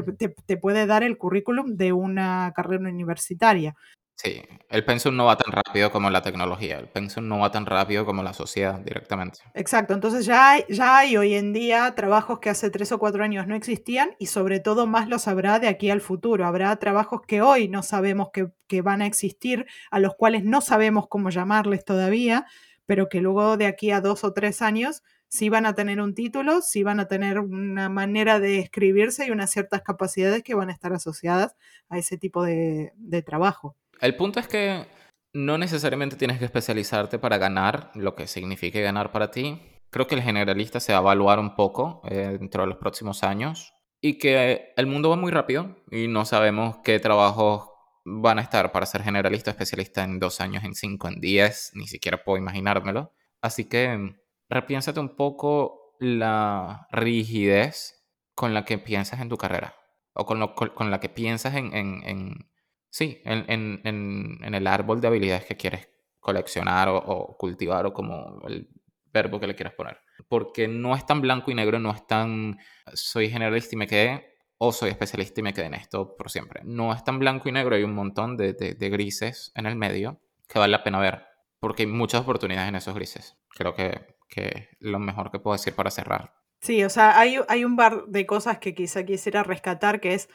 te, 0.46 0.56
puede 0.56 0.86
dar 0.86 1.02
el 1.02 1.18
currículum 1.18 1.76
de 1.76 1.92
una 1.92 2.52
carrera 2.54 2.88
universitaria. 2.88 3.74
Sí, 4.14 4.42
el 4.68 4.84
pensum 4.84 5.16
no 5.16 5.24
va 5.24 5.36
tan 5.38 5.50
rápido 5.50 5.90
como 5.90 6.10
la 6.10 6.20
tecnología, 6.20 6.78
el 6.78 6.88
pensum 6.88 7.26
no 7.26 7.38
va 7.38 7.50
tan 7.50 7.64
rápido 7.64 8.04
como 8.04 8.22
la 8.22 8.34
sociedad 8.34 8.78
directamente. 8.80 9.38
Exacto, 9.54 9.94
entonces 9.94 10.26
ya 10.26 10.50
hay, 10.50 10.64
ya 10.68 10.98
hay 10.98 11.16
hoy 11.16 11.34
en 11.34 11.54
día 11.54 11.94
trabajos 11.94 12.38
que 12.38 12.50
hace 12.50 12.68
tres 12.68 12.92
o 12.92 12.98
cuatro 12.98 13.24
años 13.24 13.46
no 13.46 13.54
existían 13.54 14.10
y 14.18 14.26
sobre 14.26 14.60
todo 14.60 14.86
más 14.86 15.08
los 15.08 15.26
habrá 15.26 15.58
de 15.58 15.68
aquí 15.68 15.88
al 15.88 16.02
futuro. 16.02 16.44
Habrá 16.44 16.76
trabajos 16.76 17.22
que 17.26 17.40
hoy 17.40 17.68
no 17.68 17.82
sabemos 17.82 18.28
que, 18.30 18.50
que 18.66 18.82
van 18.82 19.00
a 19.00 19.06
existir, 19.06 19.64
a 19.90 19.98
los 19.98 20.14
cuales 20.16 20.44
no 20.44 20.60
sabemos 20.60 21.08
cómo 21.08 21.30
llamarles 21.30 21.86
todavía, 21.86 22.44
pero 22.84 23.08
que 23.08 23.22
luego 23.22 23.56
de 23.56 23.66
aquí 23.66 23.90
a 23.90 24.02
dos 24.02 24.22
o 24.22 24.34
tres 24.34 24.60
años 24.60 25.02
sí 25.30 25.48
van 25.48 25.64
a 25.64 25.74
tener 25.74 26.00
un 26.00 26.14
título, 26.14 26.60
sí 26.60 26.82
van 26.82 27.00
a 27.00 27.06
tener 27.06 27.38
una 27.38 27.88
manera 27.88 28.40
de 28.40 28.58
escribirse 28.58 29.26
y 29.26 29.30
unas 29.30 29.50
ciertas 29.50 29.82
capacidades 29.82 30.42
que 30.42 30.54
van 30.54 30.68
a 30.68 30.72
estar 30.72 30.92
asociadas 30.92 31.54
a 31.88 31.98
ese 31.98 32.18
tipo 32.18 32.42
de, 32.44 32.92
trabajo. 33.24 33.76
El 34.00 34.16
punto 34.16 34.40
es 34.40 34.48
que 34.48 34.86
no 35.32 35.56
necesariamente 35.56 36.16
tienes 36.16 36.38
que 36.38 36.46
especializarte 36.46 37.18
para 37.18 37.38
ganar 37.38 37.92
lo 37.94 38.16
que 38.16 38.26
signifique 38.26 38.82
ganar 38.82 39.12
para 39.12 39.30
ti. 39.30 39.60
Creo 39.90 40.06
que 40.06 40.16
el 40.16 40.22
generalista 40.22 40.80
se 40.80 40.92
va 40.92 40.98
a 40.98 41.02
evaluar 41.02 41.38
un 41.38 41.54
poco 41.54 42.02
eh, 42.10 42.36
dentro 42.38 42.62
de 42.62 42.68
los 42.68 42.78
próximos 42.78 43.22
años 43.22 43.74
y 44.00 44.18
que 44.18 44.72
el 44.76 44.86
mundo 44.86 45.10
va 45.10 45.16
muy 45.16 45.30
rápido 45.30 45.76
y 45.90 46.08
no 46.08 46.24
sabemos 46.24 46.78
qué 46.82 46.98
trabajos 46.98 47.68
van 48.04 48.38
a 48.38 48.42
estar 48.42 48.72
para 48.72 48.86
ser 48.86 49.02
generalista 49.02 49.50
especialista 49.50 50.02
en 50.02 50.18
dos 50.18 50.40
años, 50.40 50.64
en 50.64 50.74
cinco, 50.74 51.06
en 51.06 51.20
diez, 51.20 51.70
ni 51.74 51.86
siquiera 51.86 52.24
puedo 52.24 52.38
imaginármelo. 52.38 53.12
Así 53.42 53.66
que 53.66 54.19
repiénsate 54.50 55.00
un 55.00 55.16
poco 55.16 55.96
la 56.00 56.88
rigidez 56.90 58.04
con 58.34 58.52
la 58.52 58.64
que 58.64 58.78
piensas 58.78 59.20
en 59.20 59.28
tu 59.28 59.36
carrera 59.36 59.76
o 60.12 60.26
con, 60.26 60.46
con, 60.54 60.90
la 60.90 60.98
que 61.00 61.08
piensas 61.08 61.54
en, 61.54 61.74
en, 61.74 62.02
en 62.04 62.50
sí, 62.90 63.22
en, 63.24 63.44
en, 63.84 64.54
el 64.54 64.66
árbol 64.66 65.00
de 65.00 65.06
habilidades 65.06 65.44
que 65.44 65.56
quieres 65.56 65.88
coleccionar 66.18 66.88
o, 66.88 67.36
cultivar 67.38 67.86
o 67.86 67.92
como 67.92 68.42
el 68.48 68.68
verbo 69.12 69.38
que 69.38 69.46
le 69.46 69.54
quieras 69.54 69.74
poner. 69.74 70.00
Porque 70.28 70.68
no 70.68 70.94
es 70.96 71.06
tan 71.06 71.20
blanco 71.20 71.50
y 71.50 71.54
negro, 71.54 71.78
no 71.78 71.92
es 71.92 72.06
tan 72.06 72.58
soy 72.92 73.30
generalista 73.30 73.76
y 73.76 73.78
me 73.78 73.86
quedé 73.86 74.34
o 74.58 74.72
soy 74.72 74.90
especialista 74.90 75.40
y 75.40 75.44
me 75.44 75.54
quedé 75.54 75.66
en 75.66 75.74
esto 75.74 76.16
por 76.16 76.30
siempre. 76.30 76.62
No 76.64 76.92
es 76.92 77.04
tan 77.04 77.18
blanco 77.18 77.48
y 77.48 77.52
negro, 77.52 77.76
hay 77.76 77.84
un 77.84 77.94
montón 77.94 78.36
de, 78.36 78.52
de, 78.52 78.74
de 78.74 78.90
grises 78.90 79.52
en 79.54 79.66
el 79.66 79.76
medio 79.76 80.20
que 80.48 80.58
vale 80.58 80.72
la 80.72 80.82
pena 80.82 80.98
ver 80.98 81.30
porque 81.60 81.82
hay 81.82 81.88
muchas 81.88 82.22
oportunidades 82.22 82.68
en 82.68 82.74
esos 82.74 82.94
grises. 82.94 83.36
Creo 83.50 83.74
que 83.74 84.18
que 84.30 84.68
lo 84.78 84.98
mejor 84.98 85.30
que 85.30 85.40
puedo 85.40 85.56
decir 85.56 85.74
para 85.74 85.90
cerrar. 85.90 86.32
Sí, 86.60 86.84
o 86.84 86.90
sea, 86.90 87.18
hay, 87.18 87.38
hay 87.48 87.64
un 87.64 87.76
par 87.76 88.06
de 88.06 88.26
cosas 88.26 88.58
que 88.58 88.74
quizá 88.74 89.04
quisiera 89.04 89.42
rescatar, 89.42 90.00
que 90.00 90.14
es, 90.14 90.28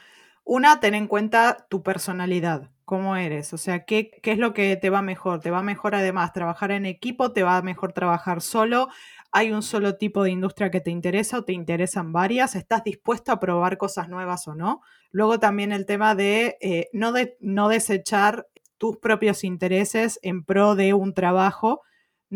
una, 0.43 0.80
ten 0.80 0.93
en 0.93 1.08
cuenta 1.08 1.66
tu 1.70 1.82
personalidad, 1.82 2.70
cómo 2.84 3.16
eres, 3.16 3.54
o 3.54 3.58
sea, 3.58 3.86
¿qué, 3.86 4.12
qué 4.22 4.32
es 4.32 4.38
lo 4.38 4.54
que 4.54 4.76
te 4.76 4.91
va 4.91 5.02
mejor. 5.02 5.39
Te 5.39 5.50
va 5.50 5.64
mejor 5.64 5.96
además 5.96 6.34
trabajar 6.34 6.72
en 6.72 6.86
equipo, 6.86 7.32
te 7.32 7.43
va 7.43 7.62
mejor 7.64 7.93
trabajar 7.93 8.41
solo, 8.41 8.89
hay 9.32 9.52
un 9.52 9.64
solo 9.64 9.98
tipo 9.98 10.24
de 10.24 10.32
industria 10.32 10.72
que 10.72 10.82
te 10.82 10.91
interesa 10.91 11.39
o 11.39 11.43
te 11.43 11.54
interesan 11.54 12.14
varias, 12.14 12.56
estás 12.56 12.84
dispuesto 12.84 13.32
a 13.32 13.39
probar 13.39 13.78
cosas 13.78 14.08
nuevas 14.08 14.48
o 14.48 14.56
no. 14.56 14.82
Luego 15.12 15.39
también 15.39 15.72
el 15.72 15.86
tema 15.86 16.16
de, 16.16 16.58
eh, 16.62 16.89
no, 16.93 17.12
de 17.12 17.38
no 17.39 17.68
desechar 17.68 18.48
tus 18.78 18.98
propios 18.98 19.43
intereses 19.43 20.20
en 20.22 20.43
pro 20.43 20.76
de 20.76 20.93
un 20.93 21.14
trabajo, 21.14 21.82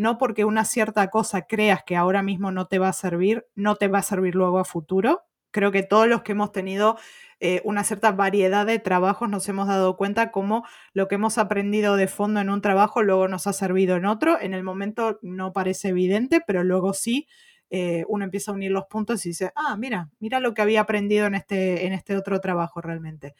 no 0.00 0.16
porque 0.16 0.46
una 0.46 0.64
cierta 0.64 1.10
cosa 1.10 1.42
creas 1.42 1.84
que 1.84 1.94
ahora 1.94 2.22
mismo 2.22 2.50
no 2.50 2.66
te 2.66 2.78
va 2.78 2.88
a 2.88 2.92
servir, 2.94 3.46
no 3.54 3.76
te 3.76 3.86
va 3.86 3.98
a 3.98 4.02
servir 4.02 4.34
luego 4.34 4.58
a 4.58 4.64
futuro. 4.64 5.24
Creo 5.50 5.72
que 5.72 5.82
todos 5.82 6.08
los 6.08 6.22
que 6.22 6.32
hemos 6.32 6.52
tenido 6.52 6.96
eh, 7.38 7.60
una 7.64 7.84
cierta 7.84 8.10
variedad 8.10 8.64
de 8.64 8.78
trabajos 8.78 9.28
nos 9.28 9.46
hemos 9.50 9.68
dado 9.68 9.98
cuenta 9.98 10.30
cómo 10.30 10.64
lo 10.94 11.06
que 11.06 11.16
hemos 11.16 11.36
aprendido 11.36 11.96
de 11.96 12.08
fondo 12.08 12.40
en 12.40 12.48
un 12.48 12.62
trabajo 12.62 13.02
luego 13.02 13.28
nos 13.28 13.46
ha 13.46 13.52
servido 13.52 13.96
en 13.96 14.06
otro. 14.06 14.40
En 14.40 14.54
el 14.54 14.62
momento 14.62 15.18
no 15.20 15.52
parece 15.52 15.88
evidente, 15.88 16.40
pero 16.46 16.64
luego 16.64 16.94
sí. 16.94 17.28
Eh, 17.68 18.04
uno 18.08 18.24
empieza 18.24 18.52
a 18.52 18.54
unir 18.54 18.70
los 18.70 18.86
puntos 18.86 19.24
y 19.26 19.28
dice, 19.30 19.52
ah, 19.54 19.76
mira, 19.76 20.08
mira 20.18 20.40
lo 20.40 20.54
que 20.54 20.62
había 20.62 20.80
aprendido 20.80 21.26
en 21.26 21.34
este, 21.34 21.86
en 21.86 21.92
este 21.92 22.16
otro 22.16 22.40
trabajo 22.40 22.80
realmente. 22.80 23.34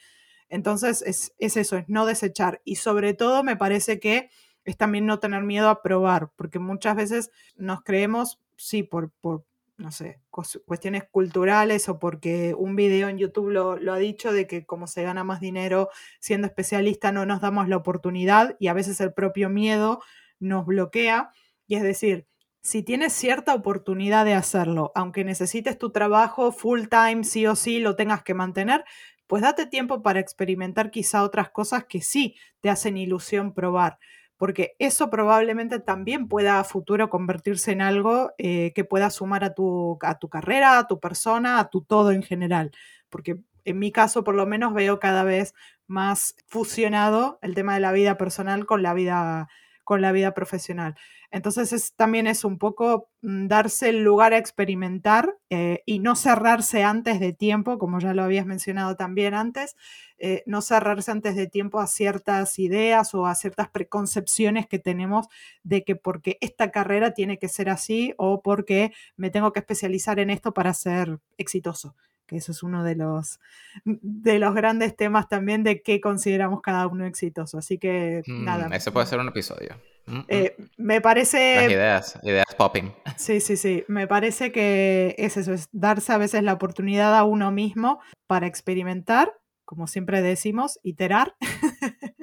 Entonces 0.51 1.03
es, 1.07 1.33
es 1.39 1.57
eso, 1.57 1.79
es 1.79 1.89
no 1.89 2.05
desechar. 2.05 2.61
Y 2.65 2.77
sobre 2.77 3.15
todo 3.15 3.43
me 3.43 3.57
parece 3.57 3.99
que 3.99 4.29
es 4.65 4.77
también 4.77 5.07
no 5.07 5.19
tener 5.19 5.43
miedo 5.43 5.69
a 5.69 5.83
probar, 5.83 6.31
porque 6.37 6.59
muchas 6.59 6.97
veces 6.97 7.31
nos 7.57 7.83
creemos, 7.83 8.41
sí, 8.57 8.83
por, 8.83 9.11
por 9.21 9.45
no 9.81 9.91
sé, 9.91 10.21
cuestiones 10.31 11.05
culturales 11.11 11.89
o 11.89 11.99
porque 11.99 12.55
un 12.57 12.77
video 12.77 13.09
en 13.09 13.19
YouTube 13.19 13.51
lo, 13.51 13.77
lo, 13.79 13.95
ha 13.95 13.99
dicho 13.99 14.33
de 14.33 14.47
que 14.47 14.67
como 14.67 14.87
se 14.87 15.03
gana 15.03 15.25
más 15.25 15.41
dinero 15.41 15.89
siendo 16.21 16.47
especialista 16.47 17.13
no 17.13 17.25
nos 17.25 17.41
damos 17.41 17.67
la 17.67 17.79
oportunidad 17.79 18.57
y 18.59 18.69
a 18.69 18.75
veces 18.75 19.01
el 19.01 19.15
propio 19.15 19.49
miedo 19.49 20.03
nos 20.39 20.67
bloquea. 20.67 21.31
Y 21.67 21.77
es 21.77 21.83
decir, 21.83 22.27
si 22.61 22.83
tienes 22.83 23.15
cierta 23.15 23.55
oportunidad 23.55 24.27
de 24.27 24.35
hacerlo, 24.35 24.93
aunque 24.95 25.25
necesites 25.25 25.79
tu 25.79 25.91
trabajo 25.91 26.53
full 26.53 26.89
time, 26.89 27.25
sí 27.25 27.47
o 27.47 27.57
sí, 27.57 27.81
lo 27.81 27.97
tengas 27.97 28.23
que 28.23 28.35
mantener, 28.35 28.85
pues 29.27 29.43
date 29.43 29.65
tiempo 29.65 30.03
para 30.03 30.21
experimentar 30.21 30.91
quizá 30.91 31.23
otras 31.23 31.51
cosas 31.51 31.85
que 31.85 32.03
sí 32.03 32.37
te 32.61 32.69
hacen 32.69 32.99
ilusión 32.99 33.55
probar 33.55 33.99
porque 34.41 34.75
eso 34.79 35.11
probablemente 35.11 35.81
también 35.81 36.27
pueda 36.27 36.61
a 36.61 36.65
futuro 36.65 37.11
convertirse 37.11 37.73
en 37.73 37.83
algo 37.83 38.33
eh, 38.39 38.73
que 38.75 38.85
pueda 38.85 39.11
sumar 39.11 39.45
a 39.45 39.53
tu, 39.53 39.99
a 40.01 40.19
tu 40.19 40.31
carrera, 40.31 40.79
a 40.79 40.87
tu 40.87 40.99
persona, 40.99 41.59
a 41.59 41.69
tu 41.69 41.83
todo 41.83 42.11
en 42.11 42.23
general. 42.23 42.71
Porque 43.11 43.37
en 43.67 43.79
mi 43.79 43.93
caso, 43.93 44.25
por 44.25 44.35
lo 44.35 44.47
menos, 44.47 44.73
veo 44.73 44.99
cada 44.99 45.25
vez 45.25 45.53
más 45.87 46.37
fusionado 46.47 47.39
el 47.43 47.55
tema 47.55 47.75
de 47.75 47.81
la 47.81 47.93
vida 47.93 48.17
personal 48.17 48.65
con 48.65 48.83
la 48.83 48.95
vida, 48.95 49.49
con 49.85 50.01
la 50.01 50.11
vida 50.11 50.33
profesional. 50.33 50.95
Entonces 51.33 51.95
también 51.95 52.27
es 52.27 52.45
un 52.45 52.59
poco 52.59 53.09
mm, 53.23 53.47
darse 53.47 53.91
el 53.91 54.03
lugar 54.03 54.33
a 54.33 54.39
experimentar 54.39 55.37
eh, 55.49 55.83
y 55.87 56.01
no 56.01 56.17
cerrarse 56.17 56.83
antes 56.83 57.21
de 57.21 57.33
tiempo, 57.33 57.79
como 57.79 58.01
ya 58.01 58.15
lo 58.15 58.25
habías 58.25 58.47
mencionado 58.47 58.97
también 58.97 59.35
antes, 59.35 59.77
eh, 60.19 60.43
no 60.47 60.61
cerrarse 60.61 61.11
antes 61.11 61.37
de 61.37 61.47
tiempo 61.47 61.81
a 61.81 61.87
ciertas 61.87 62.59
ideas 62.59 63.15
o 63.15 63.27
a 63.27 63.35
ciertas 63.35 63.69
preconcepciones 63.69 64.67
que 64.67 64.79
tenemos 64.79 65.29
de 65.63 65.85
que 65.85 65.97
porque 65.97 66.37
esta 66.41 66.71
carrera 66.71 67.15
tiene 67.15 67.39
que 67.39 67.49
ser 67.49 67.71
así 67.71 68.15
o 68.17 68.43
porque 68.43 68.93
me 69.17 69.31
tengo 69.31 69.53
que 69.53 69.61
especializar 69.61 70.19
en 70.19 70.31
esto 70.31 70.53
para 70.53 70.75
ser 70.75 71.21
exitoso 71.39 71.95
que 72.31 72.37
eso 72.37 72.53
es 72.53 72.63
uno 72.63 72.85
de 72.85 72.95
los, 72.95 73.41
de 73.85 74.39
los 74.39 74.55
grandes 74.55 74.95
temas 74.95 75.29
también 75.29 75.65
de 75.65 75.83
qué 75.83 76.01
consideramos 76.01 76.61
cada 76.63 76.87
uno 76.87 77.05
exitoso. 77.05 77.59
Así 77.59 77.77
que 77.77 78.23
nada. 78.29 78.69
Mm, 78.69 78.73
ese 78.73 78.93
puede 78.93 79.07
ser 79.07 79.19
un 79.19 79.27
episodio. 79.27 79.75
Mm, 80.07 80.17
mm. 80.17 80.25
Eh, 80.29 80.57
me 80.77 81.01
parece... 81.01 81.57
Las 81.57 81.73
ideas, 81.73 82.21
ideas 82.23 82.47
popping. 82.57 82.93
Sí, 83.17 83.41
sí, 83.41 83.57
sí. 83.57 83.85
Me 83.89 84.07
parece 84.07 84.53
que 84.53 85.17
es 85.19 85.37
eso, 85.37 85.53
es 85.53 85.69
darse 85.73 86.13
a 86.13 86.19
veces 86.19 86.45
la 86.45 86.53
oportunidad 86.53 87.17
a 87.19 87.25
uno 87.25 87.51
mismo 87.51 88.01
para 88.29 88.47
experimentar, 88.47 89.37
como 89.65 89.89
siempre 89.89 90.23
decimos, 90.23 90.79
iterar 90.85 91.35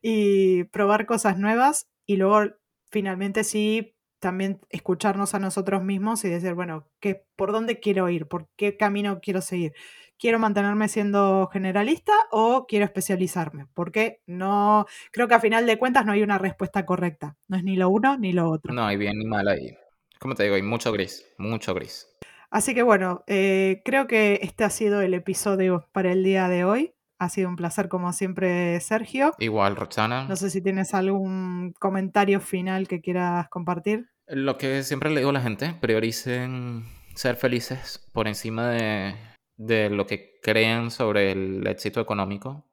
y 0.00 0.64
probar 0.64 1.04
cosas 1.04 1.36
nuevas 1.36 1.88
y 2.06 2.16
luego 2.16 2.54
finalmente 2.90 3.44
sí 3.44 3.94
también 4.22 4.60
escucharnos 4.70 5.34
a 5.34 5.40
nosotros 5.40 5.82
mismos 5.82 6.24
y 6.24 6.30
decir, 6.30 6.54
bueno, 6.54 6.88
¿qué, 7.00 7.26
¿por 7.34 7.50
dónde 7.50 7.80
quiero 7.80 8.08
ir? 8.08 8.28
¿Por 8.28 8.48
qué 8.56 8.76
camino 8.76 9.18
quiero 9.20 9.42
seguir? 9.42 9.72
¿Quiero 10.16 10.38
mantenerme 10.38 10.86
siendo 10.86 11.50
generalista 11.52 12.12
o 12.30 12.66
quiero 12.68 12.84
especializarme? 12.84 13.66
Porque 13.74 14.22
no, 14.26 14.86
creo 15.10 15.26
que 15.26 15.34
a 15.34 15.40
final 15.40 15.66
de 15.66 15.76
cuentas 15.76 16.06
no 16.06 16.12
hay 16.12 16.22
una 16.22 16.38
respuesta 16.38 16.86
correcta. 16.86 17.36
No 17.48 17.56
es 17.56 17.64
ni 17.64 17.74
lo 17.74 17.88
uno 17.88 18.16
ni 18.16 18.32
lo 18.32 18.48
otro. 18.48 18.72
No 18.72 18.86
hay 18.86 18.96
bien 18.96 19.18
ni 19.18 19.24
mal 19.24 19.48
ahí. 19.48 19.76
Como 20.20 20.36
te 20.36 20.44
digo, 20.44 20.54
hay 20.54 20.62
mucho 20.62 20.92
gris, 20.92 21.26
mucho 21.36 21.74
gris. 21.74 22.06
Así 22.48 22.74
que 22.74 22.82
bueno, 22.82 23.24
eh, 23.26 23.82
creo 23.84 24.06
que 24.06 24.38
este 24.42 24.62
ha 24.62 24.70
sido 24.70 25.02
el 25.02 25.14
episodio 25.14 25.88
para 25.90 26.12
el 26.12 26.22
día 26.22 26.48
de 26.48 26.62
hoy. 26.62 26.94
Ha 27.22 27.28
sido 27.28 27.48
un 27.48 27.54
placer 27.54 27.88
como 27.88 28.12
siempre, 28.12 28.80
Sergio. 28.80 29.32
Igual, 29.38 29.76
Roxana. 29.76 30.26
No 30.28 30.34
sé 30.34 30.50
si 30.50 30.60
tienes 30.60 30.92
algún 30.92 31.72
comentario 31.78 32.40
final 32.40 32.88
que 32.88 33.00
quieras 33.00 33.48
compartir. 33.48 34.10
Lo 34.26 34.58
que 34.58 34.82
siempre 34.82 35.08
le 35.08 35.20
digo 35.20 35.30
a 35.30 35.34
la 35.34 35.40
gente, 35.40 35.72
prioricen 35.80 36.84
ser 37.14 37.36
felices 37.36 38.04
por 38.12 38.26
encima 38.26 38.70
de, 38.70 39.14
de 39.56 39.88
lo 39.88 40.04
que 40.04 40.40
creen 40.42 40.90
sobre 40.90 41.30
el 41.30 41.64
éxito 41.64 42.00
económico. 42.00 42.66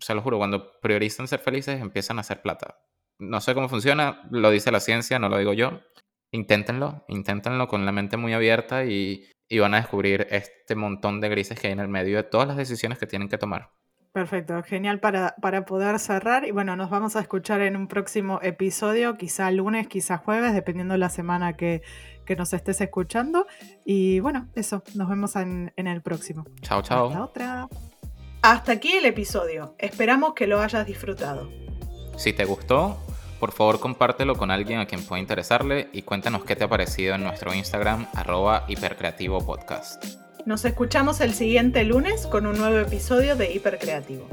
Se 0.00 0.16
lo 0.16 0.22
juro, 0.22 0.38
cuando 0.38 0.80
priorizan 0.80 1.28
ser 1.28 1.38
felices 1.38 1.80
empiezan 1.80 2.18
a 2.18 2.22
hacer 2.22 2.42
plata. 2.42 2.80
No 3.20 3.40
sé 3.40 3.54
cómo 3.54 3.68
funciona, 3.68 4.28
lo 4.32 4.50
dice 4.50 4.72
la 4.72 4.80
ciencia, 4.80 5.20
no 5.20 5.28
lo 5.28 5.38
digo 5.38 5.52
yo. 5.52 5.80
Inténtenlo, 6.32 7.04
inténtenlo 7.06 7.68
con 7.68 7.86
la 7.86 7.92
mente 7.92 8.16
muy 8.16 8.32
abierta 8.32 8.84
y, 8.84 9.30
y 9.48 9.60
van 9.60 9.74
a 9.74 9.80
descubrir 9.80 10.26
este 10.30 10.74
montón 10.74 11.20
de 11.20 11.28
grises 11.28 11.60
que 11.60 11.68
hay 11.68 11.72
en 11.72 11.78
el 11.78 11.86
medio 11.86 12.16
de 12.16 12.24
todas 12.24 12.48
las 12.48 12.56
decisiones 12.56 12.98
que 12.98 13.06
tienen 13.06 13.28
que 13.28 13.38
tomar. 13.38 13.70
Perfecto, 14.12 14.62
genial 14.62 15.00
para, 15.00 15.34
para 15.40 15.64
poder 15.64 15.98
cerrar. 15.98 16.44
Y 16.44 16.50
bueno, 16.50 16.76
nos 16.76 16.90
vamos 16.90 17.16
a 17.16 17.20
escuchar 17.20 17.62
en 17.62 17.76
un 17.76 17.88
próximo 17.88 18.40
episodio, 18.42 19.16
quizá 19.16 19.50
lunes, 19.50 19.88
quizá 19.88 20.18
jueves, 20.18 20.52
dependiendo 20.52 20.92
de 20.92 20.98
la 20.98 21.08
semana 21.08 21.54
que, 21.56 21.82
que 22.26 22.36
nos 22.36 22.52
estés 22.52 22.82
escuchando. 22.82 23.46
Y 23.86 24.20
bueno, 24.20 24.48
eso, 24.54 24.82
nos 24.94 25.08
vemos 25.08 25.34
en, 25.36 25.72
en 25.76 25.86
el 25.86 26.02
próximo. 26.02 26.44
Chao, 26.60 26.82
chao. 26.82 27.08
Hasta 27.08 27.24
otra. 27.24 27.68
Hasta 28.42 28.72
aquí 28.72 28.92
el 28.92 29.06
episodio. 29.06 29.74
Esperamos 29.78 30.34
que 30.34 30.46
lo 30.46 30.60
hayas 30.60 30.86
disfrutado. 30.86 31.50
Si 32.16 32.34
te 32.34 32.44
gustó, 32.44 32.98
por 33.40 33.52
favor 33.52 33.80
compártelo 33.80 34.36
con 34.36 34.50
alguien 34.50 34.78
a 34.78 34.86
quien 34.86 35.02
pueda 35.02 35.20
interesarle 35.20 35.88
y 35.92 36.02
cuéntanos 36.02 36.44
qué 36.44 36.54
te 36.54 36.64
ha 36.64 36.68
parecido 36.68 37.14
en 37.14 37.22
nuestro 37.22 37.54
Instagram, 37.54 38.06
arroba 38.14 38.66
hipercreativo 38.68 39.44
podcast. 39.46 40.04
Nos 40.44 40.64
escuchamos 40.64 41.20
el 41.20 41.34
siguiente 41.34 41.84
lunes 41.84 42.26
con 42.26 42.46
un 42.46 42.58
nuevo 42.58 42.78
episodio 42.78 43.36
de 43.36 43.52
Hipercreativo. 43.52 44.26